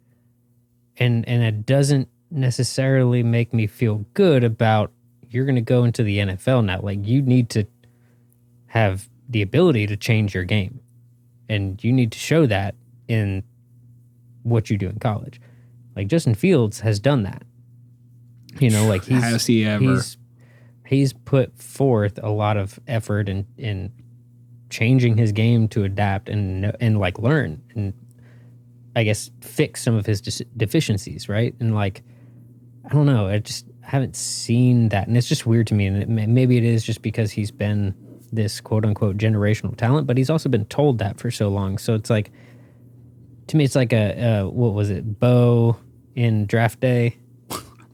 And 0.98 1.28
and 1.28 1.44
it 1.44 1.66
doesn't 1.66 2.08
necessarily 2.32 3.24
make 3.24 3.54
me 3.54 3.68
feel 3.68 4.06
good 4.14 4.42
about 4.46 4.94
you're 5.30 5.44
going 5.44 5.56
to 5.56 5.62
go 5.62 5.84
into 5.84 6.02
the 6.02 6.20
NFL 6.20 6.62
now. 6.64 6.80
Like 6.82 7.06
you 7.06 7.22
need 7.22 7.50
to 7.50 7.66
have 8.68 9.10
the 9.28 9.42
ability 9.42 9.86
to 9.88 9.98
change 9.98 10.34
your 10.34 10.46
game. 10.46 10.80
And 11.50 11.84
you 11.84 11.92
need 11.92 12.14
to 12.14 12.20
show 12.20 12.46
that 12.46 12.76
in 13.10 13.44
what 14.44 14.70
you 14.70 14.78
do 14.78 14.88
in 14.88 14.98
college. 15.00 15.42
Like 15.96 16.08
Justin 16.08 16.36
Fields 16.36 16.80
has 16.80 17.00
done 17.02 17.24
that. 17.24 17.44
You 18.62 18.70
know, 18.70 18.88
like 18.88 19.04
he's 19.04 19.22
Has 19.22 19.46
he 19.46 19.66
ever? 19.66 19.84
he's 19.84 20.16
he's 20.94 21.14
put 21.14 21.58
forth 21.58 22.20
a 22.22 22.30
lot 22.30 22.58
of 22.58 22.80
effort 22.88 23.30
in 23.30 23.46
in 23.58 23.92
changing 24.70 25.18
his 25.18 25.32
game 25.32 25.68
to 25.70 25.84
adapt 25.84 26.30
and 26.30 26.76
and 26.80 27.00
like 27.00 27.20
learn 27.20 27.62
and 27.76 27.94
I 28.96 29.04
guess 29.04 29.32
fix 29.42 29.82
some 29.84 29.96
of 29.96 30.06
his 30.06 30.22
dis- 30.22 30.42
deficiencies, 30.56 31.28
right? 31.28 31.56
And 31.60 31.74
like 31.74 32.04
I 32.86 32.94
don't 32.94 33.06
know, 33.06 33.28
I 33.28 33.40
just 33.40 33.66
haven't 33.82 34.16
seen 34.16 34.90
that, 34.90 35.08
and 35.08 35.18
it's 35.18 35.28
just 35.28 35.46
weird 35.46 35.68
to 35.68 35.74
me. 35.74 35.86
And 35.88 35.98
it, 36.04 36.10
may- 36.10 36.28
maybe 36.28 36.58
it 36.58 36.64
is 36.64 36.84
just 36.84 37.02
because 37.02 37.32
he's 37.32 37.52
been 37.52 37.96
this 38.32 38.62
quote 38.62 38.86
unquote 38.86 39.18
generational 39.18 39.76
talent, 39.76 40.08
but 40.08 40.18
he's 40.18 40.30
also 40.30 40.50
been 40.50 40.66
told 40.66 41.00
that 41.00 41.20
for 41.20 41.32
so 41.32 41.50
long. 41.50 41.78
So 41.78 41.94
it's 41.96 42.10
like 42.10 42.32
to 43.48 43.58
me, 43.58 43.64
it's 43.64 43.76
like 43.76 43.94
a 43.94 44.42
uh, 44.42 44.48
what 44.48 44.74
was 44.74 44.90
it, 44.90 45.20
Bo 45.20 45.78
in 46.16 46.46
draft 46.46 46.80
day 46.80 47.18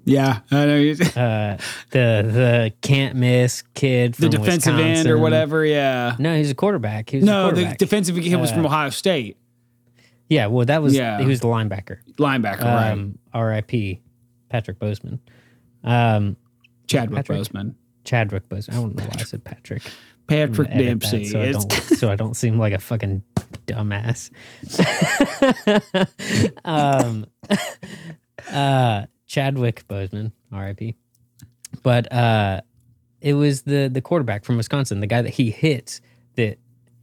yeah. 0.09 0.39
I 0.51 0.65
know. 0.65 0.75
uh, 1.15 1.57
the 1.91 2.23
the 2.25 2.73
can't 2.81 3.15
miss 3.15 3.63
kid 3.73 4.13
the 4.15 4.29
defensive 4.29 4.77
end 4.77 5.07
or 5.07 5.17
whatever. 5.17 5.65
Yeah. 5.65 6.15
No, 6.19 6.35
he's 6.35 6.51
a 6.51 6.55
quarterback. 6.55 7.09
He 7.09 7.17
was 7.17 7.25
No, 7.25 7.51
the 7.51 7.75
defensive 7.77 8.15
kid 8.15 8.35
was 8.35 8.51
from 8.51 8.65
Uh, 8.65 8.69
Ohio 8.69 8.89
State. 8.89 9.37
yeah, 10.29 10.47
well, 10.47 10.65
that 10.65 10.81
was 10.81 10.95
Yeah. 10.95 11.19
he 11.19 11.25
was 11.25 11.39
the 11.39 11.47
linebacker. 11.47 11.97
Linebacker, 12.17 12.63
right. 12.63 12.91
Um, 12.91 13.17
R.I.P. 13.33 14.01
Patrick 14.49 14.79
Boseman. 14.79 15.19
Um, 15.83 16.35
Chadwick 16.87 17.17
Patrick? 17.25 17.39
Boseman. 17.39 17.75
Chadwick 18.03 18.49
Boseman. 18.49 18.73
I 18.73 18.75
don't 18.75 18.95
know 18.95 19.03
why 19.03 19.15
I 19.19 19.23
said 19.23 19.43
Patrick. 19.43 19.83
Patrick 20.27 20.69
I'm 20.69 20.73
gonna 20.77 20.83
edit 20.89 20.99
that 21.01 21.11
Dempsey. 21.11 21.25
so, 21.25 21.41
I 21.41 21.51
don't, 21.51 21.71
so 21.71 22.11
I 22.11 22.15
don't 22.15 22.33
seem 22.35 22.57
like 22.59 22.73
a 22.73 22.79
fucking 22.79 23.23
dumbass. 23.67 24.29
um, 26.65 27.25
uh, 28.51 29.05
Chadwick 29.29 29.87
Boseman, 29.87 30.31
R.I.P. 30.51 30.95
But 31.83 32.11
uh, 32.11 32.61
it 33.21 33.35
was 33.35 33.61
the 33.61 33.87
the 33.87 34.01
quarterback 34.01 34.43
from 34.43 34.57
Wisconsin, 34.57 34.99
the 34.99 35.07
guy 35.07 35.21
that 35.21 35.29
he 35.29 35.51
hit 35.51 36.01
that 36.35 36.57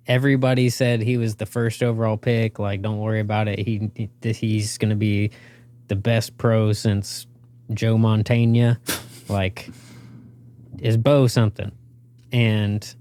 everybody 0.07 0.69
said 0.69 1.01
he 1.03 1.17
was 1.17 1.37
the 1.37 1.47
first 1.47 1.83
overall 1.83 2.17
pick. 2.17 2.59
Like, 2.59 2.83
don't 2.83 2.99
worry 2.99 3.21
about 3.21 3.47
it. 3.49 3.61
He 3.61 3.91
he- 3.95 4.33
he's 4.33 4.77
going 4.77 4.91
to 4.91 4.97
be 4.97 5.31
the 5.87 5.97
best 5.97 6.37
pro 6.37 6.73
since 6.73 7.27
Joe 7.73 7.97
Montana. 7.97 8.81
like, 9.29 9.71
is 10.81 10.97
Bo 10.97 11.29
something? 11.29 11.71
And 12.33 12.95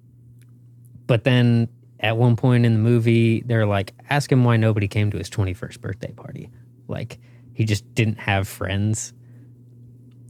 but 1.08 1.24
then 1.24 1.68
at 2.00 2.16
one 2.16 2.36
point 2.36 2.64
in 2.64 2.74
the 2.74 2.80
movie, 2.80 3.42
they're 3.42 3.66
like, 3.66 3.94
ask 4.08 4.32
him 4.32 4.44
why 4.44 4.58
nobody 4.58 4.88
came 4.88 5.10
to 5.10 5.18
his 5.18 5.32
21st 5.32 5.82
birthday 5.82 6.12
party. 6.12 6.52
Like, 6.88 7.18
he 7.56 7.64
just 7.66 7.96
didn't 7.96 8.20
have 8.20 8.48
friends, 8.48 9.14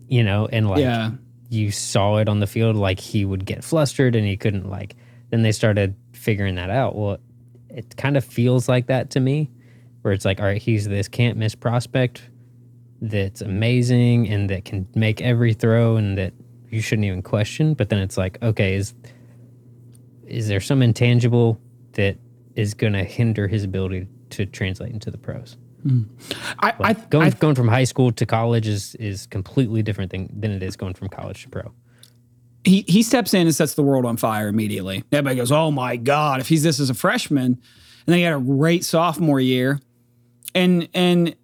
you 0.07 0.23
know, 0.23 0.47
and 0.49 0.69
like, 0.69 0.79
yeah. 0.79 1.11
you 1.49 1.71
saw 1.71 2.17
it 2.17 2.29
on 2.29 2.39
the 2.39 2.47
field, 2.47 2.75
like, 2.75 2.99
he 2.99 3.25
would 3.25 3.45
get 3.45 3.63
flustered 3.63 4.15
and 4.15 4.25
he 4.25 4.37
couldn't, 4.37 4.69
like, 4.69 4.95
then 5.31 5.41
they 5.41 5.51
started 5.51 5.95
figuring 6.13 6.55
that 6.55 6.69
out. 6.69 6.95
Well, 6.95 7.17
it 7.67 7.97
kind 7.97 8.15
of 8.15 8.23
feels 8.23 8.69
like 8.69 8.87
that 8.87 9.09
to 9.11 9.19
me, 9.19 9.49
where 10.03 10.13
it's 10.13 10.23
like, 10.23 10.39
all 10.39 10.45
right, 10.45 10.61
he's 10.61 10.87
this 10.87 11.07
can't 11.07 11.37
miss 11.37 11.55
prospect 11.55 12.29
that's 13.01 13.41
amazing 13.41 14.29
and 14.29 14.49
that 14.49 14.63
can 14.63 14.87
make 14.95 15.19
every 15.19 15.53
throw 15.53 15.97
and 15.97 16.17
that 16.17 16.31
you 16.69 16.79
shouldn't 16.79 17.05
even 17.05 17.23
question. 17.23 17.73
But 17.73 17.89
then 17.89 17.99
it's 17.99 18.17
like, 18.17 18.41
okay, 18.43 18.75
is 18.75 18.93
is 20.27 20.47
there 20.47 20.59
some 20.59 20.81
intangible 20.81 21.59
that 21.93 22.17
is 22.55 22.75
going 22.75 22.93
to 22.93 23.03
hinder 23.03 23.47
his 23.47 23.63
ability 23.63 24.07
to 24.31 24.45
translate 24.45 24.91
into 24.91 25.11
the 25.11 25.17
pros? 25.17 25.57
I, 26.59 26.73
I, 26.79 26.93
going 26.93 27.27
I, 27.27 27.29
going 27.29 27.55
from 27.55 27.67
high 27.67 27.83
school 27.83 28.11
to 28.11 28.25
college 28.25 28.67
is 28.67 28.95
is 28.95 29.27
completely 29.27 29.83
different 29.83 30.11
thing 30.11 30.29
than 30.35 30.51
it 30.51 30.63
is 30.63 30.75
going 30.75 30.93
from 30.95 31.09
college 31.09 31.43
to 31.43 31.49
pro. 31.49 31.71
he 32.63 32.83
he 32.87 33.03
steps 33.03 33.33
in 33.33 33.41
and 33.47 33.55
sets 33.55 33.75
the 33.75 33.83
world 33.83 34.05
on 34.05 34.17
fire 34.17 34.47
immediately. 34.47 35.03
Everybody 35.11 35.35
goes, 35.35 35.51
"Oh 35.51 35.71
my 35.71 35.95
god!" 35.95 36.39
If 36.39 36.47
he's 36.49 36.63
this 36.63 36.79
as 36.79 36.89
a 36.89 36.95
freshman, 36.95 37.45
and 37.45 37.57
then 38.05 38.17
he 38.17 38.23
had 38.23 38.33
a 38.33 38.39
great 38.39 38.83
sophomore 38.83 39.39
year, 39.39 39.79
and 40.55 40.87
and 40.93 41.35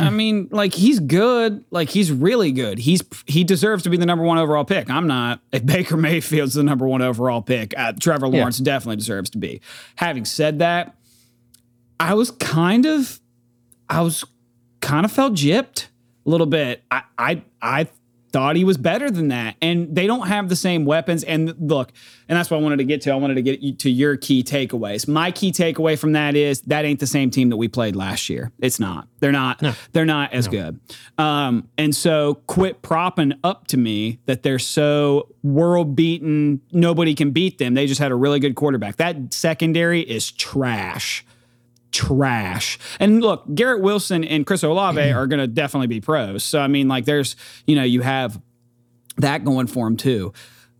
I 0.00 0.10
mean, 0.10 0.48
like 0.50 0.74
he's 0.74 1.00
good, 1.00 1.64
like 1.70 1.88
he's 1.88 2.12
really 2.12 2.52
good. 2.52 2.78
He's 2.78 3.02
he 3.26 3.42
deserves 3.44 3.84
to 3.84 3.90
be 3.90 3.96
the 3.96 4.06
number 4.06 4.24
one 4.24 4.36
overall 4.38 4.64
pick. 4.64 4.90
I'm 4.90 5.06
not. 5.06 5.40
If 5.52 5.64
Baker 5.64 5.96
Mayfield's 5.96 6.54
the 6.54 6.62
number 6.62 6.86
one 6.86 7.00
overall 7.00 7.40
pick, 7.40 7.72
uh, 7.78 7.92
Trevor 7.98 8.28
Lawrence 8.28 8.58
definitely 8.58 8.96
deserves 8.96 9.30
to 9.30 9.38
be. 9.38 9.60
Having 9.96 10.26
said 10.26 10.58
that, 10.58 10.94
I 11.98 12.14
was 12.14 12.30
kind 12.30 12.84
of, 12.86 13.18
I 13.88 14.02
was 14.02 14.24
kind 14.80 15.04
of 15.04 15.12
felt 15.12 15.34
gypped 15.34 15.86
a 16.26 16.30
little 16.30 16.46
bit. 16.46 16.82
I 16.90 17.02
I 17.18 17.42
I 17.60 17.88
thought 18.32 18.56
he 18.56 18.64
was 18.64 18.76
better 18.76 19.10
than 19.10 19.28
that. 19.28 19.56
And 19.62 19.94
they 19.94 20.06
don't 20.06 20.28
have 20.28 20.48
the 20.48 20.56
same 20.56 20.84
weapons. 20.84 21.24
And 21.24 21.54
look, 21.58 21.92
and 22.28 22.36
that's 22.36 22.50
what 22.50 22.58
I 22.58 22.60
wanted 22.60 22.76
to 22.78 22.84
get 22.84 23.00
to. 23.02 23.10
I 23.10 23.16
wanted 23.16 23.34
to 23.34 23.42
get 23.42 23.60
you 23.60 23.74
to 23.76 23.90
your 23.90 24.16
key 24.16 24.42
takeaways. 24.42 25.08
My 25.08 25.30
key 25.30 25.50
takeaway 25.50 25.98
from 25.98 26.12
that 26.12 26.36
is 26.36 26.60
that 26.62 26.84
ain't 26.84 27.00
the 27.00 27.06
same 27.06 27.30
team 27.30 27.48
that 27.48 27.56
we 27.56 27.68
played 27.68 27.96
last 27.96 28.28
year. 28.28 28.52
It's 28.58 28.78
not. 28.78 29.08
They're 29.20 29.32
not. 29.32 29.62
They're 29.92 30.04
not 30.04 30.32
as 30.32 30.48
good. 30.48 30.78
Um, 31.16 31.68
and 31.78 31.94
so 31.94 32.34
quit 32.46 32.82
propping 32.82 33.34
up 33.42 33.66
to 33.68 33.76
me 33.76 34.20
that 34.26 34.42
they're 34.42 34.58
so 34.58 35.34
world 35.42 35.96
beaten. 35.96 36.60
Nobody 36.72 37.14
can 37.14 37.30
beat 37.30 37.58
them. 37.58 37.74
They 37.74 37.86
just 37.86 38.00
had 38.00 38.12
a 38.12 38.14
really 38.14 38.40
good 38.40 38.54
quarterback. 38.54 38.96
That 38.96 39.32
secondary 39.32 40.02
is 40.02 40.30
trash 40.30 41.24
trash. 41.92 42.78
And 43.00 43.20
look, 43.20 43.44
Garrett 43.54 43.80
Wilson 43.82 44.24
and 44.24 44.46
Chris 44.46 44.62
Olave 44.62 45.00
are 45.00 45.26
going 45.26 45.40
to 45.40 45.46
definitely 45.46 45.86
be 45.86 46.00
pros. 46.00 46.44
So 46.44 46.60
I 46.60 46.68
mean, 46.68 46.88
like, 46.88 47.04
there's 47.04 47.36
you 47.66 47.76
know 47.76 47.84
you 47.84 48.02
have 48.02 48.40
that 49.18 49.44
going 49.44 49.66
for 49.66 49.86
them 49.86 49.96
too. 49.96 50.32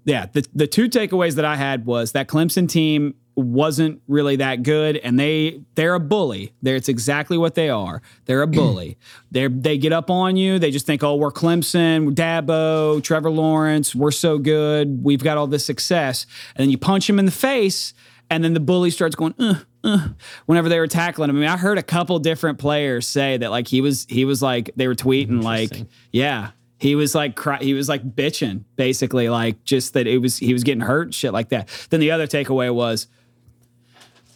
Yeah, 0.05 0.27
the 0.33 0.47
the 0.55 0.67
two 0.67 0.89
takeaways 0.89 1.35
that 1.35 1.45
I 1.45 1.57
had 1.57 1.85
was 1.85 2.13
that 2.13 2.29
Clemson 2.29 2.69
team 2.69 3.15
wasn't 3.39 4.03
really 4.09 4.37
that 4.37 4.63
good, 4.63 4.97
and 4.97 5.19
they 5.19 5.63
they're 5.75 5.95
a 5.95 6.01
bully. 6.01 6.55
There, 6.63 6.77
it's 6.77 6.89
exactly 6.89 7.39
what 7.39 7.55
they 7.55 7.69
are. 7.69 8.03
They're 8.25 8.43
a 8.43 8.47
bully. 8.47 8.99
They 9.31 9.47
they 9.47 9.79
get 9.79 9.93
up 9.93 10.11
on 10.11 10.37
you. 10.37 10.59
They 10.59 10.71
just 10.71 10.87
think, 10.87 11.05
oh, 11.05 11.15
we're 11.17 11.31
Clemson, 11.31 12.07
we're 12.07 12.13
Dabo, 12.13 13.03
Trevor 13.03 13.31
Lawrence, 13.31 13.95
we're 13.95 14.11
so 14.11 14.39
good, 14.39 15.05
we've 15.05 15.23
got 15.23 15.39
all 15.39 15.47
this 15.47 15.65
success, 15.65 16.27
and 16.57 16.65
then 16.65 16.71
you 16.71 16.79
punch 16.79 17.09
him 17.09 17.19
in 17.19 17.27
the 17.27 17.31
face, 17.31 17.95
and 18.31 18.43
then 18.43 18.55
the 18.55 18.61
bully 18.61 18.91
starts 18.91 19.15
going, 19.15 19.35
uh, 19.39 19.61
uh, 19.89 20.09
whenever 20.47 20.69
they 20.69 20.79
were 20.79 20.87
tackling 20.87 21.31
him. 21.31 21.37
I 21.37 21.41
mean, 21.41 21.49
I 21.49 21.57
heard 21.57 21.79
a 21.79 21.83
couple 21.83 22.19
different 22.19 22.59
players 22.59 23.07
say 23.07 23.37
that 23.37 23.51
like 23.51 23.69
he 23.69 23.81
was 23.81 24.07
he 24.09 24.25
was 24.25 24.43
like 24.43 24.71
they 24.77 24.87
were 24.87 24.95
tweeting 24.95 25.43
like, 25.43 25.87
yeah, 26.13 26.51
he 26.79 26.95
was 26.95 27.15
like 27.15 27.37
cry, 27.37 27.59
he 27.59 27.75
was 27.75 27.89
like 27.89 28.03
bitching 28.15 28.65
basically 28.77 29.29
like 29.29 29.65
just 29.65 29.95
that 29.95 30.07
it 30.07 30.19
was 30.19 30.39
he 30.39 30.53
was 30.53 30.65
getting 30.65 30.81
hurt 30.81 31.13
shit 31.13 31.33
like 31.33 31.51
that. 31.51 31.69
Then 31.91 32.01
the 32.01 32.11
other 32.11 32.27
takeaway 32.27 32.73
was. 32.73 33.09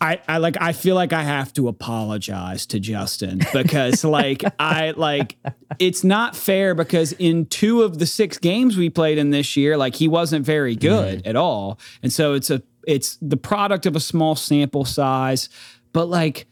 I, 0.01 0.21
I 0.27 0.39
like 0.39 0.57
I 0.61 0.73
feel 0.73 0.97
like 0.97 1.13
I 1.13 1.23
have 1.23 1.53
to 1.53 1.69
apologize 1.69 2.67
to 2.67 2.81
Justin 2.81 3.41
because 3.53 4.03
like 4.05 4.43
I 4.59 4.91
like 4.97 5.37
it's 5.79 6.03
not 6.03 6.35
fair 6.35 6.75
because 6.75 7.13
in 7.13 7.47
two 7.47 7.83
of 7.83 8.01
the 8.01 8.07
six 8.07 8.37
games 8.37 8.77
we 8.77 8.91
played 8.91 9.17
in 9.17 9.31
this 9.31 9.57
year 9.57 9.77
like 9.77 9.95
he 9.95 10.09
wasn't 10.09 10.45
very 10.45 10.75
good 10.75 11.25
at 11.25 11.37
all 11.37 11.79
and 12.03 12.13
so 12.13 12.35
it's 12.35 12.51
a 12.51 12.65
it's 12.87 13.17
the 13.23 13.37
product 13.37 13.87
of 13.87 13.95
a 13.97 14.01
small 14.01 14.35
sample 14.37 14.85
size 14.85 15.49
but 15.93 16.07
like 16.07 16.47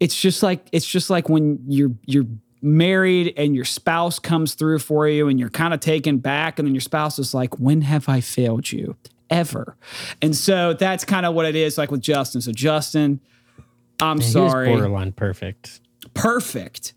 it's 0.00 0.20
just 0.20 0.42
like 0.42 0.66
it's 0.72 0.86
just 0.86 1.10
like 1.10 1.28
when 1.28 1.58
you're 1.68 1.92
you're 2.06 2.26
married 2.62 3.32
and 3.36 3.54
your 3.54 3.64
spouse 3.64 4.18
comes 4.18 4.54
through 4.54 4.78
for 4.78 5.06
you 5.08 5.28
and 5.28 5.38
you're 5.38 5.50
kind 5.50 5.72
of 5.72 5.80
taken 5.80 6.18
back 6.18 6.58
and 6.58 6.66
then 6.66 6.74
your 6.74 6.80
spouse 6.80 7.18
is 7.18 7.32
like 7.34 7.58
when 7.60 7.82
have 7.82 8.08
I 8.08 8.20
failed 8.20 8.72
you 8.72 8.96
ever. 9.30 9.76
And 10.22 10.34
so 10.34 10.72
that's 10.72 11.04
kind 11.04 11.26
of 11.26 11.34
what 11.34 11.46
it 11.46 11.54
is 11.54 11.78
like 11.78 11.90
with 11.90 12.00
Justin. 12.00 12.40
So 12.40 12.52
Justin, 12.52 13.20
I'm 14.00 14.18
He 14.18 14.24
was 14.24 14.32
sorry. 14.32 14.68
borderline 14.68 15.12
perfect. 15.12 15.80
Perfect. 16.14 16.94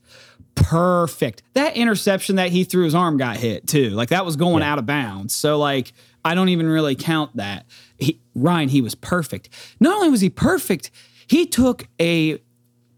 Perfect. 0.55 1.43
That 1.53 1.75
interception 1.75 2.35
that 2.37 2.49
he 2.51 2.63
threw 2.63 2.83
his 2.83 2.95
arm 2.95 3.17
got 3.17 3.37
hit 3.37 3.67
too. 3.67 3.89
Like 3.91 4.09
that 4.09 4.25
was 4.25 4.35
going 4.35 4.61
Yeah. 4.61 4.71
out 4.73 4.79
of 4.79 4.85
bounds. 4.85 5.33
So 5.33 5.57
like 5.57 5.93
I 6.25 6.35
don't 6.35 6.49
even 6.49 6.67
really 6.67 6.95
count 6.95 7.35
that. 7.37 7.65
He, 7.99 8.21
Ryan, 8.35 8.69
he 8.69 8.81
was 8.81 8.95
perfect. 8.95 9.49
Not 9.79 9.95
only 9.97 10.09
was 10.09 10.21
he 10.21 10.29
perfect, 10.29 10.91
he 11.27 11.45
took 11.45 11.87
a 11.99 12.39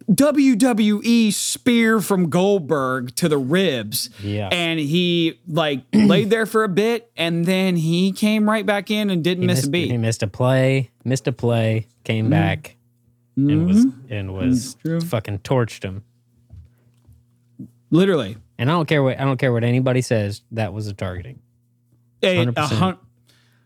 WWE 0.10 1.32
spear 1.34 2.02
from 2.02 2.30
Goldberg 2.30 3.16
to 3.16 3.30
the 3.30 3.38
ribs. 3.38 4.10
Yeah. 4.22 4.50
And 4.52 4.80
he 4.80 5.40
like 5.48 5.84
laid 5.94 6.30
there 6.30 6.46
for 6.46 6.64
a 6.64 6.70
bit 6.70 7.10
and 7.16 7.46
then 7.46 7.76
he 7.78 8.12
came 8.12 8.50
right 8.50 8.66
back 8.66 8.92
in 8.92 9.10
and 9.10 9.24
didn't 9.24 9.44
He 9.44 9.48
miss 9.48 9.58
missed, 9.60 9.68
a 9.68 9.72
beat. 9.72 9.92
He 9.92 9.98
missed 9.98 10.24
a 10.24 10.28
play, 10.28 10.92
missed 11.06 11.28
a 11.28 11.32
play, 11.32 11.88
came 12.04 12.30
back, 12.30 12.76
and 13.38 13.68
was 13.68 13.86
and 14.10 14.34
was 14.34 14.76
Mm-hmm. 14.84 15.08
Fucking 15.08 15.40
torched 15.40 15.84
him. 15.84 16.04
Literally. 17.90 18.38
And 18.58 18.70
I 18.70 18.74
don't 18.74 18.88
care 18.88 19.02
what 19.04 19.20
I 19.20 19.24
don't 19.26 19.38
care 19.38 19.54
what 19.54 19.64
anybody 19.64 20.02
says. 20.02 20.42
That 20.52 20.74
was 20.74 20.88
a 20.88 20.94
targeting. 20.94 21.40
A 22.24 22.46
100%. 22.46 22.54
a 22.58 22.62
hun- 22.68 22.98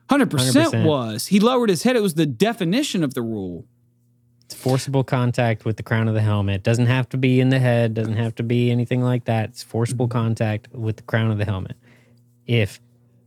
100% 0.09 0.27
100%. 0.27 0.85
was. 0.85 1.27
He 1.27 1.39
lowered 1.39 1.69
his 1.69 1.83
head. 1.83 1.95
It 1.95 2.01
was 2.01 2.13
the 2.13 2.25
definition 2.25 3.03
of 3.03 3.13
the 3.13 3.21
rule. 3.21 3.65
It's 4.45 4.53
forcible 4.53 5.03
contact 5.03 5.65
with 5.65 5.77
the 5.77 5.83
crown 5.83 6.07
of 6.07 6.13
the 6.13 6.21
helmet. 6.21 6.61
Doesn't 6.61 6.85
have 6.85 7.09
to 7.09 7.17
be 7.17 7.39
in 7.39 7.49
the 7.49 7.57
head. 7.57 7.95
Doesn't 7.95 8.17
have 8.17 8.35
to 8.35 8.43
be 8.43 8.69
anything 8.69 9.01
like 9.01 9.25
that. 9.25 9.49
It's 9.49 9.63
forcible 9.63 10.07
mm-hmm. 10.07 10.19
contact 10.19 10.67
with 10.71 10.97
the 10.97 11.03
crown 11.03 11.31
of 11.31 11.39
the 11.39 11.45
helmet. 11.45 11.75
If 12.45 12.79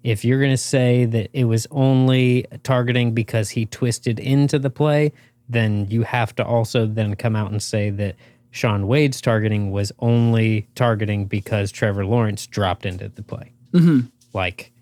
if 0.04 0.24
you're 0.24 0.40
gonna 0.40 0.56
say 0.56 1.06
that 1.06 1.30
it 1.32 1.44
was 1.44 1.66
only 1.72 2.46
targeting 2.62 3.14
because 3.14 3.50
he 3.50 3.66
twisted 3.66 4.20
into 4.20 4.60
the 4.60 4.70
play, 4.70 5.12
then 5.48 5.88
you 5.90 6.02
have 6.02 6.36
to 6.36 6.44
also 6.44 6.86
then 6.86 7.16
come 7.16 7.34
out 7.34 7.50
and 7.50 7.60
say 7.60 7.90
that 7.90 8.14
Shaun 8.52 8.86
Wade's 8.86 9.20
targeting 9.20 9.72
was 9.72 9.90
only 9.98 10.68
targeting 10.76 11.26
because 11.26 11.72
Trevor 11.72 12.06
Lawrence 12.06 12.46
dropped 12.46 12.86
into 12.86 13.08
the 13.08 13.24
play. 13.24 13.52
Mm-hmm. 13.72 14.06
Like 14.32 14.72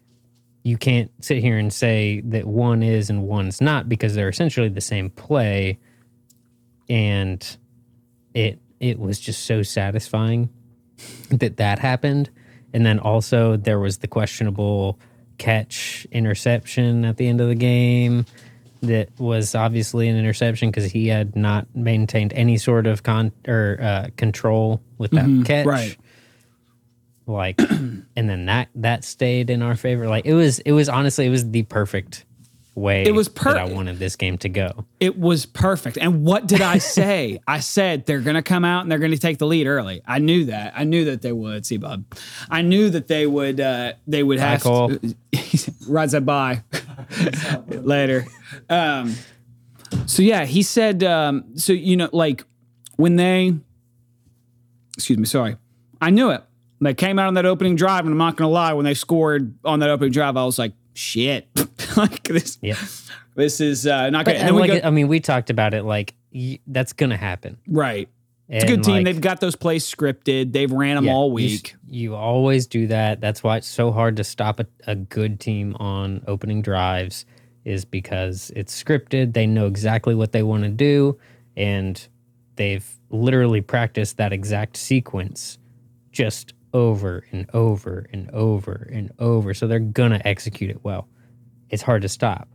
you 0.67 0.77
can't 0.77 1.13
sit 1.21 1.39
here 1.39 1.57
and 1.59 1.73
say 1.73 2.21
that 2.25 2.45
one 2.45 2.83
is 2.83 3.09
and 3.09 3.23
one's 3.23 3.61
not 3.61 3.89
because 3.89 4.17
they're 4.17 4.29
essentially 4.29 4.69
the 4.69 4.81
same 4.81 5.11
play. 5.11 5.79
And 6.89 7.57
it 8.35 8.59
it 8.81 8.99
was 8.99 9.21
just 9.21 9.45
so 9.45 9.63
satisfying 9.63 10.51
that 11.31 11.59
that 11.59 11.79
happened. 11.79 12.31
And 12.75 12.85
then 12.85 12.99
also 12.99 13.57
there 13.57 13.79
was 13.79 13.99
the 13.99 14.09
questionable 14.09 14.99
catch 15.39 16.05
interception 16.11 17.05
at 17.05 17.17
the 17.17 17.29
end 17.29 17.41
of 17.41 17.47
the 17.47 17.55
game 17.55 18.27
that 18.83 19.09
was 19.21 19.55
obviously 19.55 20.09
an 20.09 20.17
interception 20.17 20.71
because 20.71 20.91
he 20.91 21.07
had 21.07 21.37
not 21.37 21.69
maintained 21.77 22.33
any 22.33 22.59
sort 22.59 22.89
of 22.89 23.05
con 23.05 23.31
or 23.47 23.79
uh, 23.81 24.09
control 24.17 24.83
with 24.99 25.13
that 25.13 25.45
catch. 25.47 25.65
Right. 25.65 25.97
Like 27.27 27.61
and 27.71 28.07
then 28.15 28.47
that 28.47 28.69
that 28.75 29.05
stayed 29.05 29.51
in 29.51 29.63
our 29.63 29.75
favor 29.77 30.09
like 30.09 30.27
it 30.27 30.35
was 30.35 30.61
it 30.61 30.73
was 30.73 30.89
honestly 30.89 31.27
it 31.27 31.31
was 31.31 31.51
the 31.51 31.63
perfect 31.65 32.25
way 32.77 33.05
It 33.05 33.13
was 33.13 33.29
that 33.29 33.57
I 33.57 33.65
wanted 33.65 33.99
this 33.99 34.17
game 34.17 34.39
to 34.39 34.49
go 34.49 34.85
It 35.01 35.19
was 35.19 35.47
perfect. 35.47 35.97
And 35.97 36.25
what 36.25 36.47
did 36.47 36.61
I 36.61 36.79
say? 36.79 37.41
I 37.49 37.61
said 37.61 38.05
they're 38.07 38.21
going 38.21 38.37
to 38.37 38.43
come 38.43 38.65
out 38.65 38.83
and 38.83 38.93
they're 38.93 38.99
going 38.99 39.13
to 39.13 39.19
take 39.19 39.39
the 39.39 39.47
lead 39.47 39.67
early. 39.67 40.03
I 40.07 40.19
knew 40.19 40.45
that. 40.45 40.75
I 40.77 40.85
knew 40.85 41.07
that 41.07 41.23
they 41.23 41.33
would. 41.33 41.65
See, 41.65 41.79
bub. 41.79 42.05
I 42.51 42.61
knew 42.63 42.91
that 42.91 43.09
they 43.09 43.27
would. 43.27 43.61
Uh, 43.61 43.95
they 44.07 44.23
would 44.23 44.39
have 44.39 44.63
Cole. 44.63 44.91
to. 44.91 45.15
Rides 45.89 46.13
that 46.13 46.27
by 46.27 46.63
later. 47.69 48.27
Um, 48.69 49.15
so 50.05 50.23
yeah, 50.23 50.45
he 50.45 50.63
said. 50.63 51.03
Um, 51.03 51.57
so 51.57 51.73
you 51.73 51.97
know, 51.97 52.11
like 52.13 52.45
when 52.97 53.17
they. 53.17 53.55
Excuse 54.97 55.19
me. 55.19 55.25
Sorry, 55.25 55.57
I 56.01 56.11
knew 56.11 56.31
it. 56.31 56.43
They 56.81 56.95
came 56.95 57.19
out 57.19 57.29
on 57.29 57.35
that 57.35 57.47
opening 57.47 57.77
drive, 57.77 58.05
and 58.05 58.13
I'm 58.13 58.19
not 58.19 58.37
going 58.37 58.49
to 58.49 58.53
lie. 58.53 58.73
When 58.75 58.85
they 58.85 58.95
scored 58.95 59.55
on 59.65 59.81
that 59.81 59.91
opening 59.91 60.13
drive, 60.13 60.37
I 60.37 60.45
was 60.45 60.59
like, 60.59 60.73
"Shit!" 60.95 61.49
like 61.97 62.23
this. 62.25 62.59
yeah 62.61 62.77
This 63.35 63.61
is 63.61 63.87
uh, 63.87 64.11
not 64.11 64.25
good. 64.25 64.33
but, 64.33 64.37
And 64.37 64.41
then 64.41 64.49
and 64.49 64.57
we 64.57 64.63
like 64.63 64.83
go, 64.83 64.89
I 64.89 64.91
mean 64.91 65.09
we 65.09 65.21
talked 65.21 65.51
about 65.51 65.75
it 65.75 65.85
like 65.85 66.15
y- 66.33 66.59
that's 66.67 66.93
gonna 66.93 67.17
happen 67.17 67.59
right. 67.69 68.09
it's 68.49 68.65
It's 68.65 68.73
a 68.73 68.77
good 68.77 68.85
team. 68.85 69.05
They've 69.05 69.21
got 69.21 69.41
those 69.41 69.57
plays 69.57 69.91
scripted. 69.91 70.53
They've 70.53 70.71
ran 70.71 70.97
them 70.97 71.09
all 71.09 71.33
week. 71.33 71.75
You, 71.89 72.15
always 72.15 72.67
do 72.67 72.87
that. 72.89 73.21
That's 73.21 73.43
why 73.43 73.57
it's 73.57 73.67
so 73.67 73.91
hard 73.91 74.17
to 74.17 74.25
stop 74.25 74.61
a, 74.61 74.67
a 74.87 74.95
good 74.95 75.41
team 75.41 75.75
on 75.81 76.23
opening 76.27 76.63
drives, 76.63 77.27
is 77.65 77.85
because 77.85 78.53
it's 78.55 78.83
scripted. 78.83 79.33
They 79.33 79.47
know 79.47 79.67
exactly 79.67 80.15
what 80.15 80.33
they 80.33 80.43
want 80.43 80.63
to 80.65 80.71
do, 80.71 81.19
and 81.57 82.07
they've 82.57 82.87
literally 83.11 83.61
practiced 83.61 84.17
that 84.17 84.33
exact 84.33 84.77
sequence 84.77 85.59
just 86.11 86.55
over 86.77 87.25
and 87.33 87.49
over 87.55 88.07
and 88.13 88.31
over 88.33 88.89
and 88.93 89.11
over. 89.19 89.55
So 89.55 89.67
they're 89.67 89.79
gonna 89.79 90.21
execute 90.25 90.71
it 90.71 90.85
well. 90.85 91.09
It's 91.71 91.83
hard 91.83 92.03
to 92.03 92.09
stop. 92.09 92.49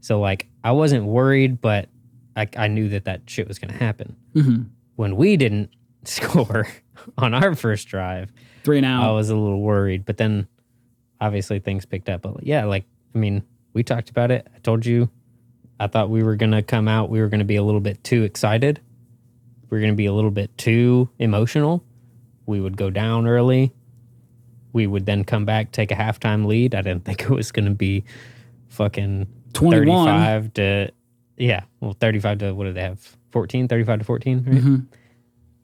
So 0.00 0.20
like 0.20 0.48
I 0.62 0.72
wasn't 0.72 1.06
worried, 1.06 1.60
but 1.60 1.88
I, 2.36 2.48
I 2.56 2.68
knew 2.68 2.88
that 2.90 3.04
that 3.06 3.22
shit 3.26 3.48
was 3.48 3.58
gonna 3.58 3.72
happen 3.72 4.16
Mhm. 4.34 4.66
when 4.96 5.16
we 5.16 5.36
didn't 5.36 5.70
score 6.04 6.66
on 7.16 7.32
our 7.34 7.54
first 7.54 7.88
drive, 7.88 8.30
Three 8.64 8.76
and 8.78 8.86
out, 8.86 9.08
I 9.08 9.12
was 9.12 9.30
a 9.30 9.36
little 9.36 9.60
worried. 9.60 10.04
But 10.04 10.18
then 10.18 10.46
obviously 11.20 11.58
things 11.60 11.84
picked 11.86 12.08
up. 12.08 12.22
But 12.22 12.44
yeah, 12.44 12.64
like, 12.66 12.84
I 13.14 13.18
mean, 13.18 13.42
we 13.72 13.82
talked 13.82 14.10
about 14.10 14.30
it. 14.30 14.46
I 14.54 14.58
told 14.58 14.84
you 14.86 15.08
I 15.80 15.86
thought 15.86 16.10
we 16.10 16.22
were 16.22 16.36
going 16.36 16.52
to 16.52 16.62
come 16.62 16.86
out, 16.88 17.10
we 17.10 17.20
were 17.20 17.28
going 17.28 17.40
to 17.40 17.44
be 17.46 17.56
a 17.56 17.62
little 17.62 17.80
bit 17.80 18.04
too 18.04 18.22
excited. 18.22 18.80
We 19.70 19.78
are 19.78 19.80
going 19.80 19.92
to 19.92 19.96
be 19.96 20.06
a 20.06 20.12
little 20.12 20.30
bit 20.30 20.56
too 20.58 21.08
emotional. 21.18 21.82
We 22.52 22.60
would 22.60 22.76
go 22.76 22.90
down 22.90 23.26
early. 23.26 23.72
We 24.74 24.86
would 24.86 25.06
then 25.06 25.24
come 25.24 25.46
back, 25.46 25.72
take 25.72 25.90
a 25.90 25.94
halftime 25.94 26.44
lead. 26.44 26.74
I 26.74 26.82
didn't 26.82 27.06
think 27.06 27.22
it 27.28 27.30
was 27.30 27.50
going 27.50 27.64
to 27.64 27.70
be 27.70 28.04
fucking 28.68 29.26
21. 29.54 30.06
35 30.06 30.54
to, 30.54 30.90
yeah, 31.38 31.62
well, 31.80 31.96
35 31.98 32.38
to, 32.40 32.52
what 32.52 32.64
did 32.64 32.74
they 32.74 32.82
have? 32.82 33.16
14, 33.30 33.68
35 33.68 33.98
to 34.00 34.04
14, 34.04 34.44
right? 34.46 34.56
Mhm. 34.62 34.86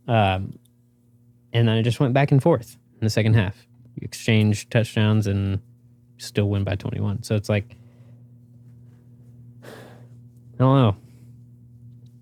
Um, 0.08 0.58
and 1.52 1.68
then 1.68 1.76
it 1.76 1.82
just 1.82 2.00
went 2.00 2.14
back 2.14 2.32
and 2.32 2.42
forth 2.42 2.78
in 2.94 3.04
the 3.04 3.10
second 3.10 3.34
half. 3.34 3.66
You 3.94 4.04
exchange 4.04 4.70
touchdowns 4.70 5.26
and 5.26 5.60
still 6.16 6.48
win 6.48 6.64
by 6.64 6.74
21. 6.76 7.22
So 7.22 7.34
it's 7.36 7.50
like, 7.50 7.76
I 9.62 10.58
don't 10.58 10.76
know. 10.76 10.96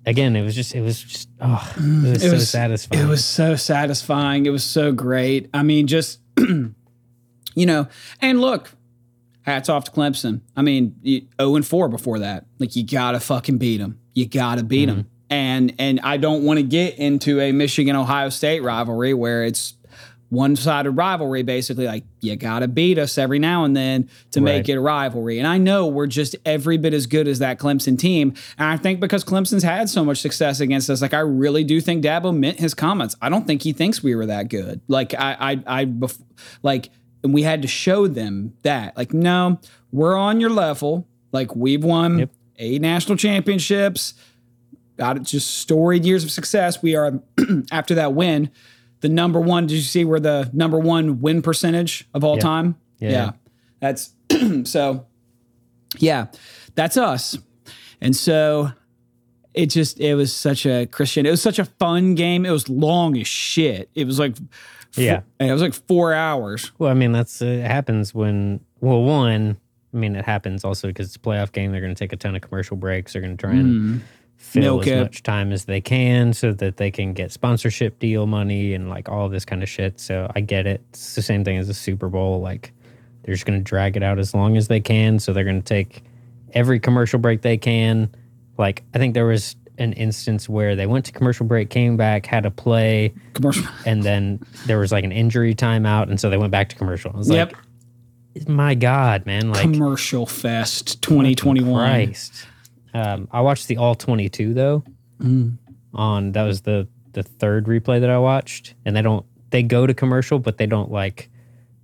Again, 0.06 0.36
it 0.36 0.42
was 0.42 0.54
just, 0.54 0.74
it 0.74 0.82
was 0.82 1.02
just, 1.02 1.28
oh, 1.40 1.72
it 1.76 1.80
mm. 1.80 2.02
was 2.12 2.22
It 2.22 2.28
so 2.28 2.32
was- 2.34 2.48
satisfying. 2.50 3.02
It 3.02 3.08
was 3.08 3.24
so 3.24 3.56
satisfying. 3.56 4.46
It 4.46 4.50
was 4.50 4.62
so 4.64 4.92
great. 4.92 5.50
I 5.52 5.62
mean, 5.64 5.86
just 5.88 6.20
you 6.38 7.66
know, 7.66 7.88
and 8.20 8.40
look, 8.40 8.70
hats 9.42 9.68
off 9.68 9.84
to 9.84 9.90
Clemson. 9.90 10.40
I 10.56 10.62
mean, 10.62 10.94
you- 11.02 11.26
0 11.40 11.56
and 11.56 11.66
4 11.66 11.88
before 11.88 12.20
that. 12.20 12.46
Like 12.58 12.76
you 12.76 12.84
gotta 12.84 13.20
fucking 13.20 13.58
beat 13.58 13.78
them. 13.78 13.98
You 14.14 14.26
gotta 14.26 14.62
beat 14.62 14.86
them. 14.86 14.98
Mm-hmm. 14.98 15.08
And 15.28 15.74
and 15.80 16.00
I 16.04 16.18
don't 16.18 16.44
want 16.44 16.58
to 16.58 16.62
get 16.62 16.98
into 16.98 17.40
a 17.40 17.50
Michigan 17.50 17.96
Ohio 17.96 18.28
State 18.28 18.62
rivalry 18.62 19.12
where 19.12 19.42
it's 19.44 19.74
one 20.36 20.54
sided 20.54 20.90
rivalry, 20.90 21.42
basically. 21.42 21.86
Like 21.86 22.04
you 22.20 22.36
gotta 22.36 22.68
beat 22.68 22.98
us 22.98 23.16
every 23.16 23.38
now 23.38 23.64
and 23.64 23.74
then 23.76 24.08
to 24.32 24.40
make 24.40 24.68
it 24.68 24.74
a 24.74 24.80
rivalry. 24.80 25.38
And 25.38 25.46
I 25.48 25.56
know 25.58 25.86
we're 25.86 26.06
just 26.06 26.36
every 26.44 26.76
bit 26.76 26.92
as 26.92 27.06
good 27.06 27.26
as 27.26 27.38
that 27.38 27.58
Clemson 27.58 27.98
team. 27.98 28.34
And 28.58 28.68
I 28.68 28.76
think 28.76 29.00
because 29.00 29.24
Clemson's 29.24 29.62
had 29.62 29.88
so 29.88 30.04
much 30.04 30.18
success 30.20 30.60
against 30.60 30.90
us, 30.90 31.00
like 31.00 31.14
I 31.14 31.20
really 31.20 31.64
do 31.64 31.80
think 31.80 32.04
Dabo 32.04 32.36
meant 32.36 32.60
his 32.60 32.74
comments. 32.74 33.16
I 33.22 33.28
don't 33.30 33.46
think 33.46 33.62
he 33.62 33.72
thinks 33.72 34.02
we 34.02 34.14
were 34.14 34.26
that 34.26 34.48
good. 34.48 34.80
Like 34.88 35.14
I 35.14 35.36
I 35.66 35.80
I 35.80 35.84
bef- 35.86 36.20
like 36.62 36.90
and 37.24 37.32
we 37.32 37.42
had 37.42 37.62
to 37.62 37.68
show 37.68 38.06
them 38.06 38.52
that. 38.62 38.96
Like, 38.96 39.12
no, 39.14 39.58
we're 39.90 40.16
on 40.16 40.38
your 40.38 40.50
level. 40.50 41.08
Like 41.32 41.56
we've 41.56 41.82
won 41.82 42.18
Yep. 42.20 42.30
eight 42.58 42.82
national 42.82 43.16
championships, 43.16 44.14
got 44.96 45.22
just 45.22 45.56
storied 45.58 46.04
years 46.04 46.24
of 46.24 46.30
success. 46.30 46.82
We 46.82 46.94
are 46.94 47.20
after 47.72 47.94
that 47.96 48.12
win, 48.14 48.50
the 49.06 49.12
number 49.14 49.40
one. 49.40 49.66
Did 49.68 49.76
you 49.76 49.82
see 49.82 50.04
we're 50.04 50.18
the 50.18 50.50
number 50.52 50.78
one 50.80 51.20
win 51.20 51.40
percentage 51.40 52.08
of 52.12 52.24
all 52.24 52.34
Yeah. 52.34 52.40
time? 52.40 52.76
Yeah. 52.98 53.32
That's 53.80 54.14
so 54.64 55.06
yeah, 55.98 56.26
that's 56.74 56.96
us. 56.96 57.38
And 58.00 58.16
so 58.16 58.72
it 59.54 59.66
just 59.66 60.00
it 60.00 60.16
was 60.16 60.34
such 60.34 60.66
a 60.66 60.86
Christian. 60.86 61.24
It 61.24 61.30
was 61.30 61.40
such 61.40 61.60
a 61.60 61.64
fun 61.64 62.16
game. 62.16 62.44
It 62.44 62.50
was 62.50 62.68
long 62.68 63.16
as 63.16 63.28
shit. 63.28 63.90
It 63.94 64.06
was 64.06 64.18
like 64.18 64.36
Yeah. 64.96 65.20
it 65.38 65.52
was 65.52 65.62
like 65.62 65.74
four 65.74 66.12
hours. 66.12 66.72
Well, 66.78 66.90
I 66.90 66.94
mean, 66.94 67.12
that's 67.12 67.40
it 67.40 67.64
happens 67.64 68.12
when 68.12 68.60
well, 68.80 69.02
one, 69.02 69.56
I 69.94 69.96
mean, 69.96 70.16
it 70.16 70.24
happens 70.24 70.64
also 70.64 70.88
because 70.88 71.06
it's 71.06 71.16
a 71.16 71.20
playoff 71.20 71.52
game. 71.52 71.70
They're 71.70 71.80
going 71.80 71.94
to 71.94 71.98
take 71.98 72.12
a 72.12 72.16
ton 72.16 72.34
of 72.34 72.42
commercial 72.42 72.76
breaks. 72.76 73.12
They're 73.12 73.22
going 73.22 73.36
to 73.36 73.40
try 73.40 73.52
and 73.54 73.66
mm-hmm. 73.66 73.98
Fill 74.46 74.80
as 74.80 74.86
much 75.02 75.22
time 75.22 75.52
as 75.52 75.64
they 75.64 75.80
can 75.80 76.32
so 76.32 76.52
that 76.52 76.76
they 76.76 76.90
can 76.90 77.12
get 77.12 77.32
sponsorship 77.32 77.98
deal 77.98 78.26
money 78.26 78.74
and 78.74 78.88
like 78.88 79.08
all 79.08 79.28
this 79.28 79.44
kind 79.44 79.62
of 79.62 79.68
shit. 79.68 79.98
So 80.00 80.30
I 80.34 80.40
get 80.40 80.66
it. 80.66 80.82
It's 80.90 81.14
the 81.14 81.22
same 81.22 81.44
thing 81.44 81.56
as 81.58 81.66
the 81.68 81.74
Super 81.74 82.08
Bowl. 82.08 82.40
Like 82.40 82.72
they're 83.22 83.34
just 83.34 83.44
going 83.46 83.58
to 83.58 83.64
drag 83.64 83.96
it 83.96 84.02
out 84.02 84.18
as 84.18 84.34
long 84.34 84.56
as 84.56 84.68
they 84.68 84.80
can. 84.80 85.18
So 85.18 85.32
they're 85.32 85.44
going 85.44 85.60
to 85.62 85.66
take 85.68 86.02
every 86.52 86.78
commercial 86.80 87.18
break 87.18 87.42
they 87.42 87.56
can. 87.58 88.08
Like 88.56 88.82
I 88.94 88.98
think 88.98 89.14
there 89.14 89.26
was 89.26 89.56
an 89.78 89.92
instance 89.92 90.48
where 90.48 90.74
they 90.74 90.86
went 90.86 91.04
to 91.04 91.12
commercial 91.12 91.44
break, 91.44 91.68
came 91.68 91.96
back, 91.98 92.24
had 92.24 92.46
a 92.46 92.50
play, 92.50 93.12
Commercial. 93.34 93.66
and 93.84 94.02
then 94.02 94.40
there 94.64 94.78
was 94.78 94.90
like 94.90 95.04
an 95.04 95.12
injury 95.12 95.54
timeout, 95.54 96.08
and 96.08 96.18
so 96.18 96.30
they 96.30 96.38
went 96.38 96.50
back 96.50 96.70
to 96.70 96.76
commercial. 96.76 97.10
I 97.14 97.18
was 97.18 97.28
Yep. 97.28 97.52
like, 98.36 98.48
my 98.48 98.74
God, 98.74 99.26
man, 99.26 99.50
like 99.50 99.60
Commercial 99.60 100.24
Fest 100.24 101.02
2021. 101.02 101.74
Christ. 102.06 102.46
Um, 102.96 103.28
I 103.30 103.40
watched 103.42 103.68
the 103.68 103.76
all 103.76 103.94
twenty 103.94 104.28
two 104.28 104.54
though. 104.54 104.82
On 105.92 106.32
that 106.32 106.44
was 106.44 106.62
the 106.62 106.88
the 107.12 107.22
third 107.22 107.66
replay 107.66 108.00
that 108.00 108.10
I 108.10 108.18
watched, 108.18 108.74
and 108.84 108.96
they 108.96 109.02
don't 109.02 109.24
they 109.50 109.62
go 109.62 109.86
to 109.86 109.94
commercial, 109.94 110.38
but 110.38 110.56
they 110.56 110.66
don't 110.66 110.90
like 110.90 111.28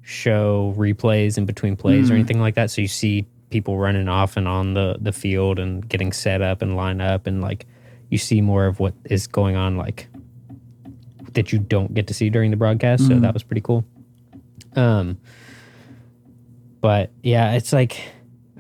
show 0.01 0.75
replays 0.77 1.39
in 1.39 1.45
between 1.47 1.77
plays 1.77 2.11
or 2.11 2.15
anything 2.15 2.41
like 2.41 2.55
that. 2.55 2.71
So 2.71 2.81
you 2.81 2.89
see 2.89 3.27
people 3.51 3.79
running 3.79 4.09
off 4.09 4.37
and 4.37 4.49
on 4.49 4.75
the 4.75 4.97
the 5.01 5.13
field 5.13 5.59
and 5.59 5.87
getting 5.87 6.13
set 6.13 6.41
up 6.41 6.63
and 6.63 6.77
line 6.77 7.01
up, 7.01 7.27
and 7.27 7.43
like 7.43 7.67
you 8.09 8.19
see 8.19 8.41
more 8.41 8.67
of 8.67 8.81
what 8.81 8.95
is 9.05 9.27
going 9.27 9.57
on, 9.57 9.77
like 9.77 10.09
that 11.35 11.53
you 11.53 11.59
don't 11.59 11.95
get 11.95 12.07
to 12.07 12.15
see 12.15 12.31
during 12.31 12.51
the 12.51 12.57
broadcast. 12.57 13.07
So 13.07 13.19
that 13.21 13.33
was 13.35 13.43
pretty 13.43 13.63
cool. 13.63 13.85
Um, 14.77 15.19
but 16.81 17.11
yeah, 17.23 17.53
it's 17.53 17.73
like, 17.73 18.03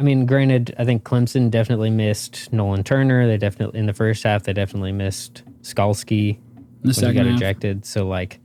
I 0.02 0.04
mean, 0.04 0.26
granted, 0.26 0.74
I 0.80 0.84
think 0.84 1.04
Clemson 1.04 1.48
definitely 1.48 1.88
missed 1.88 2.52
Nolan 2.52 2.82
Turner. 2.82 3.28
They 3.28 3.36
definitely 3.36 3.78
in 3.78 3.86
the 3.86 3.92
first 3.92 4.24
half 4.24 4.42
they 4.42 4.52
definitely 4.52 4.90
missed 4.90 5.44
Skalski 5.60 6.40
The 6.82 7.00
when 7.00 7.10
he 7.12 7.16
got 7.16 7.26
half. 7.26 7.36
ejected. 7.36 7.86
So 7.86 8.08
like, 8.08 8.40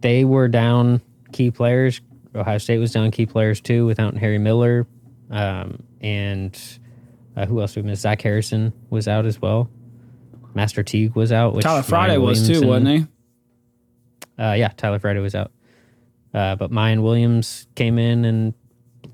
they 0.00 0.24
were 0.24 0.48
down 0.48 1.02
key 1.32 1.50
players. 1.50 2.00
Ohio 2.34 2.56
State 2.56 2.78
was 2.78 2.92
down 2.92 3.10
key 3.10 3.26
players 3.26 3.60
too, 3.60 3.84
without 3.84 4.16
Harry 4.16 4.38
Miller, 4.38 4.86
um, 5.30 5.82
and 6.00 6.58
uh, 7.36 7.44
who 7.44 7.60
else 7.60 7.76
we 7.76 7.82
missed? 7.82 8.00
Zach 8.00 8.22
Harrison 8.22 8.72
was 8.88 9.08
out 9.08 9.26
as 9.26 9.42
well. 9.42 9.68
Master 10.54 10.82
Teague 10.82 11.14
was 11.14 11.30
out. 11.30 11.52
Which 11.52 11.64
Tyler 11.64 11.82
Friday 11.82 12.16
was 12.16 12.48
too, 12.48 12.66
wasn't 12.66 12.88
he? 12.88 14.42
uh, 14.42 14.54
yeah, 14.54 14.68
Tyler 14.78 14.98
Friday 14.98 15.20
was 15.20 15.34
out. 15.34 15.52
Uh, 16.32 16.56
but 16.56 16.70
Mayan 16.70 17.02
Williams 17.02 17.66
came 17.74 17.98
in 17.98 18.24
and 18.24 18.54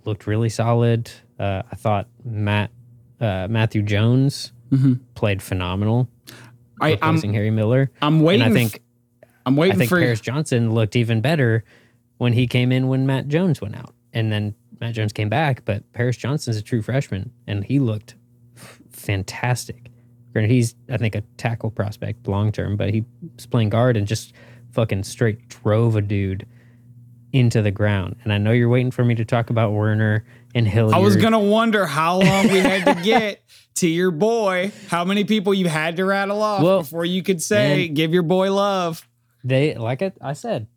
looked 0.04 0.26
really 0.26 0.48
solid. 0.48 1.10
Uh, 1.38 1.62
I 1.70 1.74
thought 1.76 2.08
Matt 2.24 2.70
uh, 3.20 3.46
Matthew 3.48 3.82
Jones 3.82 4.52
played 5.14 5.42
phenomenal, 5.42 6.08
I, 6.80 6.92
I'm 7.02 7.14
replacing 7.16 7.34
Harry 7.34 7.50
Miller. 7.50 7.90
I'm 8.00 8.20
waiting. 8.20 8.42
and 8.46 8.56
I 8.56 8.62
f- 8.62 8.70
think 8.72 8.82
I'm 9.46 9.54
waiting. 9.56 9.74
I 9.76 9.78
think 9.78 9.88
for 9.90 10.00
Paris 10.00 10.20
Johnson 10.20 10.72
looked 10.72 10.96
even 10.96 11.20
better 11.20 11.62
when 12.18 12.32
he 12.32 12.46
came 12.46 12.72
in 12.72 12.88
when 12.88 13.06
Matt 13.06 13.28
Jones 13.28 13.60
went 13.60 13.76
out, 13.76 13.94
and 14.12 14.32
then 14.32 14.54
Matt 14.80 14.94
Jones 14.94 15.12
came 15.12 15.28
back. 15.28 15.64
But 15.64 15.90
Paris 15.92 16.16
Johnson's 16.16 16.56
a 16.56 16.62
true 16.62 16.80
freshman, 16.82 17.32
and 17.46 17.64
he 17.64 17.78
looked 17.80 18.14
f- 18.56 18.80
fantastic. 18.90 19.90
Granted, 20.32 20.50
he's 20.50 20.74
I 20.90 20.96
think 20.96 21.14
a 21.14 21.20
tackle 21.36 21.70
prospect 21.70 22.26
long 22.26 22.50
term, 22.50 22.76
but 22.78 22.90
he 22.94 23.04
was 23.36 23.44
playing 23.46 23.68
guard 23.68 23.96
and 23.98 24.06
just 24.06 24.32
fucking 24.72 25.02
straight 25.04 25.48
drove 25.48 25.96
a 25.96 26.00
dude 26.00 26.46
into 27.32 27.62
the 27.62 27.70
ground. 27.70 28.16
And 28.24 28.32
I 28.32 28.38
know 28.38 28.52
you're 28.52 28.68
waiting 28.68 28.90
for 28.90 29.04
me 29.04 29.14
to 29.14 29.24
talk 29.24 29.50
about 29.50 29.72
Werner 29.72 30.24
and 30.54 30.68
Hilliard. 30.68 30.94
I 30.94 30.98
was 30.98 31.16
gonna 31.16 31.40
wonder 31.40 31.86
how 31.86 32.20
long 32.20 32.48
we 32.48 32.58
had 32.58 32.84
to 32.84 33.02
get 33.02 33.42
to 33.76 33.88
your 33.88 34.10
boy. 34.10 34.70
How 34.88 35.04
many 35.04 35.24
people 35.24 35.54
you 35.54 35.68
had 35.68 35.96
to 35.96 36.04
rattle 36.04 36.42
off 36.42 36.62
Well, 36.62 36.80
before 36.80 37.04
you 37.04 37.22
could 37.22 37.42
say 37.42 37.88
give 37.88 38.12
your 38.12 38.22
boy 38.22 38.52
love. 38.52 39.06
They 39.44 39.74
like 39.74 40.02
I, 40.02 40.12
I 40.20 40.34
said, 40.34 40.68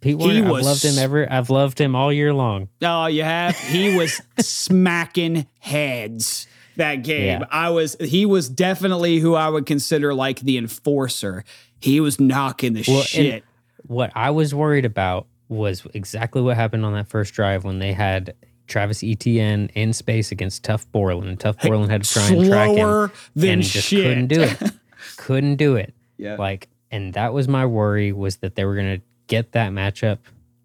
Pete 0.00 0.16
Werner. 0.16 0.44
I've 0.54 0.64
loved 0.64 0.84
him 0.84 0.98
ever. 0.98 1.30
I've 1.30 1.50
loved 1.50 1.80
him 1.80 1.94
all 1.94 2.12
year 2.12 2.32
long. 2.32 2.68
Oh, 2.82 3.06
you 3.06 3.24
have. 3.24 3.58
He 3.58 3.96
was 3.96 4.22
smacking 4.40 5.46
heads 5.58 6.46
that 6.76 7.02
game. 7.02 7.40
Yeah. 7.40 7.46
I 7.50 7.70
was. 7.70 7.96
He 8.00 8.24
was 8.24 8.48
definitely 8.48 9.18
who 9.18 9.34
I 9.34 9.48
would 9.48 9.66
consider 9.66 10.14
like 10.14 10.40
the 10.40 10.56
enforcer. 10.56 11.44
He 11.80 12.00
was 12.00 12.18
knocking 12.20 12.72
the 12.74 12.84
Well, 12.86 13.02
shit. 13.02 13.44
What 13.86 14.12
I 14.14 14.30
was 14.30 14.54
worried 14.54 14.84
about 14.84 15.26
was 15.48 15.86
exactly 15.94 16.42
what 16.42 16.56
happened 16.56 16.84
on 16.84 16.92
that 16.94 17.08
first 17.08 17.34
drive 17.34 17.64
when 17.64 17.78
they 17.78 17.92
had 17.92 18.34
Travis 18.66 19.02
Etienne 19.02 19.70
in 19.74 19.92
space 19.92 20.30
against 20.30 20.62
Tuf 20.62 20.86
Borland. 20.92 21.28
And 21.28 21.38
Tuf 21.38 21.60
Borland 21.62 21.90
had 21.90 22.04
to 22.04 22.12
try 22.12 22.28
and 22.28 22.46
track 22.46 22.70
him 22.70 23.10
than 23.34 23.50
and 23.50 23.62
just 23.62 23.88
shit. 23.88 24.04
couldn't 24.04 24.26
do 24.26 24.42
it. 24.42 24.72
couldn't 25.16 25.56
do 25.56 25.76
it. 25.76 25.94
Yeah. 26.18 26.36
Like, 26.36 26.68
and 26.90 27.14
that 27.14 27.32
was 27.32 27.48
my 27.48 27.66
worry 27.66 28.12
was 28.12 28.36
that 28.38 28.54
they 28.54 28.64
were 28.64 28.74
going 28.74 28.98
to 28.98 29.02
get 29.26 29.52
that 29.52 29.72
matchup 29.72 30.18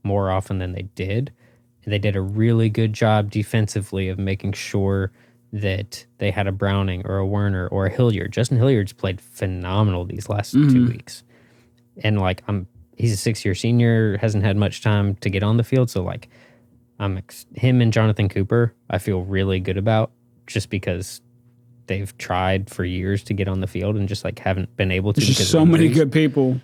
more 0.03 0.29
often 0.29 0.59
than 0.59 0.73
they 0.73 0.83
did. 0.95 1.31
And 1.83 1.93
they 1.93 1.99
did 1.99 2.15
a 2.15 2.21
really 2.21 2.69
good 2.69 2.93
job 2.93 3.31
defensively 3.31 4.09
of 4.09 4.17
making 4.19 4.53
sure 4.53 5.11
that 5.51 6.05
they 6.17 6.31
had 6.31 6.47
a 6.47 6.51
Browning 6.51 7.05
or 7.05 7.17
a 7.17 7.25
Werner 7.25 7.67
or 7.67 7.85
a 7.85 7.89
Hilliard. 7.89 8.31
Justin 8.31 8.57
Hilliard's 8.57 8.93
played 8.93 9.21
phenomenal 9.21 10.05
these 10.05 10.27
last 10.27 10.55
mm-hmm. 10.55 10.73
two 10.73 10.87
weeks. 10.87 11.23
And 12.03 12.19
like, 12.19 12.41
I'm, 12.47 12.67
he's 12.95 13.13
a 13.13 13.17
six 13.17 13.43
year 13.43 13.55
senior, 13.55 14.17
hasn't 14.17 14.43
had 14.43 14.57
much 14.57 14.81
time 14.81 15.15
to 15.15 15.29
get 15.29 15.43
on 15.43 15.57
the 15.57 15.63
field. 15.63 15.89
So, 15.89 16.03
like, 16.03 16.29
I'm 16.99 17.17
ex- 17.17 17.45
him 17.55 17.81
and 17.81 17.91
Jonathan 17.91 18.29
Cooper, 18.29 18.73
I 18.89 18.97
feel 18.97 19.21
really 19.21 19.59
good 19.59 19.77
about 19.77 20.11
just 20.47 20.69
because 20.69 21.21
they've 21.87 22.15
tried 22.17 22.69
for 22.69 22.85
years 22.85 23.23
to 23.23 23.33
get 23.33 23.47
on 23.47 23.59
the 23.59 23.67
field 23.67 23.95
and 23.95 24.07
just 24.07 24.23
like 24.23 24.39
haven't 24.39 24.75
been 24.77 24.91
able 24.91 25.13
to. 25.13 25.19
There's 25.19 25.29
because 25.29 25.39
just 25.39 25.51
so 25.51 25.65
many 25.65 25.89
good 25.89 26.11
people. 26.11 26.59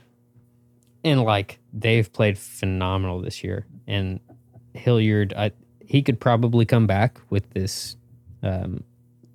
and 1.03 1.21
like 1.23 1.59
they've 1.73 2.11
played 2.11 2.38
phenomenal 2.38 3.21
this 3.21 3.43
year. 3.43 3.65
And 3.88 4.19
Hilliard, 4.73 5.34
I, 5.36 5.51
he 5.86 6.01
could 6.01 6.19
probably 6.19 6.65
come 6.65 6.88
back 6.88 7.19
with 7.30 7.49
this, 7.51 7.97
um, 8.43 8.84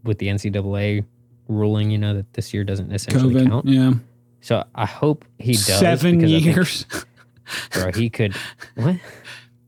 with 0.04 0.18
the 0.18 0.28
NCAA 0.28 1.04
ruling, 1.48 1.90
you 1.90 1.98
know, 1.98 2.14
that 2.14 2.32
this 2.34 2.54
year 2.54 2.64
doesn't 2.64 2.92
essentially 2.92 3.34
COVID. 3.34 3.48
count. 3.48 3.66
Yeah. 3.66 3.92
So 4.44 4.62
I 4.74 4.84
hope 4.84 5.24
he 5.38 5.52
does. 5.52 5.78
Seven 5.78 6.18
I 6.22 6.28
think, 6.28 6.44
years. 6.44 6.84
bro. 7.72 7.92
He 7.92 8.10
could. 8.10 8.36
What? 8.74 8.96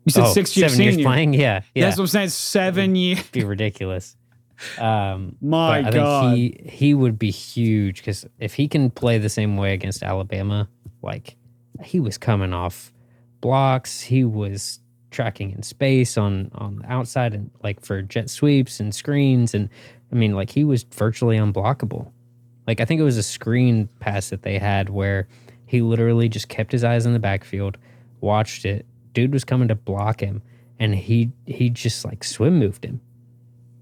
you 0.05 0.11
said 0.13 0.25
Oh, 0.25 0.33
six 0.35 0.55
years 0.55 0.73
seven 0.73 0.85
years 0.85 0.97
playing. 0.99 1.33
Yeah, 1.33 1.63
yeah. 1.75 1.87
That's 1.87 1.97
what 1.97 2.05
I'm 2.05 2.09
saying. 2.09 2.29
Seven 2.29 2.95
years. 2.95 3.23
be 3.31 3.43
ridiculous. 3.43 4.17
Um, 4.79 5.37
My 5.41 5.79
I 5.79 5.91
God. 5.91 6.35
think 6.35 6.61
he 6.63 6.69
he 6.69 6.95
would 6.95 7.19
be 7.19 7.31
huge 7.31 7.97
because 8.03 8.27
if 8.39 8.53
he 8.53 8.69
can 8.69 8.91
play 8.91 9.17
the 9.17 9.31
same 9.31 9.57
way 9.57 9.73
against 9.73 10.03
Alabama, 10.03 10.69
like 11.01 11.37
he 11.83 11.99
was 11.99 12.19
coming 12.19 12.53
off 12.53 12.93
blocks, 13.41 14.03
he 14.03 14.25
was 14.25 14.81
tracking 15.11 15.53
in 15.53 15.63
space 15.63 16.19
on 16.19 16.51
on 16.55 16.77
the 16.81 16.93
outside 16.93 17.33
and 17.33 17.51
like 17.63 17.81
for 17.81 18.03
jet 18.03 18.29
sweeps 18.29 18.79
and 18.79 18.95
screens, 18.95 19.55
and 19.55 19.71
I 20.13 20.17
mean 20.17 20.35
like 20.35 20.51
he 20.51 20.65
was 20.65 20.83
virtually 20.83 21.39
unblockable. 21.39 22.11
Like 22.67 22.81
I 22.81 22.85
think 22.85 23.01
it 23.01 23.05
was 23.05 23.17
a 23.17 23.23
screen 23.23 23.89
pass 24.01 24.31
that 24.31 24.43
they 24.43 24.59
had 24.59 24.91
where 24.91 25.29
he 25.67 25.83
literally 25.83 26.29
just 26.29 26.49
kept 26.49 26.73
his 26.73 26.85
eyes 26.85 27.07
in 27.07 27.13
the 27.13 27.19
backfield, 27.19 27.77
watched 28.21 28.65
it. 28.65 28.87
Dude 29.13 29.33
was 29.33 29.45
coming 29.45 29.69
to 29.69 29.75
block 29.75 30.21
him, 30.21 30.43
and 30.79 30.95
he 30.95 31.31
he 31.47 31.71
just 31.71 32.05
like 32.05 32.25
swim 32.25 32.59
moved 32.59 32.85
him. 32.85 33.01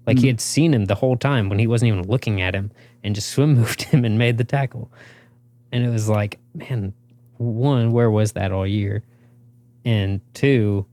Like 0.07 0.17
he 0.17 0.23
hmm. 0.23 0.27
had 0.27 0.41
seen 0.41 0.73
him 0.73 0.85
the 0.85 0.95
whole 0.95 1.17
time 1.17 1.49
when 1.49 1.59
he 1.59 1.67
wasn't 1.67 1.89
even 1.89 2.07
looking 2.07 2.41
at 2.41 2.55
him, 2.55 2.71
and 3.03 3.15
just 3.15 3.29
swim 3.29 3.53
moved 3.55 3.83
him 3.83 4.05
and 4.05 4.17
made 4.17 4.37
the 4.37 4.43
tackle. 4.43 4.91
And 5.71 5.83
it 5.83 5.89
was 5.89 6.07
like, 6.07 6.39
man, 6.53 6.93
one, 7.37 7.91
where 7.91 8.09
was 8.09 8.33
that 8.33 8.51
all 8.51 8.65
year? 8.65 9.03
And 9.83 10.21
two, 10.33 10.85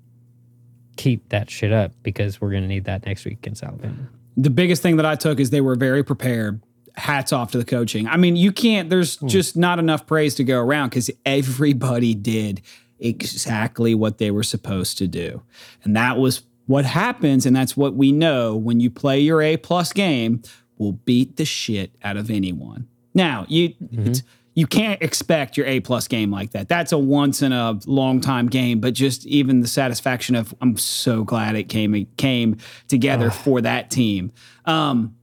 keep 0.97 1.29
that 1.31 1.49
shit 1.51 1.73
up 1.73 1.93
because 2.03 2.41
we're 2.41 2.51
gonna 2.51 2.69
need 2.69 2.85
that 2.85 3.07
next 3.07 3.25
week 3.25 3.39
against 3.39 3.63
Alabama. 3.63 4.09
the 4.37 4.51
biggest 4.51 4.83
thing 4.83 4.97
that 4.97 5.07
I 5.07 5.15
took 5.15 5.41
is 5.41 5.51
they 5.51 5.61
were 5.61 5.77
very 5.77 6.03
prepared. 6.03 6.61
Hats 6.97 7.33
off 7.33 7.53
to 7.53 7.59
the 7.59 7.65
coaching. 7.65 8.07
I 8.07 8.17
mean, 8.17 8.37
you 8.37 8.53
can't, 8.53 8.91
there's 8.91 9.17
just 9.19 9.57
not 9.57 9.79
enough 9.79 10.07
praise 10.07 10.35
to 10.37 10.45
go 10.45 10.61
around 10.61 10.91
because 10.91 11.11
everybody 11.25 12.15
did 12.15 12.61
exactly 12.99 13.95
what 13.95 14.19
they 14.19 14.31
were 14.31 14.43
supposed 14.43 14.99
to 14.99 15.07
do. 15.07 15.43
And 15.85 15.97
that 15.97 16.19
was 16.19 16.43
what 16.67 16.85
happens. 16.85 17.47
And 17.47 17.57
that's 17.57 17.77
what 17.77 17.95
we 17.95 18.13
know 18.13 18.57
when 18.57 18.79
you 18.81 18.91
play 18.91 19.21
your 19.21 19.43
A 19.43 19.57
plus 19.57 19.93
game, 19.93 20.43
will 20.79 20.93
beat 20.93 21.37
the 21.37 21.45
shit 21.45 21.93
out 22.03 22.17
of 22.17 22.31
anyone. 22.31 22.89
Now, 23.15 23.45
you, 23.49 23.75
it's, 23.93 24.23
you 24.55 24.67
can't 24.67 25.01
expect 25.03 25.57
your 25.57 25.67
A 25.67 25.81
plus 25.81 26.09
game 26.09 26.31
like 26.31 26.51
that. 26.53 26.69
That's 26.69 26.93
a 26.93 26.99
once 26.99 27.41
in 27.43 27.53
a 27.53 27.79
long 27.87 28.21
time 28.21 28.49
game, 28.49 28.81
but 28.81 28.93
just 28.95 29.25
even 29.27 29.61
the 29.61 29.69
satisfaction 29.69 30.35
of 30.35 30.55
I'm 30.61 30.77
so 30.77 31.25
glad 31.25 31.57
it 31.57 31.65
came 31.65 31.95
it 31.95 32.17
came 32.17 32.59
together 32.89 33.31
for 33.31 33.61
that 33.63 33.91
team. 33.91 34.33
Um, 34.67 35.17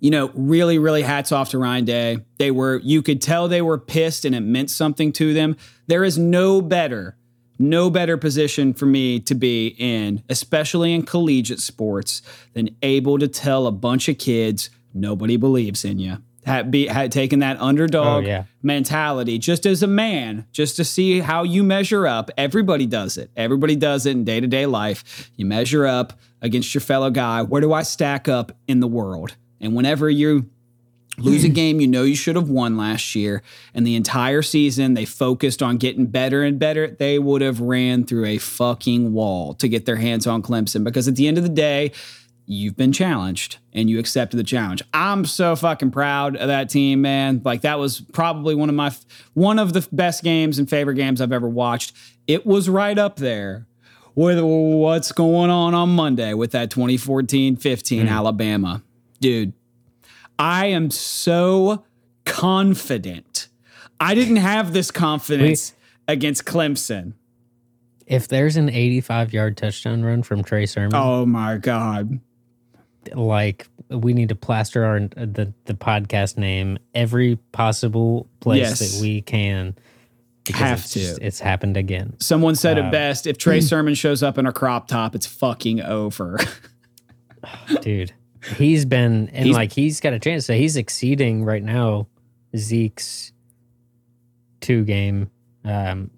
you 0.00 0.10
know, 0.10 0.30
really, 0.34 0.78
really 0.78 1.02
hats 1.02 1.32
off 1.32 1.50
to 1.50 1.58
Ryan 1.58 1.84
Day. 1.84 2.18
They 2.38 2.50
were, 2.50 2.80
you 2.82 3.00
could 3.02 3.22
tell 3.22 3.48
they 3.48 3.62
were 3.62 3.78
pissed 3.78 4.24
and 4.24 4.34
it 4.34 4.40
meant 4.40 4.70
something 4.70 5.12
to 5.12 5.32
them. 5.32 5.56
There 5.86 6.04
is 6.04 6.18
no 6.18 6.60
better, 6.60 7.16
no 7.58 7.88
better 7.90 8.16
position 8.16 8.74
for 8.74 8.86
me 8.86 9.20
to 9.20 9.34
be 9.34 9.68
in, 9.78 10.22
especially 10.28 10.92
in 10.92 11.04
collegiate 11.04 11.60
sports, 11.60 12.20
than 12.52 12.76
able 12.82 13.18
to 13.18 13.28
tell 13.28 13.66
a 13.66 13.72
bunch 13.72 14.08
of 14.08 14.18
kids 14.18 14.68
nobody 14.92 15.36
believes 15.36 15.84
in 15.84 15.98
you. 15.98 16.18
Had 16.44 16.70
be 16.70 16.86
had 16.88 17.10
taken 17.10 17.38
that 17.38 17.58
underdog 17.58 18.24
Oh, 18.24 18.26
yeah. 18.26 18.44
mentality 18.62 19.38
just 19.38 19.64
as 19.64 19.82
a 19.82 19.86
man, 19.86 20.46
just 20.52 20.76
to 20.76 20.84
see 20.84 21.20
how 21.20 21.42
you 21.42 21.64
measure 21.64 22.06
up. 22.06 22.30
Everybody 22.36 22.84
does 22.84 23.16
it. 23.16 23.30
Everybody 23.34 23.76
does 23.76 24.04
it 24.04 24.10
in 24.10 24.24
day 24.24 24.40
to 24.40 24.46
day 24.46 24.66
life. 24.66 25.30
You 25.36 25.46
measure 25.46 25.86
up 25.86 26.12
against 26.42 26.74
your 26.74 26.82
fellow 26.82 27.08
guy. 27.08 27.40
Where 27.40 27.62
do 27.62 27.72
I 27.72 27.82
stack 27.82 28.28
up 28.28 28.52
in 28.68 28.80
the 28.80 28.86
world? 28.86 29.36
And 29.60 29.74
whenever 29.74 30.08
you 30.10 30.50
lose 31.18 31.44
a 31.44 31.48
game 31.50 31.80
you 31.80 31.86
know 31.86 32.02
you 32.02 32.16
should 32.16 32.36
have 32.36 32.48
won 32.48 32.76
last 32.76 33.14
year, 33.14 33.42
and 33.74 33.86
the 33.86 33.96
entire 33.96 34.42
season 34.42 34.94
they 34.94 35.04
focused 35.04 35.62
on 35.62 35.76
getting 35.76 36.06
better 36.06 36.42
and 36.42 36.58
better, 36.58 36.88
they 36.88 37.18
would 37.18 37.42
have 37.42 37.60
ran 37.60 38.04
through 38.04 38.26
a 38.26 38.38
fucking 38.38 39.12
wall 39.12 39.54
to 39.54 39.68
get 39.68 39.86
their 39.86 39.96
hands 39.96 40.26
on 40.26 40.42
Clemson 40.42 40.84
because 40.84 41.08
at 41.08 41.16
the 41.16 41.28
end 41.28 41.38
of 41.38 41.44
the 41.44 41.50
day, 41.50 41.92
you've 42.46 42.76
been 42.76 42.92
challenged 42.92 43.58
and 43.72 43.88
you 43.88 43.98
accepted 43.98 44.36
the 44.36 44.44
challenge. 44.44 44.82
I'm 44.92 45.24
so 45.24 45.56
fucking 45.56 45.90
proud 45.90 46.36
of 46.36 46.48
that 46.48 46.68
team, 46.68 47.02
man. 47.02 47.40
Like 47.44 47.62
that 47.62 47.78
was 47.78 48.00
probably 48.00 48.54
one 48.54 48.68
of 48.68 48.74
my 48.74 48.92
one 49.34 49.58
of 49.58 49.72
the 49.72 49.86
best 49.92 50.22
games 50.22 50.58
and 50.58 50.68
favorite 50.68 50.96
games 50.96 51.20
I've 51.20 51.32
ever 51.32 51.48
watched. 51.48 51.92
It 52.26 52.46
was 52.46 52.68
right 52.68 52.98
up 52.98 53.16
there 53.16 53.66
with 54.14 54.40
what's 54.40 55.12
going 55.12 55.50
on 55.50 55.74
on 55.74 55.90
Monday 55.90 56.34
with 56.34 56.52
that 56.52 56.70
2014-15 56.70 57.58
mm. 57.58 58.08
Alabama. 58.08 58.82
Dude, 59.20 59.52
I 60.38 60.66
am 60.66 60.90
so 60.90 61.84
confident. 62.24 63.48
I 64.00 64.14
didn't 64.14 64.36
have 64.36 64.72
this 64.72 64.90
confidence 64.90 65.74
against 66.08 66.44
Clemson. 66.44 67.14
If 68.06 68.28
there's 68.28 68.56
an 68.56 68.68
85 68.68 69.32
yard 69.32 69.56
touchdown 69.56 70.02
run 70.04 70.22
from 70.22 70.44
Trey 70.44 70.66
Sermon, 70.66 70.92
Oh 70.94 71.24
my 71.24 71.56
god. 71.56 72.20
like 73.14 73.68
we 73.88 74.12
need 74.12 74.28
to 74.30 74.34
plaster 74.34 74.84
our 74.84 75.00
the 75.00 75.52
the 75.66 75.74
podcast 75.74 76.36
name 76.36 76.78
every 76.94 77.36
possible 77.52 78.28
place 78.40 78.60
Yes. 78.60 78.78
that 78.96 79.02
we 79.02 79.22
can. 79.22 79.74
Because 80.44 80.60
Have 80.60 80.78
it's 80.80 80.92
to. 80.92 81.26
it's 81.26 81.40
happened 81.40 81.78
again. 81.78 82.16
Someone 82.20 82.54
said 82.56 82.78
Um, 82.78 82.86
it 82.86 82.90
best. 82.92 83.26
If 83.26 83.38
Trey 83.38 83.60
Sermon 83.62 83.94
shows 83.94 84.22
up 84.22 84.36
in 84.36 84.44
a 84.44 84.52
crop 84.52 84.88
top, 84.88 85.14
it's 85.14 85.24
fucking 85.26 85.80
over. 85.80 86.38
dude. 87.80 88.12
He's 88.56 88.84
been 88.84 89.28
and 89.32 89.46
He's- 89.46 89.54
like 89.56 89.72
he's 89.72 90.00
got 90.00 90.12
a 90.12 90.18
chance. 90.18 90.46
So 90.46 90.54
he's 90.54 90.76
exceeding 90.76 91.44
right 91.44 91.62
now 91.62 92.06
Zeke's 92.56 93.32
two 94.60 94.84
game 94.84 95.30
um 95.64 96.10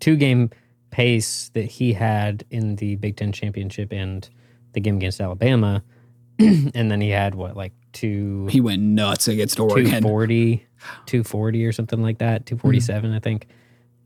two 0.00 0.16
game 0.16 0.50
pace 0.90 1.50
that 1.54 1.64
he 1.64 1.92
had 1.92 2.44
in 2.50 2.76
the 2.76 2.96
Big 2.96 3.16
Ten 3.16 3.32
championship 3.32 3.92
and 3.92 4.28
the 4.72 4.80
game 4.80 4.96
against 4.96 5.20
Alabama. 5.20 5.82
and 6.38 6.90
then 6.90 7.00
he 7.00 7.10
had 7.10 7.34
what 7.34 7.56
like 7.56 7.72
two 7.92 8.46
he 8.50 8.60
went 8.60 8.82
nuts 8.82 9.28
against 9.28 9.58
Oregon. 9.60 9.84
240 10.02 10.66
240 11.06 11.64
or 11.66 11.72
something 11.72 12.02
like 12.02 12.18
that 12.18 12.44
247 12.44 13.12
i 13.14 13.18
think 13.20 13.46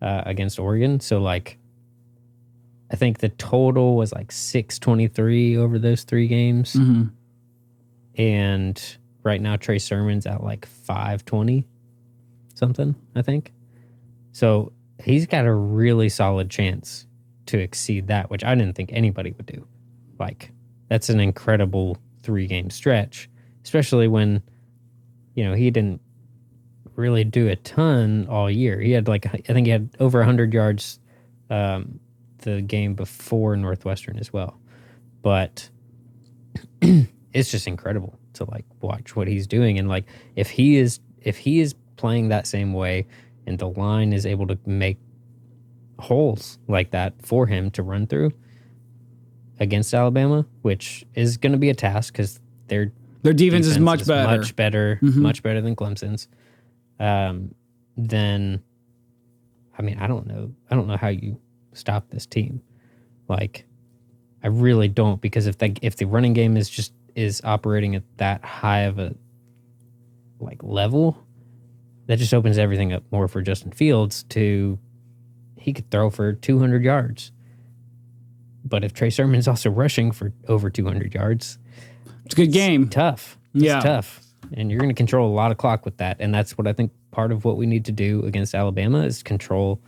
uh, 0.02 0.22
against 0.26 0.58
oregon 0.58 1.00
so 1.00 1.20
like 1.22 1.56
i 2.92 2.96
think 2.96 3.18
the 3.18 3.30
total 3.30 3.96
was 3.96 4.12
like 4.12 4.30
623 4.30 5.56
over 5.56 5.78
those 5.78 6.02
three 6.04 6.28
games 6.28 6.74
Mhm. 6.74 7.10
And 8.18 8.96
right 9.22 9.40
now 9.40 9.56
trey 9.56 9.78
sermon's 9.78 10.26
at 10.26 10.42
like 10.42 10.66
520 10.66 11.66
something 12.54 12.94
i 13.14 13.22
think. 13.22 13.52
So 14.32 14.72
he's 15.02 15.26
got 15.26 15.46
a 15.46 15.54
really 15.54 16.08
solid 16.08 16.50
chance 16.50 17.06
to 17.46 17.58
exceed 17.58 18.08
that 18.08 18.30
which 18.30 18.44
i 18.44 18.54
didn't 18.54 18.74
think 18.74 18.90
anybody 18.92 19.32
would 19.32 19.46
do. 19.46 19.66
Like 20.18 20.52
that's 20.88 21.08
an 21.08 21.20
incredible 21.20 21.96
three 22.22 22.46
game 22.46 22.68
stretch 22.70 23.30
especially 23.64 24.08
when 24.08 24.42
you 25.34 25.44
know 25.44 25.54
he 25.54 25.70
didn't 25.70 26.00
really 26.98 27.22
do 27.22 27.48
a 27.48 27.56
ton 27.56 28.26
all 28.28 28.50
year. 28.50 28.80
He 28.80 28.90
had 28.92 29.08
like 29.08 29.26
i 29.26 29.38
think 29.52 29.66
he 29.66 29.70
had 29.70 29.90
over 30.00 30.18
100 30.18 30.52
yards 30.52 30.98
um, 31.48 32.00
the 32.38 32.60
game 32.60 32.94
before 32.94 33.56
northwestern 33.56 34.18
as 34.18 34.32
well. 34.32 34.58
But 35.22 35.68
it's 37.34 37.50
just 37.50 37.66
incredible 37.66 38.18
to 38.34 38.44
like 38.50 38.64
watch 38.80 39.14
what 39.16 39.28
he's 39.28 39.46
doing 39.46 39.78
and 39.78 39.88
like 39.88 40.04
if 40.36 40.48
he 40.50 40.76
is 40.76 41.00
if 41.22 41.36
he 41.38 41.60
is 41.60 41.74
playing 41.96 42.28
that 42.28 42.46
same 42.46 42.72
way 42.72 43.06
and 43.46 43.58
the 43.58 43.68
line 43.68 44.12
is 44.12 44.24
able 44.24 44.46
to 44.46 44.58
make 44.66 44.98
holes 45.98 46.58
like 46.68 46.90
that 46.92 47.14
for 47.24 47.46
him 47.46 47.70
to 47.72 47.82
run 47.82 48.06
through 48.06 48.32
against 49.60 49.92
Alabama, 49.92 50.46
which 50.62 51.04
is 51.14 51.36
going 51.36 51.50
to 51.52 51.58
be 51.58 51.68
a 51.70 51.74
task 51.74 52.12
because 52.12 52.38
their 52.68 52.92
Their 53.22 53.32
defense, 53.32 53.66
is 53.66 53.78
much 53.78 54.06
better. 54.06 54.38
much 54.38 54.54
better, 54.54 54.98
Mhm. 55.02 55.16
much 55.16 55.42
better 55.42 55.60
than 55.60 55.74
Clemson's. 55.74 56.28
Um, 57.00 57.54
then, 57.96 58.62
I 59.76 59.82
mean, 59.82 59.98
I 59.98 60.06
don't 60.06 60.26
know. 60.28 60.52
I 60.70 60.76
don't 60.76 60.86
know 60.86 60.96
how 60.96 61.08
you 61.08 61.40
stop 61.72 62.08
this 62.10 62.26
team. 62.26 62.60
Like, 63.28 63.66
I 64.44 64.46
really 64.46 64.86
don't 64.88 65.20
because 65.20 65.48
if 65.48 65.58
they 65.58 65.74
if 65.82 65.96
the 65.96 66.04
running 66.06 66.32
game 66.34 66.56
is 66.56 66.70
just 66.70 66.92
is 67.18 67.40
operating 67.44 67.94
at 67.96 68.04
that 68.18 68.44
high 68.44 68.80
of 68.82 68.98
a 68.98 69.14
like 70.40 70.62
level, 70.62 71.18
that 72.06 72.18
just 72.18 72.32
opens 72.32 72.58
everything 72.58 72.92
up 72.92 73.02
more 73.10 73.26
for 73.28 73.42
Justin 73.42 73.72
Fields 73.72 74.22
to 74.30 74.78
he 75.58 75.72
could 75.72 75.90
throw 75.90 76.08
for 76.10 76.32
200 76.32 76.84
yards. 76.84 77.32
But 78.64 78.84
if 78.84 78.92
Trey 78.92 79.10
Sermon's 79.10 79.48
also 79.48 79.68
rushing 79.70 80.12
for 80.12 80.32
over 80.46 80.70
200 80.70 81.14
yards, 81.14 81.58
it's 82.24 82.34
a 82.34 82.36
good 82.36 82.52
game. 82.52 82.88
tough. 82.88 83.36
It's 83.54 83.64
Yeah. 83.64 83.80
tough. 83.80 84.20
And 84.52 84.70
you're 84.70 84.78
going 84.80 84.90
to 84.90 84.94
control 84.94 85.28
a 85.28 85.34
lot 85.34 85.50
of 85.50 85.58
clock 85.58 85.84
with 85.84 85.96
that. 85.98 86.18
And 86.20 86.32
that's 86.32 86.56
what 86.56 86.66
I 86.66 86.72
think 86.72 86.92
part 87.10 87.32
of 87.32 87.44
what 87.44 87.56
we 87.56 87.66
need 87.66 87.84
to 87.86 87.92
do 87.92 88.22
against 88.24 88.54
Alabama 88.54 89.00
is 89.00 89.22
control 89.22 89.80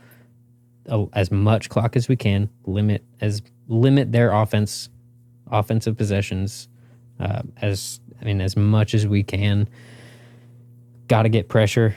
a, 0.87 1.05
as 1.13 1.31
much 1.31 1.69
clock 1.69 1.95
as 1.95 2.07
we 2.09 2.15
can, 2.15 2.49
limit 2.65 3.03
as 3.21 3.41
limit 3.67 4.11
their 4.11 4.31
offense, 4.33 4.89
offensive 5.49 5.95
possessions, 5.97 6.67
uh, 7.21 7.43
as 7.61 7.99
I 8.21 8.25
mean 8.25 8.41
as 8.41 8.57
much 8.57 8.93
as 8.93 9.05
we 9.07 9.23
can. 9.23 9.69
Got 11.07 11.23
to 11.23 11.29
get 11.29 11.49
pressure 11.49 11.95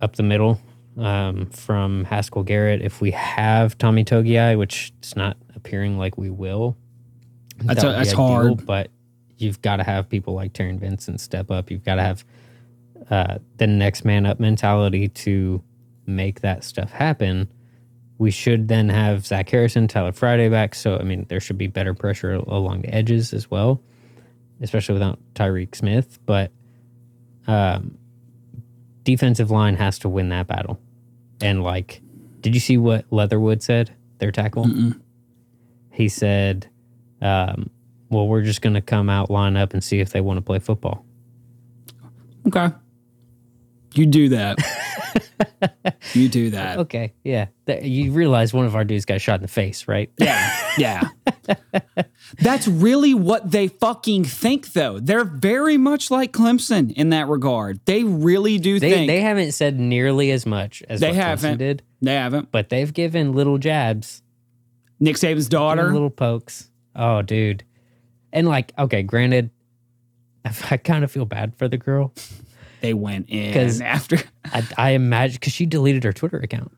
up 0.00 0.16
the 0.16 0.22
middle 0.24 0.60
um, 0.98 1.46
from 1.46 2.04
Haskell 2.04 2.42
Garrett. 2.42 2.82
If 2.82 3.00
we 3.00 3.12
have 3.12 3.78
Tommy 3.78 4.04
Togiai, 4.04 4.58
which 4.58 4.92
it's 4.98 5.14
not 5.16 5.36
appearing 5.54 5.96
like 5.96 6.18
we 6.18 6.30
will, 6.30 6.76
That's 7.58 7.82
that 7.82 7.88
a- 7.88 7.92
that's 7.92 8.12
ideal, 8.12 8.26
hard. 8.26 8.66
But 8.66 8.90
you've 9.38 9.62
got 9.62 9.76
to 9.76 9.84
have 9.84 10.08
people 10.08 10.34
like 10.34 10.52
Taron 10.52 10.78
Vincent 10.80 11.20
step 11.20 11.50
up. 11.50 11.70
You've 11.70 11.84
got 11.84 11.96
to 11.96 12.02
have 12.02 12.24
uh, 13.10 13.38
the 13.58 13.66
next 13.68 14.04
man 14.04 14.26
up 14.26 14.40
mentality 14.40 15.08
to 15.08 15.62
make 16.06 16.40
that 16.40 16.64
stuff 16.64 16.90
happen. 16.90 17.48
We 18.18 18.30
should 18.30 18.66
then 18.68 18.88
have 18.88 19.26
Zach 19.26 19.48
Harrison, 19.50 19.86
Tyler 19.88 20.12
Friday 20.12 20.48
back. 20.48 20.74
So, 20.74 20.98
I 20.98 21.02
mean, 21.02 21.26
there 21.28 21.38
should 21.38 21.58
be 21.58 21.66
better 21.66 21.92
pressure 21.94 22.32
along 22.34 22.82
the 22.82 22.94
edges 22.94 23.32
as 23.34 23.50
well, 23.50 23.82
especially 24.60 24.94
without 24.94 25.18
Tyreke 25.34 25.74
Smith. 25.74 26.18
But 26.26 26.52
um, 27.46 27.98
defensive 29.02 29.50
line 29.50 29.76
has 29.76 29.98
to 30.00 30.08
win 30.08 30.28
that 30.30 30.46
battle. 30.46 30.80
And, 31.40 31.62
like, 31.62 32.00
did 32.40 32.54
you 32.54 32.60
see 32.60 32.78
what 32.78 33.04
Leatherwood 33.10 33.62
said, 33.62 33.94
their 34.18 34.32
tackle? 34.32 34.64
Mm-mm. 34.64 35.00
He 35.90 36.08
said, 36.08 36.68
um, 37.20 37.70
well, 38.08 38.28
we're 38.28 38.42
just 38.42 38.62
going 38.62 38.74
to 38.74 38.80
come 38.80 39.10
out, 39.10 39.30
line 39.30 39.56
up, 39.56 39.72
and 39.72 39.82
see 39.82 40.00
if 40.00 40.10
they 40.10 40.20
want 40.20 40.38
to 40.38 40.42
play 40.42 40.58
football. 40.58 41.04
Okay. 42.46 42.70
You 43.94 44.06
do 44.06 44.28
that. 44.28 44.58
You 46.14 46.28
do 46.28 46.50
that. 46.50 46.78
Okay, 46.78 47.12
yeah. 47.24 47.46
You 47.82 48.12
realize 48.12 48.52
one 48.54 48.64
of 48.66 48.74
our 48.76 48.84
dudes 48.84 49.04
got 49.04 49.20
shot 49.20 49.36
in 49.36 49.42
the 49.42 49.48
face, 49.48 49.86
right? 49.88 50.10
Yeah. 50.18 50.60
Yeah. 50.78 51.08
That's 52.40 52.66
really 52.68 53.14
what 53.14 53.50
they 53.50 53.68
fucking 53.68 54.24
think, 54.24 54.72
though. 54.72 54.98
They're 54.98 55.24
very 55.24 55.76
much 55.76 56.10
like 56.10 56.32
Clemson 56.32 56.92
in 56.92 57.10
that 57.10 57.28
regard. 57.28 57.80
They 57.84 58.04
really 58.04 58.58
do 58.58 58.78
They, 58.80 58.90
think 58.90 59.06
they 59.08 59.20
haven't 59.20 59.52
said 59.52 59.78
nearly 59.78 60.30
as 60.30 60.46
much 60.46 60.82
as 60.88 61.00
They 61.00 61.08
what 61.10 61.16
Clemson 61.16 61.20
haven't. 61.20 61.58
did, 61.58 61.82
they 62.02 62.14
haven't. 62.14 62.50
but 62.52 62.68
they've 62.68 62.92
given 62.92 63.32
little 63.32 63.58
jabs, 63.58 64.22
Nick 65.00 65.16
Saban's 65.16 65.48
daughter. 65.48 65.92
little 65.92 66.10
pokes. 66.10 66.70
Oh, 66.94 67.22
dude. 67.22 67.64
And 68.32 68.46
like, 68.48 68.72
okay, 68.78 69.02
granted, 69.02 69.50
I 70.70 70.76
kind 70.78 71.04
of 71.04 71.10
feel 71.12 71.24
bad 71.26 71.54
for 71.56 71.68
the 71.68 71.76
girl. 71.78 72.12
They 72.86 72.94
went 72.94 73.28
in 73.28 73.82
after. 73.82 74.18
I, 74.44 74.62
I 74.78 74.90
imagine 74.90 75.34
because 75.40 75.52
she 75.52 75.66
deleted 75.66 76.04
her 76.04 76.12
Twitter 76.12 76.38
account. 76.38 76.70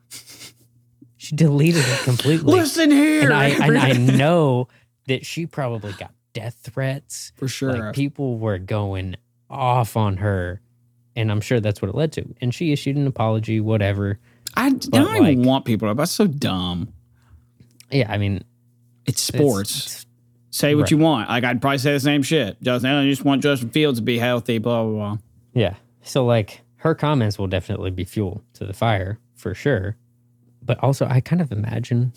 She 1.17 1.35
deleted 1.35 1.83
it 1.85 1.99
completely. 2.03 2.51
Listen 2.51 2.89
here. 2.89 3.23
and 3.25 3.33
I 3.33 3.47
and 3.67 3.77
I 3.77 3.91
know 3.91 4.67
that 5.07 5.25
she 5.25 5.45
probably 5.45 5.91
got 5.93 6.11
death 6.33 6.57
threats. 6.63 7.31
For 7.35 7.47
sure. 7.47 7.73
Like 7.73 7.93
people 7.95 8.39
were 8.39 8.57
going 8.57 9.17
off 9.49 9.95
on 9.95 10.17
her. 10.17 10.61
And 11.15 11.31
I'm 11.31 11.41
sure 11.41 11.59
that's 11.59 11.81
what 11.81 11.89
it 11.89 11.95
led 11.95 12.11
to. 12.13 12.25
And 12.41 12.55
she 12.55 12.71
issued 12.71 12.95
an 12.95 13.05
apology, 13.05 13.59
whatever. 13.59 14.17
I, 14.55 14.69
don't 14.71 15.27
even 15.27 15.43
want 15.43 15.65
people 15.65 15.87
to. 15.89 15.93
That's 15.93 16.11
so 16.11 16.25
dumb. 16.27 16.91
Yeah, 17.91 18.11
I 18.11 18.17
mean, 18.17 18.43
It's 19.05 19.29
it's- 19.29 19.43
sports. 19.45 19.85
it's- 19.85 20.05
say 20.51 20.73
what 20.73 20.83
right. 20.83 20.91
you 20.91 20.97
want. 20.97 21.29
Like 21.29 21.43
I'd 21.43 21.61
probably 21.61 21.77
say 21.77 21.91
the 21.93 21.99
same 21.99 22.23
shit. 22.23 22.59
Just 22.61 22.83
I 22.83 23.05
just 23.05 23.23
want 23.23 23.43
Justin 23.43 23.69
Fields 23.69 23.99
to 23.99 24.03
be 24.03 24.17
healthy. 24.17 24.57
Blah 24.57 24.83
blah 24.83 24.91
blah. 24.91 25.17
yeah. 25.53 25.75
So 26.01 26.25
like 26.25 26.61
her 26.77 26.95
comments 26.95 27.37
will 27.37 27.47
definitely 27.47 27.91
be 27.91 28.03
fuel 28.03 28.43
to 28.53 28.65
the 28.65 28.73
fire 28.73 29.19
for 29.35 29.53
sure. 29.53 29.95
But 30.61 30.81
also, 30.83 31.05
I 31.07 31.19
kind 31.21 31.41
of 31.41 31.51
imagine 31.51 32.13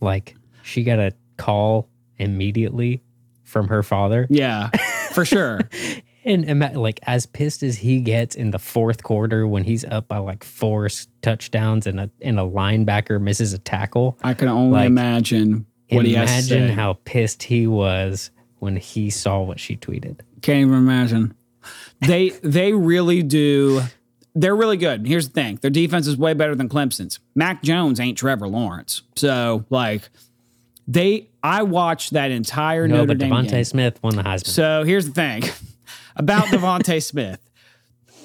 like 0.00 0.36
she 0.62 0.82
got 0.84 0.98
a 0.98 1.12
call 1.36 1.88
immediately 2.18 3.02
from 3.44 3.68
her 3.68 3.82
father. 3.82 4.26
Yeah, 4.30 4.70
for 5.12 5.24
sure. 5.24 5.60
And 6.24 6.44
ima- 6.44 6.78
like 6.78 7.00
as 7.02 7.26
pissed 7.26 7.64
as 7.64 7.78
he 7.78 7.98
gets 8.00 8.36
in 8.36 8.52
the 8.52 8.58
fourth 8.60 9.02
quarter 9.02 9.44
when 9.44 9.64
he's 9.64 9.84
up 9.84 10.06
by 10.06 10.18
like 10.18 10.44
four 10.44 10.88
touchdowns 11.20 11.84
and 11.84 11.98
a 11.98 12.08
and 12.20 12.38
a 12.38 12.44
linebacker 12.44 13.20
misses 13.20 13.52
a 13.52 13.58
tackle. 13.58 14.16
I 14.22 14.34
can 14.34 14.46
only 14.46 14.70
Like, 14.78 14.86
imagine 14.86 15.66
what 15.90 16.04
he 16.06 16.14
has 16.14 16.46
to 16.46 16.54
Imagine 16.54 16.68
say. 16.68 16.74
how 16.80 16.92
pissed 17.04 17.42
he 17.42 17.66
was 17.66 18.30
when 18.60 18.76
he 18.76 19.10
saw 19.10 19.40
what 19.42 19.58
she 19.58 19.76
tweeted. 19.76 20.20
Can't 20.42 20.60
even 20.60 20.74
imagine. 20.74 21.34
They 22.00 22.30
they 22.42 22.72
really 22.72 23.22
do. 23.22 23.82
They're 24.34 24.56
really 24.56 24.76
good. 24.76 25.06
Here's 25.06 25.28
the 25.28 25.34
thing: 25.34 25.56
their 25.62 25.70
defense 25.70 26.06
is 26.06 26.16
way 26.16 26.34
better 26.34 26.54
than 26.54 26.68
Clemson's. 26.68 27.18
Mac 27.34 27.62
Jones 27.62 28.00
ain't 28.00 28.18
Trevor 28.18 28.48
Lawrence, 28.48 29.02
so 29.14 29.64
like 29.70 30.08
they. 30.88 31.28
I 31.44 31.64
watched 31.64 32.12
that 32.12 32.30
entire 32.30 32.86
No, 32.86 32.98
Notre 32.98 33.08
but 33.08 33.18
Dame 33.18 33.30
DeVonta 33.32 33.50
game. 33.50 33.64
Smith 33.64 34.02
won 34.02 34.14
the 34.16 34.22
Heisman. 34.22 34.46
So 34.46 34.84
here's 34.84 35.06
the 35.06 35.12
thing 35.12 35.42
about 36.16 36.46
DeVonta 36.46 37.02
Smith. 37.02 37.40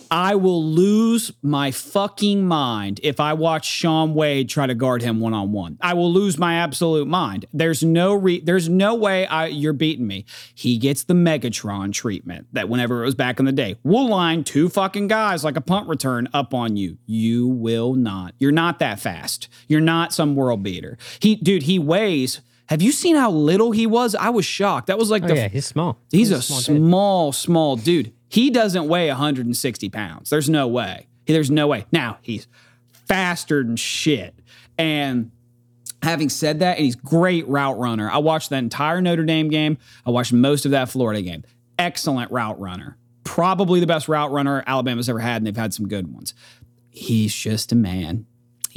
I 0.10 0.36
will 0.36 0.64
lose 0.64 1.32
my 1.42 1.72
fucking 1.72 2.48
mind 2.48 3.00
if 3.04 3.20
I 3.20 3.34
watch 3.34 3.66
Shaun 3.66 4.14
Wade 4.14 4.50
try 4.50 4.68
to 4.68 4.76
guard 4.76 5.02
him 5.02 5.20
one 5.20 5.34
on 5.34 5.52
one. 5.52 5.78
I 5.82 5.94
will 5.94 6.12
lose 6.12 6.38
my 6.38 6.56
absolute 6.56 7.08
mind. 7.08 7.46
There's 7.54 7.84
no 7.84 8.14
re- 8.14 8.40
there's 8.40 8.70
no 8.70 8.96
way 8.96 9.26
I 9.28 9.48
you're 9.48 9.74
beating 9.74 10.08
me. 10.08 10.26
He 10.54 10.78
gets 10.78 11.04
the 11.04 11.14
Megatron 11.14 11.94
treatment 11.94 12.48
that 12.54 12.70
whenever 12.70 13.02
it 13.02 13.06
was 13.06 13.16
back 13.16 13.40
in 13.40 13.46
the 13.46 13.52
day. 13.52 13.78
We'll 13.84 14.08
line 14.08 14.44
two 14.44 14.70
fucking 14.70 15.08
guys 15.08 15.44
like 15.44 15.58
a 15.58 15.62
punt 15.62 15.88
return 15.88 16.28
up 16.34 16.54
on 16.54 16.78
you. 16.78 16.98
You 17.06 17.48
will 17.48 17.94
not. 17.94 18.34
You're 18.40 18.52
not 18.52 18.80
that 18.80 19.00
fast. 19.00 19.48
You're 19.68 19.82
not 19.82 20.14
some 20.14 20.36
world 20.36 20.64
beater. 20.64 20.98
He 21.20 21.36
dude, 21.36 21.64
he 21.64 21.80
weighs 21.80 22.42
have 22.68 22.82
you 22.82 22.92
seen 22.92 23.16
how 23.16 23.32
little 23.32 23.72
he 23.72 23.88
was? 23.88 24.16
I 24.16 24.30
was 24.30 24.46
shocked. 24.46 24.88
That 24.88 24.98
was 24.98 25.10
like 25.10 25.24
oh 25.24 25.28
the 25.28 25.36
yeah, 25.36 25.48
he's 25.48 25.66
small. 25.66 26.00
He's 26.12 26.32
a 26.32 26.42
small 26.42 26.62
small, 26.62 27.32
dude. 27.32 27.36
small, 27.36 27.76
dude. 27.78 28.14
He 28.30 28.50
doesn't 28.50 28.88
weigh 28.88 29.08
160 29.08 29.90
pounds. 29.90 30.30
There's 30.30 30.50
no 30.50 30.68
way. 30.68 31.08
There's 31.26 31.52
no 31.52 31.68
way. 31.68 31.86
Now 31.92 32.18
he's 32.22 32.48
faster 33.06 33.64
than 33.64 33.76
shit. 33.78 34.36
And 34.78 35.32
having 36.04 36.30
said 36.30 36.60
that, 36.60 36.78
and 36.78 36.86
he's 36.86 36.96
great 36.96 37.48
route 37.48 37.78
runner. 37.78 38.10
I 38.10 38.18
watched 38.18 38.50
that 38.50 38.60
entire 38.60 39.02
Notre 39.02 39.26
Dame 39.26 39.50
game. 39.50 39.78
I 40.06 40.12
watched 40.12 40.34
most 40.34 40.66
of 40.66 40.72
that 40.72 40.90
Florida 40.90 41.22
game. 41.22 41.44
Excellent 41.80 42.32
route 42.32 42.60
runner. 42.60 42.98
Probably 43.24 43.80
the 43.80 43.88
best 43.88 44.08
route 44.08 44.32
runner 44.32 44.64
Alabama's 44.68 45.10
ever 45.10 45.20
had, 45.20 45.38
and 45.38 45.48
they've 45.48 45.56
had 45.56 45.74
some 45.74 45.88
good 45.88 46.14
ones. 46.14 46.34
He's 46.90 47.34
just 47.34 47.72
a 47.72 47.76
man. 47.76 48.26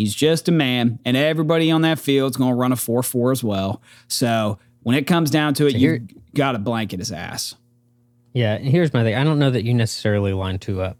He's 0.00 0.14
just 0.14 0.48
a 0.48 0.52
man, 0.52 0.98
and 1.04 1.16
everybody 1.16 1.70
on 1.70 1.82
that 1.82 1.98
field's 1.98 2.36
going 2.36 2.50
to 2.50 2.54
run 2.56 2.72
a 2.72 2.76
4 2.76 3.02
4 3.02 3.32
as 3.32 3.44
well. 3.44 3.82
So 4.08 4.58
when 4.82 4.96
it 4.96 5.06
comes 5.06 5.30
down 5.30 5.52
to 5.54 5.66
it, 5.66 5.74
you 5.74 5.80
you're- 5.80 6.00
got 6.34 6.52
to 6.52 6.58
blanket 6.58 7.00
his 7.00 7.12
ass. 7.12 7.54
Yeah, 8.32 8.54
and 8.54 8.64
here's 8.64 8.92
my 8.94 9.02
thing. 9.02 9.14
I 9.14 9.24
don't 9.24 9.38
know 9.38 9.50
that 9.50 9.64
you 9.64 9.74
necessarily 9.74 10.32
line 10.32 10.58
two 10.58 10.80
up 10.80 10.96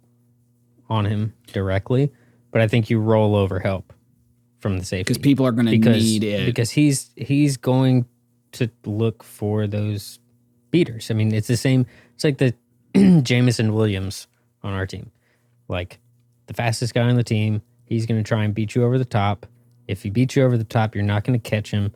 on 0.88 1.06
him 1.06 1.32
directly, 1.52 2.12
but 2.50 2.60
I 2.60 2.68
think 2.68 2.90
you 2.90 3.00
roll 3.00 3.34
over 3.36 3.60
help 3.60 3.92
from 4.58 4.78
the 4.78 4.84
safety 4.84 5.04
because 5.04 5.18
people 5.18 5.46
are 5.46 5.52
going 5.52 5.66
to 5.66 5.78
need 5.78 6.24
it. 6.24 6.44
because 6.46 6.70
he's 6.72 7.10
he's 7.16 7.56
going 7.56 8.04
to 8.52 8.68
look 8.84 9.22
for 9.22 9.66
those 9.66 10.18
beaters. 10.70 11.10
I 11.10 11.14
mean, 11.14 11.32
it's 11.32 11.46
the 11.48 11.56
same. 11.56 11.86
It's 12.16 12.24
like 12.24 12.38
the 12.38 12.54
Jameson 13.22 13.72
Williams 13.72 14.26
on 14.62 14.74
our 14.74 14.84
team, 14.86 15.10
like 15.68 16.00
the 16.48 16.54
fastest 16.54 16.92
guy 16.92 17.08
on 17.08 17.14
the 17.16 17.22
team. 17.24 17.62
He's 17.90 18.06
going 18.06 18.22
to 18.22 18.26
try 18.26 18.44
and 18.44 18.54
beat 18.54 18.76
you 18.76 18.84
over 18.84 18.98
the 18.98 19.04
top. 19.04 19.46
If 19.88 20.04
he 20.04 20.10
beats 20.10 20.36
you 20.36 20.44
over 20.44 20.56
the 20.56 20.62
top, 20.62 20.94
you're 20.94 21.02
not 21.02 21.24
going 21.24 21.38
to 21.38 21.50
catch 21.50 21.72
him. 21.72 21.92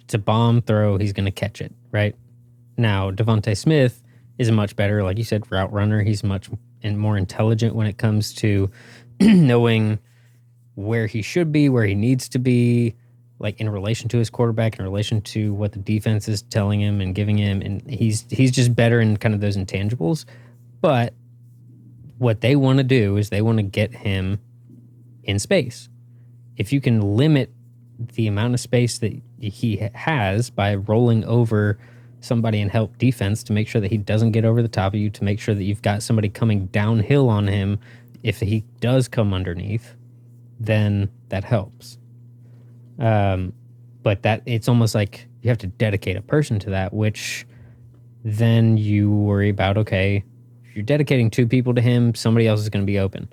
It's 0.00 0.14
a 0.14 0.18
bomb 0.18 0.62
throw. 0.62 0.98
He's 0.98 1.12
going 1.12 1.26
to 1.26 1.30
catch 1.30 1.60
it 1.60 1.72
right 1.92 2.16
now. 2.76 3.12
DeVonta 3.12 3.56
Smith 3.56 4.02
is 4.36 4.48
a 4.48 4.52
much 4.52 4.74
better, 4.74 5.04
like 5.04 5.18
you 5.18 5.24
said, 5.24 5.50
route 5.52 5.72
runner. 5.72 6.02
He's 6.02 6.24
much 6.24 6.50
and 6.82 6.98
more 6.98 7.16
intelligent 7.16 7.76
when 7.76 7.86
it 7.86 7.98
comes 7.98 8.34
to 8.34 8.68
knowing 9.20 10.00
where 10.74 11.06
he 11.06 11.22
should 11.22 11.52
be, 11.52 11.68
where 11.68 11.86
he 11.86 11.94
needs 11.94 12.28
to 12.30 12.40
be, 12.40 12.96
like 13.38 13.60
in 13.60 13.68
relation 13.68 14.08
to 14.08 14.18
his 14.18 14.28
quarterback, 14.28 14.76
in 14.76 14.84
relation 14.84 15.20
to 15.20 15.54
what 15.54 15.70
the 15.70 15.78
defense 15.78 16.26
is 16.26 16.42
telling 16.42 16.80
him 16.80 17.00
and 17.00 17.14
giving 17.14 17.38
him, 17.38 17.62
and 17.62 17.88
he's 17.88 18.26
he's 18.28 18.50
just 18.50 18.74
better 18.74 19.00
in 19.00 19.16
kind 19.18 19.36
of 19.36 19.40
those 19.40 19.56
intangibles. 19.56 20.24
But 20.80 21.14
what 22.18 22.40
they 22.40 22.56
want 22.56 22.78
to 22.78 22.84
do 22.84 23.16
is 23.18 23.30
they 23.30 23.42
want 23.42 23.58
to 23.58 23.62
get 23.62 23.94
him 23.94 24.40
in 25.24 25.38
space. 25.38 25.88
If 26.56 26.72
you 26.72 26.80
can 26.80 27.16
limit 27.16 27.52
the 28.14 28.26
amount 28.26 28.54
of 28.54 28.60
space 28.60 28.98
that 28.98 29.12
he 29.38 29.88
has 29.94 30.50
by 30.50 30.74
rolling 30.74 31.24
over 31.24 31.78
somebody 32.20 32.60
and 32.60 32.70
help 32.70 32.98
defense 32.98 33.42
to 33.44 33.52
make 33.52 33.68
sure 33.68 33.80
that 33.80 33.90
he 33.90 33.98
doesn't 33.98 34.32
get 34.32 34.44
over 34.44 34.62
the 34.62 34.68
top 34.68 34.94
of 34.94 35.00
you, 35.00 35.10
to 35.10 35.24
make 35.24 35.40
sure 35.40 35.54
that 35.54 35.64
you've 35.64 35.82
got 35.82 36.02
somebody 36.02 36.28
coming 36.28 36.66
downhill 36.66 37.28
on 37.28 37.48
him 37.48 37.78
if 38.22 38.40
he 38.40 38.64
does 38.80 39.08
come 39.08 39.34
underneath, 39.34 39.94
then 40.60 41.10
that 41.28 41.44
helps. 41.44 41.98
Um, 42.98 43.52
but 44.02 44.22
that 44.22 44.42
it's 44.46 44.68
almost 44.68 44.94
like 44.94 45.26
you 45.42 45.48
have 45.48 45.58
to 45.58 45.66
dedicate 45.66 46.16
a 46.16 46.22
person 46.22 46.58
to 46.60 46.70
that, 46.70 46.92
which 46.92 47.46
then 48.24 48.76
you 48.76 49.10
worry 49.10 49.48
about 49.48 49.76
okay, 49.76 50.24
you're 50.74 50.84
dedicating 50.84 51.30
two 51.30 51.46
people 51.46 51.74
to 51.74 51.80
him, 51.80 52.14
somebody 52.14 52.46
else 52.46 52.60
is 52.60 52.68
going 52.68 52.82
to 52.82 52.86
be 52.86 52.98
open. 52.98 53.28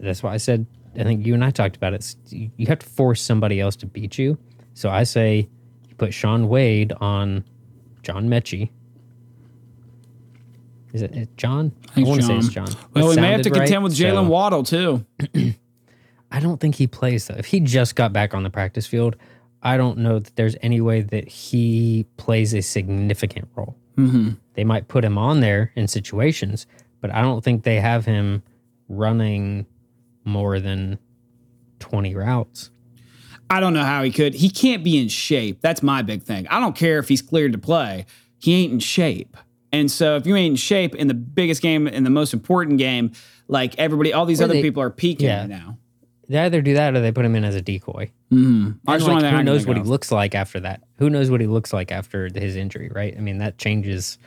That's 0.00 0.22
why 0.22 0.32
I 0.32 0.38
said 0.38 0.66
I 0.98 1.04
think 1.04 1.26
you 1.26 1.34
and 1.34 1.44
I 1.44 1.50
talked 1.50 1.76
about 1.76 1.94
it. 1.94 2.14
You 2.30 2.66
have 2.66 2.80
to 2.80 2.86
force 2.86 3.22
somebody 3.22 3.60
else 3.60 3.76
to 3.76 3.86
beat 3.86 4.18
you. 4.18 4.36
So 4.74 4.90
I 4.90 5.04
say 5.04 5.48
you 5.88 5.94
put 5.96 6.12
Shaun 6.12 6.48
Wade 6.48 6.92
on 7.00 7.44
John 8.02 8.28
Metchie. 8.28 8.70
Is 10.92 11.02
it, 11.02 11.14
it 11.14 11.36
John? 11.36 11.72
I, 11.94 12.02
want 12.02 12.20
to 12.20 12.26
say 12.26 12.36
it's 12.36 12.48
John. 12.48 12.68
Well, 12.94 13.10
It 13.10 13.16
we 13.16 13.20
may 13.20 13.32
have 13.32 13.42
to 13.42 13.50
right, 13.50 13.60
contend 13.60 13.84
with 13.84 13.94
Jaylen 13.94 14.24
so- 14.24 14.30
Waddle 14.30 14.62
too. 14.62 15.06
I 16.30 16.40
don't 16.40 16.60
think 16.60 16.74
he 16.74 16.86
plays 16.86 17.26
though. 17.26 17.36
If 17.36 17.46
he 17.46 17.60
just 17.60 17.94
got 17.94 18.12
back 18.12 18.34
on 18.34 18.42
the 18.42 18.50
practice 18.50 18.86
field, 18.86 19.16
I 19.62 19.76
don't 19.76 19.98
know 19.98 20.18
that 20.18 20.36
there's 20.36 20.56
any 20.62 20.80
way 20.80 21.00
that 21.02 21.28
he 21.28 22.06
plays 22.16 22.54
a 22.54 22.60
significant 22.60 23.48
role. 23.54 23.76
Mm-hmm. 23.96 24.30
They 24.54 24.64
might 24.64 24.88
put 24.88 25.04
him 25.04 25.18
on 25.18 25.40
there 25.40 25.72
in 25.74 25.88
situations, 25.88 26.66
but 27.00 27.12
I 27.12 27.22
don't 27.22 27.42
think 27.42 27.64
they 27.64 27.80
have 27.80 28.04
him 28.04 28.42
running 28.88 29.66
more 30.28 30.60
than 30.60 30.98
20 31.80 32.14
routes. 32.14 32.70
I 33.50 33.60
don't 33.60 33.72
know 33.72 33.84
how 33.84 34.02
he 34.02 34.10
could. 34.10 34.34
He 34.34 34.50
can't 34.50 34.84
be 34.84 34.98
in 34.98 35.08
shape. 35.08 35.60
That's 35.62 35.82
my 35.82 36.02
big 36.02 36.22
thing. 36.22 36.46
I 36.48 36.60
don't 36.60 36.76
care 36.76 36.98
if 36.98 37.08
he's 37.08 37.22
cleared 37.22 37.52
to 37.52 37.58
play. 37.58 38.04
He 38.38 38.54
ain't 38.54 38.72
in 38.74 38.78
shape. 38.80 39.36
And 39.72 39.90
so 39.90 40.16
if 40.16 40.26
you 40.26 40.36
ain't 40.36 40.52
in 40.52 40.56
shape 40.56 40.94
in 40.94 41.08
the 41.08 41.14
biggest 41.14 41.62
game, 41.62 41.86
in 41.88 42.04
the 42.04 42.10
most 42.10 42.32
important 42.34 42.78
game, 42.78 43.12
like 43.48 43.78
everybody, 43.78 44.12
all 44.12 44.26
these 44.26 44.40
Or 44.40 44.44
other 44.44 44.54
they- 44.54 44.62
people 44.62 44.82
are 44.82 44.90
peeking 44.90 45.26
yeah. 45.26 45.40
right 45.40 45.48
now. 45.48 45.78
They 46.30 46.36
either 46.40 46.60
do 46.60 46.74
that 46.74 46.94
or 46.94 47.00
they 47.00 47.10
put 47.10 47.24
him 47.24 47.34
in 47.36 47.44
as 47.44 47.54
a 47.54 47.62
decoy. 47.62 48.10
Mm-hmm. 48.30 48.72
I 48.86 48.92
And 48.94 49.00
just 49.00 49.08
like, 49.08 49.14
want 49.14 49.24
to 49.24 49.30
who 49.30 49.42
knows 49.42 49.66
what 49.66 49.78
he 49.78 49.82
looks 49.82 50.12
like 50.12 50.34
after 50.34 50.60
that? 50.60 50.82
Who 50.98 51.08
knows 51.08 51.30
what 51.30 51.40
he 51.40 51.46
looks 51.46 51.72
like 51.72 51.90
after 51.90 52.28
his 52.34 52.54
injury, 52.54 52.90
right? 52.94 53.14
I 53.16 53.20
mean, 53.20 53.38
that 53.38 53.56
changes 53.56 54.18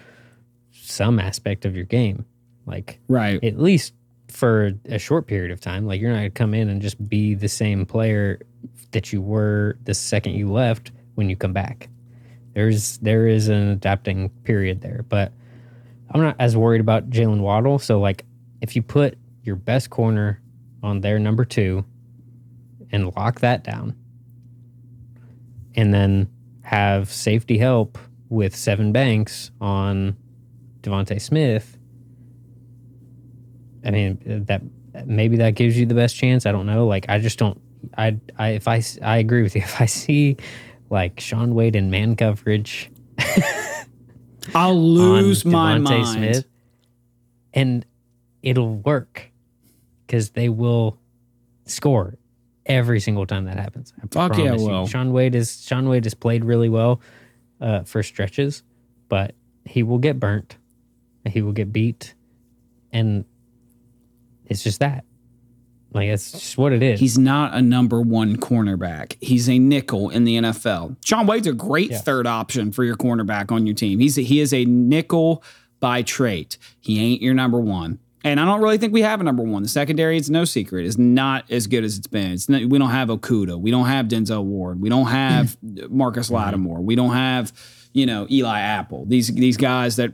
some 0.71 1.19
aspect 1.19 1.63
of 1.63 1.75
your 1.75 1.85
game. 1.85 2.25
Like, 2.65 2.99
Right. 3.07 3.43
at 3.43 3.59
least 3.59 3.93
for 4.31 4.71
a 4.85 4.97
short 4.97 5.27
period 5.27 5.51
of 5.51 5.59
time. 5.59 5.85
Like 5.85 6.01
you're 6.01 6.11
not 6.11 6.17
gonna 6.17 6.29
come 6.29 6.53
in 6.53 6.69
and 6.69 6.81
just 6.81 7.07
be 7.09 7.35
the 7.35 7.47
same 7.47 7.85
player 7.85 8.41
that 8.91 9.13
you 9.13 9.21
were 9.21 9.77
the 9.83 9.93
second 9.93 10.33
you 10.33 10.51
left 10.51 10.91
when 11.15 11.29
you 11.29 11.35
come 11.35 11.53
back. 11.53 11.89
There's 12.53 12.97
there 12.99 13.27
is 13.27 13.47
an 13.47 13.69
adapting 13.69 14.29
period 14.43 14.81
there, 14.81 15.05
but 15.07 15.31
I'm 16.09 16.21
not 16.21 16.35
as 16.39 16.57
worried 16.57 16.81
about 16.81 17.09
Jaylen 17.09 17.39
Waddle. 17.41 17.79
So 17.79 17.99
like 17.99 18.25
if 18.61 18.75
you 18.75 18.81
put 18.81 19.17
your 19.43 19.55
best 19.55 19.89
corner 19.89 20.41
on 20.83 21.01
their 21.01 21.19
number 21.19 21.45
two 21.45 21.85
and 22.91 23.13
lock 23.15 23.39
that 23.39 23.63
down, 23.63 23.95
and 25.75 25.93
then 25.93 26.29
have 26.63 27.11
safety 27.11 27.57
help 27.57 27.97
with 28.29 28.55
Sevyn 28.55 28.93
Banks 28.93 29.51
on 29.59 30.15
DeVonta 30.81 31.19
Smith. 31.21 31.77
I 33.83 33.91
mean 33.91 34.45
that 34.47 34.61
maybe 35.05 35.37
that 35.37 35.55
gives 35.55 35.77
you 35.77 35.85
the 35.85 35.95
best 35.95 36.15
chance. 36.15 36.45
I 36.45 36.51
don't 36.51 36.65
know. 36.65 36.87
Like 36.87 37.05
I 37.09 37.19
just 37.19 37.39
don't. 37.39 37.59
I 37.97 38.17
I 38.37 38.49
if 38.49 38.67
I, 38.67 38.83
I 39.01 39.17
agree 39.17 39.41
with 39.43 39.55
you. 39.55 39.61
If 39.65 39.81
I 39.81 39.85
see 39.85 40.37
like 40.89 41.19
Shaun 41.19 41.55
Wade 41.55 41.75
in 41.75 41.89
man 41.89 42.15
coverage 42.15 42.91
I'll 44.55 44.79
lose 44.79 45.45
my 45.45 45.77
mind. 45.77 46.07
Smith, 46.07 46.45
and 47.53 47.85
it'll 48.41 48.75
work 48.75 49.31
because 50.05 50.31
they 50.31 50.49
will 50.49 50.97
score 51.65 52.17
every 52.65 52.99
single 52.99 53.25
time 53.25 53.45
that 53.45 53.57
happens. 53.57 53.93
I 54.01 54.07
Fuck 54.11 54.37
yeah, 54.37 54.53
will. 54.53 54.87
Shaun 54.87 55.13
Wade 55.13 55.35
is 55.35 55.63
Shaun 55.63 55.87
Wade 55.87 56.05
has 56.05 56.13
played 56.13 56.43
really 56.43 56.69
well 56.69 57.01
uh, 57.59 57.83
for 57.83 58.03
stretches, 58.03 58.63
but 59.09 59.35
he 59.65 59.83
will 59.83 59.99
get 59.99 60.19
burnt. 60.19 60.57
He 61.25 61.41
will 61.41 61.51
get 61.51 61.71
beat, 61.71 62.15
and 62.91 63.25
it's 64.51 64.63
just 64.63 64.79
that. 64.81 65.05
Like 65.93 66.07
it's 66.07 66.31
just 66.31 66.57
what 66.57 66.71
it 66.71 66.81
is. 66.83 66.99
He's 66.99 67.17
not 67.17 67.53
a 67.53 67.61
number 67.61 68.01
one 68.01 68.37
cornerback. 68.37 69.17
He's 69.19 69.49
a 69.49 69.59
nickel 69.59 70.09
in 70.09 70.23
the 70.23 70.37
NFL. 70.37 70.95
Shaun 71.03 71.27
Wade's 71.27 71.47
a 71.47 71.53
great 71.53 71.91
Yeah. 71.91 71.97
third 71.99 72.27
option 72.27 72.71
for 72.71 72.83
your 72.85 72.95
cornerback 72.95 73.51
on 73.51 73.65
your 73.65 73.75
team. 73.75 73.99
He's 73.99 74.15
he 74.15 74.39
is 74.39 74.53
a 74.53 74.63
nickel 74.63 75.43
by 75.81 76.01
trait. 76.03 76.57
He 76.79 76.99
ain't 77.01 77.21
your 77.21 77.33
number 77.33 77.59
one. 77.59 77.99
And 78.23 78.39
I 78.39 78.45
don't 78.45 78.61
really 78.61 78.77
think 78.77 78.93
we 78.93 79.01
have 79.01 79.19
a 79.19 79.23
number 79.23 79.41
one. 79.41 79.63
The 79.63 79.69
secondary, 79.69 80.15
it's 80.15 80.29
no 80.29 80.45
secret, 80.45 80.85
is 80.85 80.95
not 80.97 81.49
as 81.49 81.65
good 81.65 81.83
as 81.83 81.97
it's 81.97 82.05
been. 82.05 82.31
It's 82.33 82.47
not, 82.47 82.63
we 82.65 82.77
don't 82.77 82.91
have 82.91 83.07
Okudah. 83.09 83.59
We 83.59 83.71
don't 83.71 83.87
have 83.87 84.05
Denzel 84.05 84.43
Ward. 84.43 84.79
We 84.79 84.89
don't 84.89 85.07
have 85.07 85.57
Marcus 85.89 86.29
Lattimore. 86.29 86.81
We 86.81 86.95
don't 86.95 87.13
have, 87.13 87.51
you 87.93 88.05
know, 88.05 88.27
Eli 88.29 88.59
Apple. 88.59 89.05
These 89.07 89.33
these 89.33 89.57
guys 89.57 89.95
that 89.95 90.13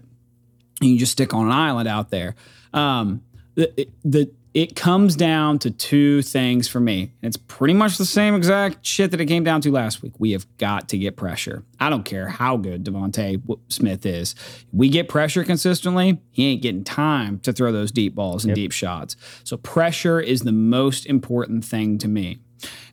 you 0.82 0.98
just 0.98 1.12
stick 1.12 1.34
on 1.34 1.48
an 1.48 1.52
island 1.52 1.88
out 1.90 2.10
there. 2.10 2.36
Um, 2.74 3.22
the, 3.58 3.82
it- 3.82 3.90
the 4.06 4.32
it 4.54 4.76
comes 4.76 5.16
down 5.16 5.60
to 5.60 5.70
two 5.70 6.24
things 6.24 6.68
for 6.68 6.80
me. 6.80 7.12
It's 7.22 7.38
pretty 7.38 7.76
much 7.76 8.00
the 8.00 8.06
same 8.06 8.34
exact 8.34 8.84
shit 8.84 9.12
that 9.12 9.22
it 9.22 9.28
came 9.28 9.44
down 9.44 9.62
to 9.62 9.72
last 9.72 10.02
week. 10.02 10.14
We 10.18 10.32
have 10.32 10.48
got 10.58 10.90
to 10.90 10.98
get 10.98 11.16
pressure. 11.16 11.64
I 11.80 11.92
don't 11.92 12.04
care 12.06 12.28
how 12.28 12.58
good 12.58 12.84
DeVonta 12.84 13.40
Smith 13.68 14.04
is. 14.04 14.34
We 14.72 14.90
get 14.90 15.10
pressure 15.10 15.44
consistently. 15.44 16.20
He 16.32 16.48
ain't 16.48 16.64
getting 16.64 16.84
time 16.84 17.38
to 17.42 17.54
throw 17.54 17.72
those 17.72 17.92
deep 17.92 18.16
balls 18.16 18.46
and 18.46 18.56
deep 18.56 18.72
shots. 18.72 19.16
So 19.44 19.58
pressure 19.58 20.20
is 20.20 20.42
the 20.42 20.54
most 20.54 21.06
important 21.06 21.64
thing 21.64 22.00
to 22.00 22.08
me. 22.08 22.40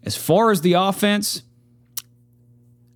As 0.02 0.16
far 0.18 0.50
as 0.50 0.60
the 0.60 0.74
offense, 0.74 1.44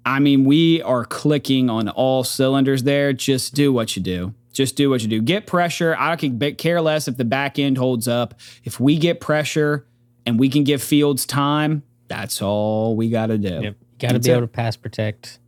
I 0.05 0.19
mean, 0.21 0.45
we 0.45 0.83
are 0.83 1.07
clicking 1.07 1.71
on 1.71 1.89
all 1.89 2.23
cylinders 2.23 2.83
there. 2.83 3.15
Just 3.15 3.55
do 3.55 3.73
what 3.73 3.97
you 3.97 4.03
do. 4.03 4.35
Just 4.53 4.77
do 4.77 4.91
what 4.91 5.03
you 5.03 5.09
do. 5.09 5.21
Get 5.23 5.47
pressure. 5.47 5.95
I 5.99 6.17
could 6.17 6.39
be- 6.39 6.53
care 6.53 6.81
less 6.81 7.07
if 7.09 7.17
the 7.17 7.25
back 7.25 7.59
end 7.59 7.79
holds 7.79 8.09
up. 8.09 8.35
If 8.65 8.81
we 8.81 8.97
get 8.99 9.21
pressure 9.21 9.87
and 10.27 10.39
we 10.39 10.49
can 10.49 10.65
give 10.65 10.83
Fields 10.83 11.25
time, 11.27 11.83
that's 12.09 12.41
all 12.43 12.97
we 12.97 13.11
got 13.11 13.27
to 13.27 13.39
do. 13.39 13.61
Yep. 13.63 13.77
Got 13.99 14.13
to 14.13 14.19
be 14.21 14.31
it. 14.31 14.33
able 14.33 14.43
to 14.43 14.47
pass 14.49 14.77
protect. 14.77 15.39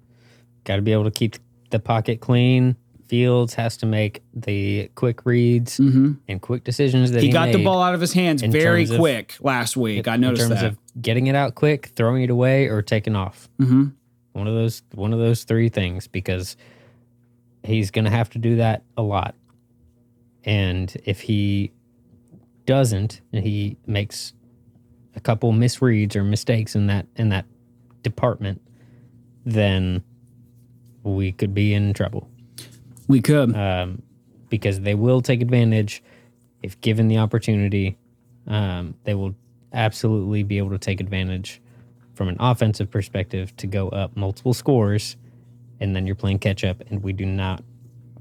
Got 0.64 0.76
to 0.76 0.82
be 0.82 0.92
able 0.92 1.05
to 1.05 1.11
keep 1.11 1.36
the 1.70 1.78
pocket 1.80 2.20
clean. 2.20 2.76
Fields 3.09 3.55
has 3.55 3.76
to 3.78 3.86
make 3.86 4.22
the 4.34 4.88
quick 4.94 5.26
reads 5.26 5.80
and 5.80 6.40
quick 6.40 6.62
decisions 6.62 7.11
that 7.11 7.18
Mm-hmm. 7.18 7.22
He 7.22 7.26
he, 7.28 7.32
got 7.32 7.53
the 7.53 7.64
ball 7.64 7.82
out 7.82 7.94
of 7.94 8.01
his 8.01 8.12
hands 8.12 8.40
very 8.42 8.82
terms 8.82 8.90
of- 8.92 8.98
quick 9.01 9.34
last 9.40 9.76
week. 9.76 10.07
I 10.07 10.14
in 10.14 10.20
noticed 10.20 10.48
terms 10.48 10.61
that. 10.61 10.66
of 10.72 10.78
getting 11.03 11.26
it 11.26 11.34
out 11.34 11.57
quick, 11.57 11.86
throwing 11.96 12.22
it 12.22 12.30
away, 12.30 12.66
or 12.68 12.82
taking 12.82 13.16
off. 13.16 13.48
mm-hmm. 13.61 13.86
One 14.32 14.46
of 14.46 14.55
those, 14.55 14.82
one 14.94 15.12
of 15.12 15.18
those 15.18 15.42
three 15.42 15.68
things, 15.68 16.07
because 16.07 16.57
he's 17.62 17.90
going 17.90 18.04
to 18.04 18.11
have 18.11 18.30
to 18.30 18.38
do 18.38 18.56
that 18.56 18.84
a 18.96 19.02
lot. 19.02 19.34
And 20.44 20.94
if 21.04 21.20
he 21.20 21.72
doesn't, 22.66 23.20
and 23.32 23.44
he 23.44 23.76
makes 23.86 24.32
a 25.14 25.20
couple 25.20 25.52
misreads 25.52 26.16
or 26.16 26.24
mistakes 26.24 26.74
in 26.74 26.86
that 26.86 27.06
in 27.16 27.28
that 27.30 27.44
department, 28.02 28.62
then 29.44 30.02
we 31.02 31.32
could 31.32 31.52
be 31.52 31.74
in 31.74 31.92
trouble. 31.92 32.28
We 33.08 33.20
could. 33.20 33.54
um, 33.54 34.02
because 34.50 34.80
they 34.80 34.94
will 34.94 35.22
take 35.22 35.40
advantage 35.40 36.02
if 36.62 36.78
given 36.82 37.08
the 37.08 37.16
opportunity. 37.16 37.96
Um, 38.46 38.94
they 39.04 39.14
will 39.14 39.34
absolutely 39.72 40.42
be 40.42 40.58
able 40.58 40.70
to 40.70 40.78
take 40.78 41.00
advantage 41.00 41.62
from 42.14 42.28
an 42.28 42.36
offensive 42.40 42.90
perspective 42.90 43.56
to 43.56 43.66
go 43.66 43.88
up 43.88 44.16
multiple 44.16 44.52
scores, 44.52 45.16
and 45.80 45.96
then 45.96 46.06
you're 46.06 46.14
playing 46.14 46.38
catch 46.38 46.64
up. 46.64 46.80
And 46.90 47.02
we 47.02 47.12
do 47.12 47.26
not, 47.26 47.62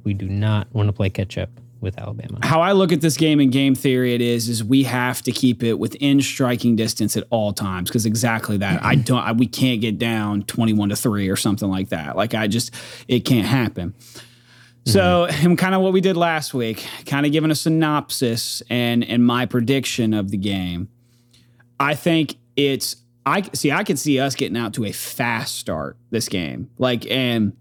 we 0.03 0.13
do 0.13 0.27
not 0.27 0.73
want 0.73 0.87
to 0.87 0.93
play 0.93 1.09
catch 1.09 1.37
up 1.37 1.49
with 1.81 1.97
Alabama. 1.97 2.39
how 2.43 2.61
I 2.61 2.73
look 2.73 2.91
at 2.91 3.01
this 3.01 3.15
game 3.15 3.39
in 3.39 3.51
game 3.51 3.73
theory, 3.73 4.13
it 4.13 4.21
is 4.21 4.49
is 4.49 4.63
we 4.63 4.83
have 4.83 5.21
to 5.23 5.31
keep 5.31 5.63
it 5.63 5.79
within 5.79 6.21
striking 6.21 6.75
distance 6.75 7.15
at 7.15 7.23
all 7.29 7.53
times 7.53 7.89
because 7.89 8.05
exactly 8.05 8.57
that. 8.57 8.83
I 8.83 8.95
mm-hmm. 8.95 9.03
don't. 9.03 9.19
I, 9.19 9.31
we 9.31 9.47
can't 9.47 9.79
get 9.79 9.97
down 9.97 10.43
twenty 10.43 10.73
one 10.73 10.89
to 10.89 10.95
three 10.95 11.29
or 11.29 11.35
something 11.35 11.69
like 11.69 11.89
that. 11.89 12.17
Like 12.17 12.33
I 12.33 12.47
just, 12.47 12.73
it 13.07 13.21
can't 13.21 13.47
happen. 13.47 13.91
Mm-hmm. 13.91 14.91
So, 14.91 15.27
and 15.29 15.57
kind 15.57 15.75
of 15.75 15.81
what 15.81 15.93
we 15.93 16.01
did 16.01 16.17
last 16.17 16.53
week, 16.53 16.85
kind 17.05 17.25
of 17.25 17.31
giving 17.31 17.51
a 17.51 17.55
synopsis 17.55 18.61
and 18.69 19.03
and 19.03 19.25
my 19.25 19.45
prediction 19.45 20.13
of 20.13 20.31
the 20.31 20.37
game. 20.37 20.89
I 21.79 21.95
think 21.95 22.35
it's 22.57 22.97
I 23.25 23.41
see. 23.53 23.71
I 23.71 23.83
could 23.83 23.99
see 23.99 24.19
us 24.19 24.35
getting 24.35 24.57
out 24.57 24.73
to 24.75 24.85
a 24.85 24.91
fast 24.91 25.55
start 25.57 25.97
this 26.09 26.29
game, 26.29 26.69
like 26.77 27.09
and 27.11 27.55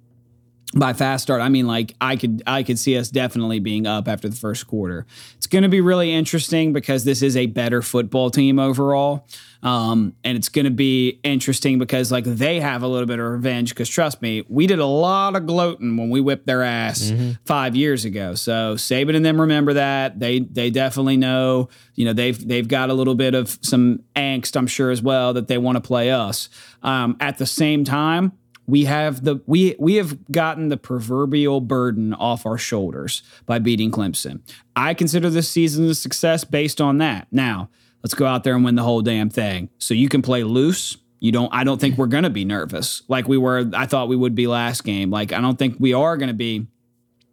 by 0.74 0.92
fast 0.92 1.22
start 1.22 1.40
i 1.40 1.48
mean 1.48 1.66
like 1.66 1.94
i 2.00 2.14
could 2.14 2.42
i 2.46 2.62
could 2.62 2.78
see 2.78 2.98
us 2.98 3.08
definitely 3.08 3.58
being 3.58 3.86
up 3.86 4.06
after 4.06 4.28
the 4.28 4.36
first 4.36 4.66
quarter. 4.66 5.06
It's 5.36 5.46
going 5.46 5.62
to 5.62 5.68
be 5.68 5.80
really 5.80 6.12
interesting 6.12 6.72
because 6.72 7.04
this 7.04 7.22
is 7.22 7.36
a 7.36 7.46
better 7.46 7.82
football 7.82 8.30
team 8.30 8.58
overall. 8.58 9.26
Um, 9.60 10.14
and 10.22 10.36
it's 10.36 10.48
going 10.48 10.66
to 10.66 10.70
be 10.70 11.18
interesting 11.24 11.78
because 11.78 12.12
like 12.12 12.22
they 12.24 12.60
have 12.60 12.82
a 12.82 12.86
little 12.86 13.06
bit 13.06 13.18
of 13.18 13.26
revenge 13.26 13.70
because 13.70 13.88
trust 13.88 14.22
me 14.22 14.44
we 14.48 14.68
did 14.68 14.78
a 14.78 14.86
lot 14.86 15.34
of 15.34 15.46
gloating 15.46 15.96
when 15.96 16.10
we 16.10 16.20
whipped 16.20 16.46
their 16.46 16.62
ass 16.62 17.12
five 17.44 17.74
years 17.74 18.04
ago. 18.04 18.34
So 18.34 18.76
saban 18.76 19.16
and 19.16 19.24
them 19.24 19.40
remember 19.40 19.74
that. 19.74 20.20
They 20.20 20.40
they 20.40 20.70
definitely 20.70 21.16
know 21.16 21.70
you 21.94 22.04
know 22.04 22.12
they've 22.12 22.46
they've 22.46 22.68
got 22.68 22.90
a 22.90 22.94
little 22.94 23.16
bit 23.16 23.34
of 23.34 23.58
some 23.62 24.00
angst 24.14 24.56
i'm 24.56 24.66
sure 24.68 24.90
as 24.90 25.02
well 25.02 25.32
that 25.32 25.48
they 25.48 25.58
want 25.58 25.76
to 25.76 25.80
play 25.80 26.10
us. 26.10 26.48
Um, 26.82 27.16
at 27.18 27.38
the 27.38 27.46
same 27.46 27.82
time 27.84 28.37
we 28.68 28.84
have 28.84 29.24
the 29.24 29.40
we 29.46 29.74
we 29.80 29.94
have 29.94 30.30
gotten 30.30 30.68
the 30.68 30.76
proverbial 30.76 31.60
burden 31.60 32.12
off 32.14 32.46
our 32.46 32.58
shoulders 32.58 33.22
by 33.46 33.58
beating 33.58 33.90
Clemson. 33.90 34.42
I 34.76 34.94
consider 34.94 35.30
this 35.30 35.48
season 35.48 35.86
a 35.86 35.94
success 35.94 36.44
based 36.44 36.80
on 36.80 36.98
that. 36.98 37.26
Now, 37.32 37.70
let's 38.04 38.14
go 38.14 38.26
out 38.26 38.44
there 38.44 38.54
and 38.54 38.64
win 38.64 38.76
the 38.76 38.82
whole 38.82 39.00
damn 39.00 39.30
thing. 39.30 39.70
So 39.78 39.94
you 39.94 40.08
can 40.08 40.22
play 40.22 40.44
loose. 40.44 40.98
You 41.18 41.32
don't 41.32 41.52
I 41.52 41.64
don't 41.64 41.80
think 41.80 41.96
we're 41.96 42.06
going 42.06 42.24
to 42.24 42.30
be 42.30 42.44
nervous 42.44 43.02
like 43.08 43.26
we 43.26 43.38
were 43.38 43.68
I 43.74 43.86
thought 43.86 44.08
we 44.08 44.16
would 44.16 44.34
be 44.34 44.46
last 44.46 44.84
game. 44.84 45.10
Like 45.10 45.32
I 45.32 45.40
don't 45.40 45.58
think 45.58 45.76
we 45.80 45.94
are 45.94 46.16
going 46.18 46.28
to 46.28 46.34
be 46.34 46.68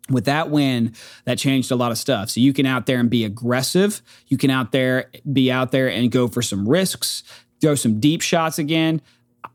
with 0.09 0.25
that 0.25 0.49
win, 0.49 0.93
that 1.25 1.37
changed 1.37 1.71
a 1.71 1.75
lot 1.75 1.91
of 1.91 1.97
stuff. 1.97 2.29
So 2.29 2.39
you 2.39 2.53
can 2.53 2.65
out 2.65 2.85
there 2.85 2.99
and 2.99 3.09
be 3.09 3.25
aggressive. 3.25 4.01
You 4.27 4.37
can 4.37 4.51
out 4.51 4.71
there 4.71 5.11
be 5.31 5.51
out 5.51 5.71
there 5.71 5.89
and 5.89 6.11
go 6.11 6.27
for 6.27 6.41
some 6.41 6.67
risks, 6.67 7.23
throw 7.59 7.75
some 7.75 7.99
deep 7.99 8.21
shots 8.21 8.57
again. 8.57 9.01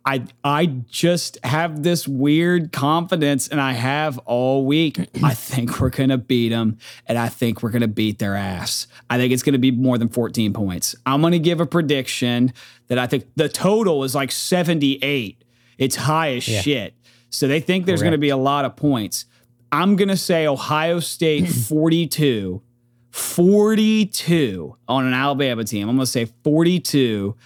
I 0.04 0.24
I 0.42 0.66
just 0.88 1.38
have 1.44 1.82
this 1.82 2.06
weird 2.06 2.72
confidence, 2.72 3.48
and 3.48 3.60
I 3.60 3.72
have 3.72 4.18
all 4.18 4.66
week. 4.66 4.98
I 5.22 5.34
think 5.34 5.80
we're 5.80 5.90
gonna 5.90 6.18
beat 6.18 6.50
them, 6.50 6.78
and 7.06 7.18
I 7.18 7.28
think 7.28 7.62
we're 7.62 7.70
gonna 7.70 7.88
beat 7.88 8.18
their 8.18 8.34
ass. 8.36 8.86
I 9.08 9.16
think 9.18 9.32
it's 9.32 9.42
gonna 9.42 9.58
be 9.58 9.70
more 9.70 9.98
than 9.98 10.08
14 10.08 10.52
points. 10.52 10.94
I'm 11.06 11.22
gonna 11.22 11.38
give 11.38 11.60
a 11.60 11.66
prediction 11.66 12.52
that 12.88 12.98
I 12.98 13.06
think 13.06 13.26
the 13.36 13.48
total 13.48 14.04
is 14.04 14.14
like 14.14 14.32
78. 14.32 15.44
It's 15.78 15.96
high 15.96 16.34
as 16.34 16.44
shit. 16.44 16.94
So 17.30 17.46
they 17.48 17.60
think 17.60 17.86
there's 17.86 18.02
gonna 18.02 18.18
be 18.18 18.30
a 18.30 18.36
lot 18.36 18.64
of 18.64 18.76
points. 18.76 19.26
I'm 19.72 19.96
gonna 19.96 20.16
say 20.16 20.46
Ohio 20.46 21.00
State 21.00 21.48
42. 21.48 22.62
42 23.10 24.76
on 24.88 25.06
an 25.06 25.12
Alabama 25.14 25.64
team. 25.64 25.88
I'm 25.88 25.96
gonna 25.96 26.06
say 26.06 26.26
42 26.44 27.36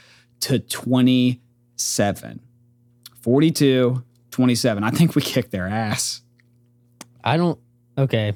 to 0.41 0.59
27. 1.77 2.41
42, 3.21 4.03
27. 4.31 4.85
I 4.85 4.91
think 4.91 5.15
we 5.15 5.23
kicked 5.23 5.51
their 5.51 5.67
ass. 5.67 6.23
I 7.23 7.37
don't. 7.37 7.59
Okay, 7.97 8.35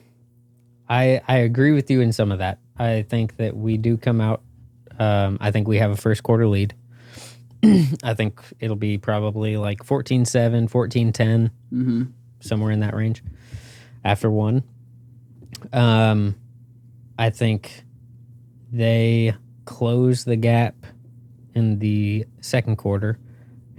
I 0.88 1.20
I 1.28 1.38
agree 1.38 1.72
with 1.72 1.90
you 1.90 2.00
in 2.00 2.12
some 2.12 2.32
of 2.32 2.38
that. 2.38 2.58
I 2.78 3.02
think 3.02 3.36
that 3.36 3.56
we 3.56 3.76
do 3.76 3.96
come 3.96 4.20
out. 4.20 4.42
Um, 4.98 5.36
I 5.40 5.50
think 5.50 5.68
we 5.68 5.78
have 5.78 5.90
a 5.90 5.96
first 5.96 6.22
quarter 6.22 6.46
lead. 6.46 6.74
I 8.02 8.14
think 8.14 8.40
it'll 8.60 8.76
be 8.76 8.98
probably 8.98 9.56
like 9.56 9.80
14-7, 9.84 10.70
14-10, 10.70 11.50
Mm-hmm. 11.72 12.02
somewhere 12.40 12.70
in 12.70 12.80
that 12.80 12.94
range. 12.94 13.22
After 14.04 14.30
one, 14.30 14.62
um, 15.72 16.36
I 17.18 17.30
think 17.30 17.82
they 18.72 19.34
close 19.64 20.24
the 20.24 20.36
gap 20.36 20.74
in 21.54 21.78
the 21.80 22.26
second 22.40 22.76
quarter, 22.76 23.18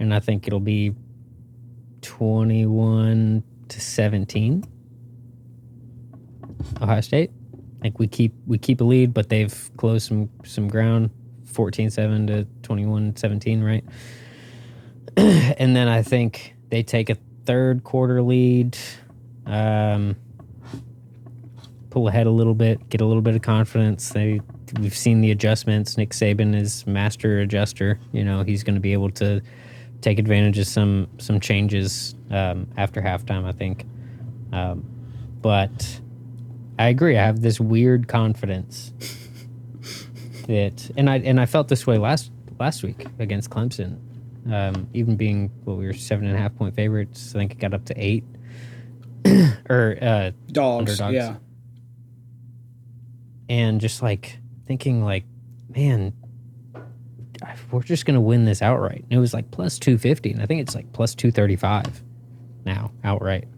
and 0.00 0.12
I 0.12 0.18
think 0.18 0.48
it'll 0.48 0.58
be 0.58 0.94
twenty-one 2.02 3.44
to 3.68 3.80
seventeen. 3.80 4.64
Ohio 6.80 7.00
State. 7.00 7.30
I 7.78 7.82
think 7.82 7.98
we 7.98 8.08
keep 8.08 8.34
we 8.46 8.58
keep 8.58 8.80
a 8.80 8.84
lead, 8.84 9.14
but 9.14 9.28
they've 9.28 9.70
closed 9.76 10.08
some 10.08 10.28
some 10.44 10.68
ground, 10.68 11.10
14-7 11.46 12.26
to 12.26 12.46
21-17, 12.62 13.64
right? 13.64 13.84
and 15.58 15.74
then 15.74 15.88
I 15.88 16.02
think 16.02 16.54
they 16.68 16.82
take 16.82 17.08
a 17.10 17.16
third 17.46 17.82
quarter 17.84 18.20
lead. 18.22 18.76
Um, 19.46 20.16
pull 21.88 22.06
ahead 22.06 22.26
a 22.26 22.30
little 22.30 22.54
bit, 22.54 22.88
get 22.88 23.00
a 23.00 23.04
little 23.04 23.22
bit 23.22 23.34
of 23.34 23.42
confidence. 23.42 24.10
They 24.10 24.40
we've 24.78 24.96
seen 24.96 25.22
the 25.22 25.30
adjustments. 25.30 25.96
Nick 25.96 26.10
Saban 26.10 26.54
is 26.54 26.86
master 26.86 27.40
adjuster. 27.40 27.98
You 28.12 28.24
know, 28.24 28.42
he's 28.42 28.62
going 28.62 28.76
to 28.76 28.80
be 28.80 28.92
able 28.92 29.10
to 29.12 29.40
take 30.00 30.18
advantage 30.18 30.58
of 30.58 30.66
some 30.66 31.08
some 31.18 31.40
changes 31.40 32.14
um, 32.30 32.68
after 32.76 33.00
halftime. 33.00 33.44
I 33.44 33.52
think, 33.52 33.84
um, 34.52 34.84
but 35.42 36.00
I 36.78 36.88
agree. 36.88 37.16
I 37.18 37.24
have 37.24 37.40
this 37.40 37.60
weird 37.60 38.08
confidence 38.08 38.92
that, 40.46 40.90
and 40.96 41.08
I 41.10 41.18
and 41.18 41.40
I 41.40 41.46
felt 41.46 41.68
this 41.68 41.86
way 41.86 41.98
last 41.98 42.30
last 42.58 42.82
week 42.82 43.06
against 43.18 43.50
Clemson. 43.50 43.98
Um, 44.50 44.88
even 44.94 45.16
being 45.16 45.50
what 45.64 45.76
we 45.76 45.86
were 45.86 45.92
seven 45.92 46.26
and 46.26 46.34
a 46.34 46.38
half 46.40 46.54
point 46.56 46.74
favorites, 46.74 47.34
I 47.34 47.38
think 47.38 47.52
it 47.52 47.58
got 47.58 47.74
up 47.74 47.84
to 47.86 47.94
eight. 47.96 48.24
or 49.68 49.98
uh, 50.00 50.30
Dogs. 50.50 50.98
Underdogs. 50.98 51.14
Yeah. 51.14 51.36
and 53.50 53.80
just 53.80 54.02
like 54.02 54.38
thinking 54.66 55.04
like 55.04 55.24
man 55.74 56.12
we're 57.70 57.82
just 57.82 58.04
gonna 58.06 58.20
win 58.20 58.44
this 58.44 58.60
outright 58.62 59.02
and 59.04 59.12
it 59.12 59.18
was 59.18 59.32
like 59.32 59.50
plus 59.50 59.78
250 59.78 60.32
and 60.32 60.42
i 60.42 60.46
think 60.46 60.60
it's 60.60 60.74
like 60.74 60.92
plus 60.92 61.14
235 61.14 62.02
now 62.64 62.90
outright 63.04 63.48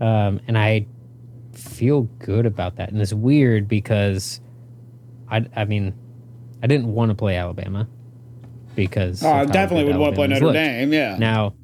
um, 0.00 0.40
and 0.46 0.56
i 0.58 0.86
feel 1.54 2.02
good 2.18 2.46
about 2.46 2.76
that 2.76 2.90
and 2.90 3.00
it's 3.00 3.12
weird 3.12 3.66
because 3.68 4.40
i 5.30 5.44
i 5.56 5.64
mean 5.64 5.94
i 6.62 6.66
didn't 6.66 6.92
want 6.92 7.08
to 7.10 7.14
play 7.14 7.36
alabama 7.36 7.88
because 8.76 9.22
Oh, 9.24 9.30
I 9.30 9.44
definitely 9.46 9.84
would 9.84 9.96
want 9.96 10.14
to 10.14 10.16
play 10.16 10.26
Notre 10.28 10.46
looked. 10.46 10.54
Dame. 10.54 10.92
Yeah. 10.92 11.16
Now, 11.18 11.54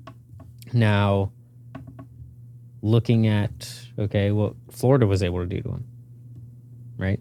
now, 0.73 1.31
looking 2.83 3.27
at 3.29 3.73
okay, 3.99 4.33
what 4.33 4.55
Florida 4.71 5.07
was 5.07 5.23
able 5.23 5.39
to 5.41 5.47
do 5.47 5.63
to 5.63 5.69
them, 5.69 5.85
right? 6.99 7.21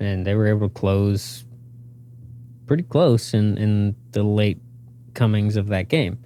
And 0.00 0.26
they 0.26 0.34
were 0.34 0.46
able 0.46 0.68
to 0.68 0.74
close 0.74 1.44
pretty 2.68 2.84
close 2.84 3.34
in 3.34 3.58
in 3.58 3.96
the 4.12 4.22
late 4.22 4.58
comings 5.14 5.56
of 5.56 5.68
that 5.68 5.88
game. 5.88 6.18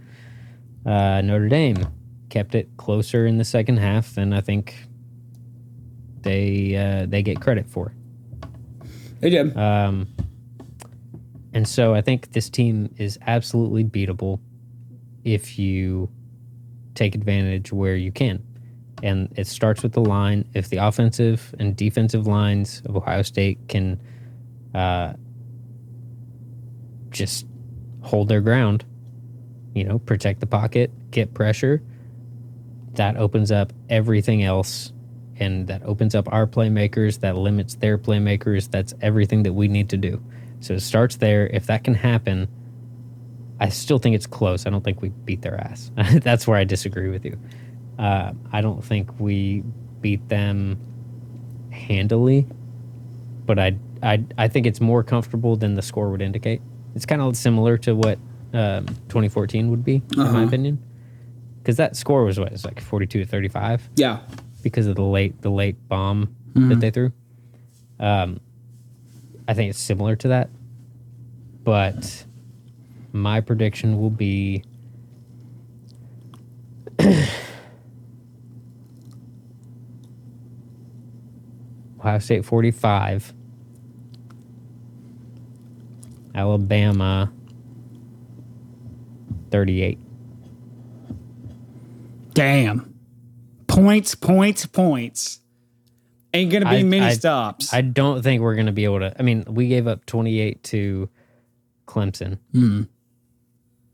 Uh, 0.85 1.23
Notre 1.23 1.49
Dame 1.49 1.87
kept 2.29 2.55
it 2.55 2.69
closer 2.77 3.27
in 3.27 3.39
the 3.39 3.45
second 3.45 3.79
half 3.79 4.17
and 4.17 4.35
I 4.35 4.41
think 4.41 4.75
they 6.23 6.77
uh, 6.77 7.07
they 7.07 7.23
get 7.23 7.41
credit 7.41 7.67
for. 7.67 7.95
They 9.21 9.31
did. 9.31 9.57
Um, 9.57 10.09
and 11.55 11.67
so 11.67 11.95
I 11.95 12.01
think 12.01 12.33
this 12.33 12.51
team 12.51 12.93
is 12.97 13.19
absolutely 13.27 13.85
beatable 13.85 14.41
if 15.25 15.59
you 15.59 16.11
take 16.95 17.15
advantage 17.15 17.73
where 17.73 17.97
you 17.97 18.11
can. 18.11 18.43
And 19.03 19.29
it 19.37 19.47
starts 19.47 19.83
with 19.83 19.93
the 19.93 20.01
line. 20.01 20.49
If 20.55 20.69
the 20.69 20.79
offensive 20.79 21.55
and 21.59 21.77
defensive 21.77 22.27
lines 22.27 22.83
of 22.87 22.97
Ohio 22.97 23.23
State 23.23 23.59
can 23.69 24.01
uh, 24.75 25.15
just 27.13 27.47
hold 28.01 28.29
their 28.29 28.41
ground, 28.41 28.85
you 29.75 29.85
know, 29.85 29.99
protect 29.99 30.41
the 30.41 30.47
pocket, 30.47 30.91
get 31.11 31.35
pressure, 31.35 31.83
that 32.95 33.17
opens 33.17 33.53
up 33.53 33.73
everything 33.89 34.43
else 34.43 34.93
and 35.37 35.67
that 35.69 35.83
opens 35.85 36.15
up 36.15 36.31
our 36.33 36.47
playmakers 36.47 37.21
that 37.21 37.37
limits 37.37 37.77
their 37.77 37.97
playmakers. 37.99 38.71
That's 38.71 38.95
everything 39.01 39.45
that 39.45 39.53
we 39.53 39.69
need 39.69 39.89
to 39.91 39.97
do. 39.97 40.23
So 40.61 40.75
it 40.75 40.81
starts 40.81 41.17
there. 41.17 41.47
If 41.47 41.67
that 41.67 41.85
can 41.85 41.95
happen 41.95 42.49
i 43.63 43.69
still 43.69 43.99
think 43.99 44.17
it's 44.17 44.27
close. 44.27 44.67
I 44.67 44.71
don't 44.71 44.83
think 44.83 45.01
we 45.01 45.11
beat 45.11 45.43
their 45.43 45.59
ass. 45.61 45.91
That's 45.97 46.47
where 46.47 46.59
i 46.59 46.65
disagree 46.65 47.09
with 47.11 47.25
you. 47.25 47.39
Uh, 47.99 48.33
i 48.53 48.61
don't 48.61 48.85
think 48.85 49.09
we 49.21 49.63
beat 50.01 50.29
them 50.29 50.79
handily 51.71 52.47
but 53.47 53.59
I, 53.59 53.77
I 54.03 54.25
i 54.37 54.49
think 54.49 54.67
it's 54.67 54.81
more 54.81 55.05
comfortable 55.05 55.57
than 55.57 55.75
the 55.75 55.83
score 55.83 56.11
would 56.11 56.23
indicate 56.23 56.61
it's 56.95 57.07
kind 57.07 57.21
of 57.23 57.37
similar 57.37 57.77
to 57.79 57.95
what 57.95 58.19
um, 58.53 58.87
2014 59.09 59.71
would 59.71 59.85
be 59.85 59.97
in 59.97 60.19
my 60.19 60.25
Uh-huh. 60.25 60.39
opinion 60.43 60.79
because 61.59 61.77
that 61.77 61.97
score 61.97 62.25
was 62.25 62.39
what 62.39 62.49
it 62.49 62.53
was 62.53 62.65
like 62.65 62.81
42 62.81 63.21
to 63.21 63.27
35 63.27 63.89
Yeah. 63.97 64.19
because 64.63 64.87
of 64.87 64.97
the 64.97 65.03
late 65.03 65.41
the 65.43 65.51
late 65.51 65.77
bomb 65.89 66.35
that 66.55 66.81
they 66.81 66.91
threw. 66.91 67.13
Um, 67.99 68.41
I 69.49 69.55
think 69.55 69.71
it's 69.71 69.79
similar 69.79 70.17
to 70.17 70.29
that, 70.29 70.51
but 71.65 72.25
my 73.13 73.41
prediction 73.41 73.99
will 74.01 74.11
be. 74.11 74.63
Ohio 81.99 82.19
State 82.19 82.45
45, 82.45 83.33
Alabama 86.35 87.33
38. 89.51 89.99
Damn. 92.35 92.95
Points, 93.67 94.15
points, 94.15 94.67
points. 94.67 95.41
Ain't 96.35 96.51
gonna 96.51 96.65
be 96.71 96.77
I- 96.79 96.83
many 96.83 97.05
I- 97.07 97.13
stops. 97.13 97.73
I 97.75 97.83
don't 97.83 98.23
think 98.23 98.41
we're 98.43 98.55
going 98.55 98.67
to 98.67 98.73
be 98.73 98.85
able 98.85 99.01
to. 99.01 99.15
I 99.19 99.23
mean, 99.23 99.45
we 99.47 99.69
gave 99.69 99.87
up 99.87 100.07
28 100.07 100.63
to 100.65 101.11
Clemson, 101.87 102.39
Hmm. 102.53 102.83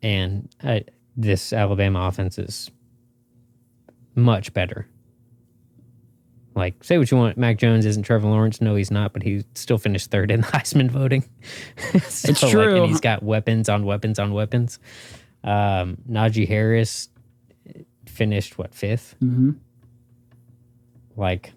and 0.03 0.49
I, 0.63 0.85
this 1.17 1.53
Alabama 1.53 2.01
offense 2.07 2.39
is 2.39 2.71
much 4.15 4.53
better. 4.53 4.87
Like, 6.59 6.83
say 6.83 6.99
what 6.99 7.09
you 7.09 7.17
want, 7.17 7.39
Mac 7.39 7.57
Jones 7.57 7.87
isn't 7.87 8.03
Trevor 8.03 8.27
Lawrence. 8.29 8.61
No, 8.61 8.75
he's 8.75 8.91
not, 8.91 9.13
but 9.13 9.23
he 9.23 9.45
still 9.55 9.79
finished 9.79 10.11
third 10.11 10.33
in 10.33 10.41
the 10.41 10.47
Heisman 10.49 10.91
voting. 10.91 11.25
So, 12.09 12.31
It's 12.31 12.43
like, 12.43 12.51
true. 12.53 12.83
and 12.83 12.87
he's 12.87 13.01
got 13.01 13.23
weapons 13.23 13.69
on 13.69 13.85
weapons 13.87 14.19
on 14.19 14.33
weapons. 14.33 14.81
Um, 15.45 15.99
Najee 16.11 16.49
Harris 16.49 17.11
finished 18.07 18.59
what 18.59 18.73
5th 18.73 19.15
hmm 19.21 19.53
Like, 21.17 21.53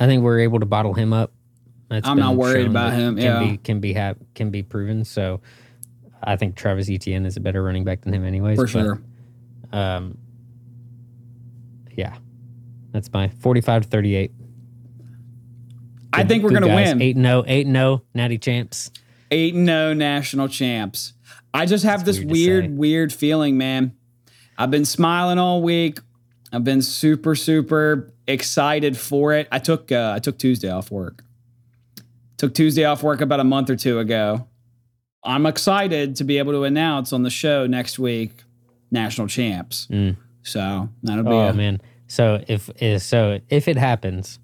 I 0.00 0.06
think 0.06 0.22
we're 0.22 0.40
able 0.40 0.60
to 0.60 0.66
bottle 0.66 0.94
him 0.94 1.12
up. 1.12 1.32
That's 1.90 2.08
I'm 2.08 2.18
not 2.18 2.36
worried 2.36 2.66
about 2.66 2.94
him, 2.94 3.16
Can 3.16 3.22
yeah. 3.24 3.38
be 3.40 3.56
can 3.58 3.80
be 3.80 3.92
ha- 3.92 4.14
can 4.34 4.50
be 4.50 4.62
proven. 4.62 5.04
So, 5.04 5.42
I 6.22 6.36
think 6.36 6.56
Travis 6.56 6.88
Etienne 6.88 7.26
is 7.26 7.36
a 7.36 7.40
better 7.40 7.62
running 7.62 7.84
back 7.84 8.00
than 8.00 8.14
him, 8.14 8.24
anyways. 8.24 8.56
For 8.56 8.64
but, 8.64 8.70
sure. 8.70 9.02
Um, 9.72 10.16
yeah, 11.94 12.16
that's 12.92 13.12
my 13.12 13.28
45 13.28 13.82
to 13.82 13.88
38. 13.88 14.32
I 16.12 16.24
think 16.24 16.42
we're 16.44 16.50
gonna 16.50 16.66
win. 16.66 17.00
Eight 17.00 17.16
and 17.16 17.24
zero, 17.24 17.44
eight 17.46 17.66
and 17.66 17.74
zero, 17.74 18.02
natty 18.14 18.38
champs. 18.38 18.90
Eight 19.30 19.54
and 19.54 19.64
no 19.64 19.94
national 19.94 20.48
champs. 20.48 21.14
I 21.54 21.66
just 21.66 21.84
have 21.84 22.04
this 22.04 22.18
weird 22.18 22.64
weird, 22.64 22.78
weird 22.78 23.12
feeling, 23.12 23.56
man. 23.56 23.96
I've 24.58 24.70
been 24.70 24.84
smiling 24.84 25.38
all 25.38 25.62
week. 25.62 26.00
I've 26.52 26.64
been 26.64 26.82
super, 26.82 27.34
super 27.34 28.12
excited 28.26 28.96
for 28.98 29.32
it. 29.32 29.48
I 29.50 29.58
took 29.58 29.90
uh, 29.90 30.12
I 30.14 30.18
took 30.18 30.38
Tuesday 30.38 30.70
off 30.70 30.90
work. 30.90 31.24
Took 32.36 32.54
Tuesday 32.54 32.84
off 32.84 33.02
work 33.02 33.20
about 33.20 33.40
a 33.40 33.44
month 33.44 33.70
or 33.70 33.76
two 33.76 33.98
ago. 33.98 34.48
I'm 35.24 35.46
excited 35.46 36.16
to 36.16 36.24
be 36.24 36.38
able 36.38 36.52
to 36.52 36.64
announce 36.64 37.12
on 37.12 37.22
the 37.22 37.30
show 37.30 37.66
next 37.66 37.98
week 37.98 38.42
national 38.90 39.28
champs. 39.28 39.86
Mm. 39.90 40.16
So 40.42 40.88
that'll 41.02 41.24
be 41.24 41.30
Oh 41.30 41.48
a, 41.48 41.52
man! 41.54 41.80
So 42.12 42.44
if 42.46 42.68
is 42.78 43.04
so 43.04 43.40
if 43.48 43.68
it 43.68 43.78
happens, 43.78 44.38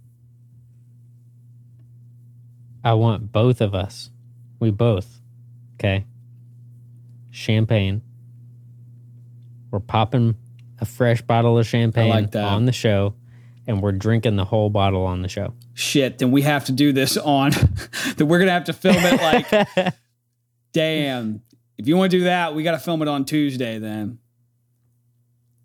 I 2.82 2.94
want 2.94 3.30
both 3.30 3.60
of 3.60 3.74
us. 3.74 4.08
We 4.58 4.70
both, 4.70 5.20
okay. 5.74 6.06
Champagne. 7.30 8.00
We're 9.70 9.80
popping 9.80 10.36
a 10.80 10.86
fresh 10.86 11.20
bottle 11.20 11.58
of 11.58 11.66
champagne 11.66 12.30
that. 12.30 12.42
on 12.42 12.64
the 12.64 12.72
show, 12.72 13.12
and 13.66 13.82
we're 13.82 13.92
drinking 13.92 14.36
the 14.36 14.46
whole 14.46 14.70
bottle 14.70 15.04
on 15.04 15.20
the 15.20 15.28
show. 15.28 15.52
shit. 15.74 16.16
Then 16.16 16.30
we 16.30 16.40
have 16.40 16.64
to 16.64 16.72
do 16.72 16.94
this 16.94 17.18
on. 17.18 17.50
that 18.16 18.24
we're 18.24 18.38
gonna 18.38 18.50
have 18.50 18.64
to 18.64 18.72
film 18.72 18.96
it 18.96 19.20
like 19.20 19.94
damn. 20.72 21.42
If 21.76 21.86
you 21.86 21.98
want 21.98 22.12
to 22.12 22.18
do 22.18 22.24
that, 22.24 22.54
we 22.54 22.62
got 22.62 22.72
to 22.72 22.78
film 22.78 23.02
it 23.02 23.08
on 23.08 23.26
Tuesday 23.26 23.78
then. 23.78 24.20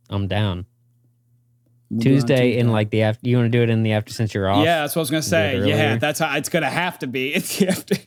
I'm 0.10 0.28
down. 0.28 0.66
We'll 1.94 2.00
do 2.02 2.10
it 2.10 2.14
on 2.14 2.20
Tuesday 2.28 2.58
in 2.58 2.70
like 2.72 2.90
the 2.90 3.04
after. 3.04 3.28
You 3.30 3.38
want 3.38 3.52
to 3.52 3.58
do 3.58 3.64
it 3.64 3.70
in 3.70 3.84
the 3.84 3.94
after 3.94 4.14
since 4.14 4.34
you're 4.34 4.50
off? 4.50 4.64
Yeah, 4.66 4.82
that's 4.82 4.96
what 4.96 5.02
I 5.02 5.04
was 5.04 5.10
gonna 5.12 5.22
say. 5.24 5.68
Yeah, 5.68 5.98
that's 5.98 6.20
how 6.20 6.36
it's 6.38 6.50
gonna 6.50 6.70
have 6.70 7.00
to 7.00 7.08
be. 7.08 7.34
It's 7.36 7.58
have 7.60 7.86
to, 7.88 8.00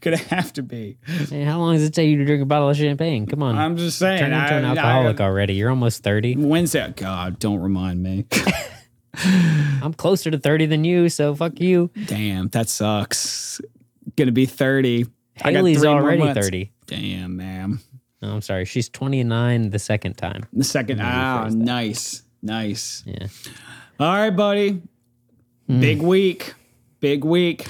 gonna 0.00 0.16
have 0.16 0.52
to 0.54 0.62
be. 0.62 0.96
Man, 1.30 1.46
how 1.46 1.58
long 1.58 1.74
does 1.74 1.82
it 1.84 1.92
take 1.94 2.08
you 2.08 2.16
to 2.18 2.24
drink 2.24 2.42
a 2.42 2.46
bottle 2.46 2.68
of 2.70 2.76
champagne? 2.76 3.26
Come 3.26 3.42
on. 3.42 3.58
I'm 3.58 3.76
just 3.76 3.98
saying. 3.98 4.20
Turn 4.20 4.32
into 4.32 4.54
an 4.54 4.64
alcoholic 4.64 5.20
I- 5.20 5.24
already. 5.24 5.54
You're 5.54 5.70
almost 5.70 6.02
30. 6.04 6.36
Wednesday. 6.36 6.92
God, 6.96 7.38
don't 7.40 7.60
remind 7.60 8.02
me. 8.02 8.26
I'm 9.82 9.92
closer 9.94 10.30
to 10.30 10.38
30 10.38 10.66
than 10.66 10.84
you, 10.84 11.08
so 11.08 11.34
fuck 11.34 11.60
you. 11.60 11.90
Damn, 12.06 12.48
that 12.48 12.68
sucks. 12.68 13.60
Gonna 14.16 14.32
be 14.32 14.46
30. 14.46 15.06
I 15.42 15.52
got 15.52 15.58
Haley's 15.58 15.84
already 15.84 16.32
30. 16.32 16.70
Damn, 16.86 17.36
man. 17.36 17.80
No, 18.20 18.34
I'm 18.34 18.40
sorry. 18.42 18.64
She's 18.64 18.88
29 18.88 19.70
the 19.70 19.78
second 19.78 20.14
time. 20.14 20.44
The 20.52 20.64
second. 20.64 20.98
Let 20.98 21.04
me 21.06 21.10
Ah, 21.12 21.44
rephrase 21.48 21.54
nice, 21.56 22.22
nice. 22.42 23.02
Yeah. 23.06 23.26
All 24.00 24.12
right, 24.14 24.30
buddy. 24.30 24.82
Big 25.68 26.02
week. 26.02 26.54
Big 27.00 27.24
week. 27.24 27.66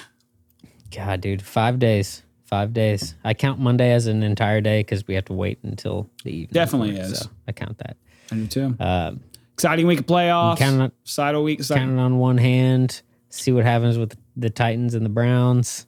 God, 0.95 1.20
dude, 1.20 1.43
five 1.43 1.79
days. 1.79 2.23
Five 2.45 2.73
days. 2.75 3.14
I 3.25 3.33
count 3.35 3.61
Monday 3.61 3.93
as 3.93 4.07
an 4.07 4.23
entire 4.23 4.61
day 4.61 4.81
because 4.81 5.07
we 5.07 5.14
have 5.14 5.25
to 5.27 5.33
wait 5.33 5.59
until 5.62 6.11
the 6.25 6.31
evening. 6.33 6.51
Definitely 6.53 6.93
for 6.97 7.03
it, 7.03 7.05
is. 7.05 7.18
So 7.20 7.27
I 7.49 7.53
count 7.53 7.79
that. 7.79 7.97
I 8.31 8.35
do 8.35 8.47
too. 8.47 8.77
Uh, 8.79 9.12
Exciting 9.55 9.87
week 9.87 10.01
of 10.01 10.07
playoffs. 10.07 10.59
counting 10.59 10.81
on, 10.81 10.93
Side 11.05 11.37
week. 11.37 11.62
Side. 11.62 11.79
counting 11.79 11.99
on 11.99 12.18
one 12.18 12.39
hand. 12.39 13.01
See 13.31 13.53
what 13.53 13.64
happens 13.64 13.97
with 13.97 14.16
the 14.37 14.51
Titans 14.51 14.95
and 14.95 15.05
the 15.05 15.11
Browns. 15.11 15.87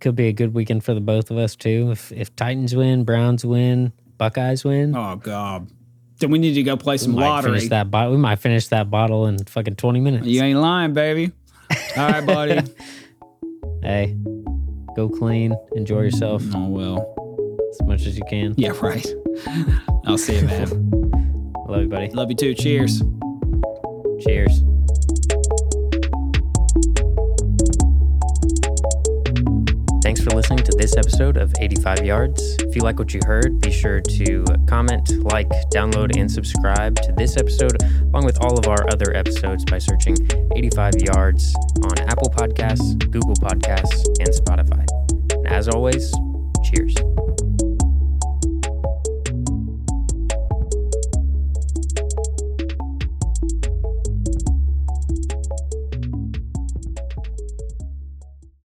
Could 0.00 0.16
be 0.16 0.26
a 0.28 0.32
good 0.32 0.52
weekend 0.52 0.82
for 0.84 0.92
the 0.94 1.00
both 1.00 1.30
of 1.30 1.38
us 1.38 1.54
too. 1.56 1.90
If 1.92 2.10
if 2.12 2.34
Titans 2.36 2.74
win, 2.74 3.04
Browns 3.04 3.44
win, 3.44 3.92
Buckeyes 4.18 4.64
win. 4.64 4.96
Oh 4.96 5.16
God. 5.16 5.68
Then 6.22 6.30
we 6.30 6.38
need 6.38 6.54
to 6.54 6.62
go 6.62 6.76
play 6.76 6.98
some 6.98 7.14
we 7.14 7.20
lottery. 7.20 7.54
finish 7.54 7.70
that 7.70 7.90
bottle. 7.90 8.12
We 8.12 8.16
might 8.18 8.36
finish 8.36 8.68
that 8.68 8.88
bottle 8.88 9.26
in 9.26 9.38
fucking 9.44 9.74
twenty 9.74 9.98
minutes. 9.98 10.24
You 10.24 10.40
ain't 10.40 10.60
lying, 10.60 10.92
baby. 10.92 11.32
All 11.96 12.08
right, 12.08 12.24
buddy. 12.24 12.60
Hey, 13.82 14.16
go 14.94 15.08
clean. 15.08 15.56
Enjoy 15.74 16.02
yourself 16.02 16.40
oh 16.54 16.68
well. 16.68 17.68
as 17.72 17.82
much 17.84 18.06
as 18.06 18.16
you 18.16 18.22
can. 18.30 18.54
Yeah, 18.56 18.70
right. 18.80 19.04
I'll 20.06 20.16
see 20.16 20.36
you, 20.36 20.42
man. 20.42 20.68
Love 21.66 21.82
you, 21.82 21.88
buddy. 21.88 22.10
Love 22.10 22.30
you 22.30 22.36
too. 22.36 22.54
Cheers. 22.54 23.02
Cheers. 24.20 24.62
For 30.22 30.30
listening 30.36 30.64
to 30.64 30.76
this 30.78 30.96
episode 30.96 31.36
of 31.36 31.52
85 31.60 32.06
Yards. 32.06 32.56
If 32.60 32.76
you 32.76 32.82
like 32.82 33.00
what 33.00 33.12
you 33.12 33.18
heard, 33.26 33.60
be 33.60 33.72
sure 33.72 34.00
to 34.00 34.44
comment, 34.68 35.10
like, 35.24 35.48
download, 35.74 36.16
and 36.16 36.30
subscribe 36.30 36.94
to 37.02 37.12
this 37.16 37.36
episode, 37.36 37.82
along 38.02 38.24
with 38.24 38.38
all 38.40 38.56
of 38.56 38.68
our 38.68 38.88
other 38.92 39.16
episodes 39.16 39.64
by 39.64 39.78
searching 39.78 40.16
85 40.54 40.94
Yards 41.02 41.52
on 41.82 41.98
Apple 42.08 42.30
Podcasts, 42.30 42.98
Google 43.10 43.34
Podcasts, 43.34 44.06
and 44.20 44.28
Spotify. 44.28 44.86
And 45.34 45.48
as 45.48 45.68
always, 45.68 46.14
cheers. 46.70 46.94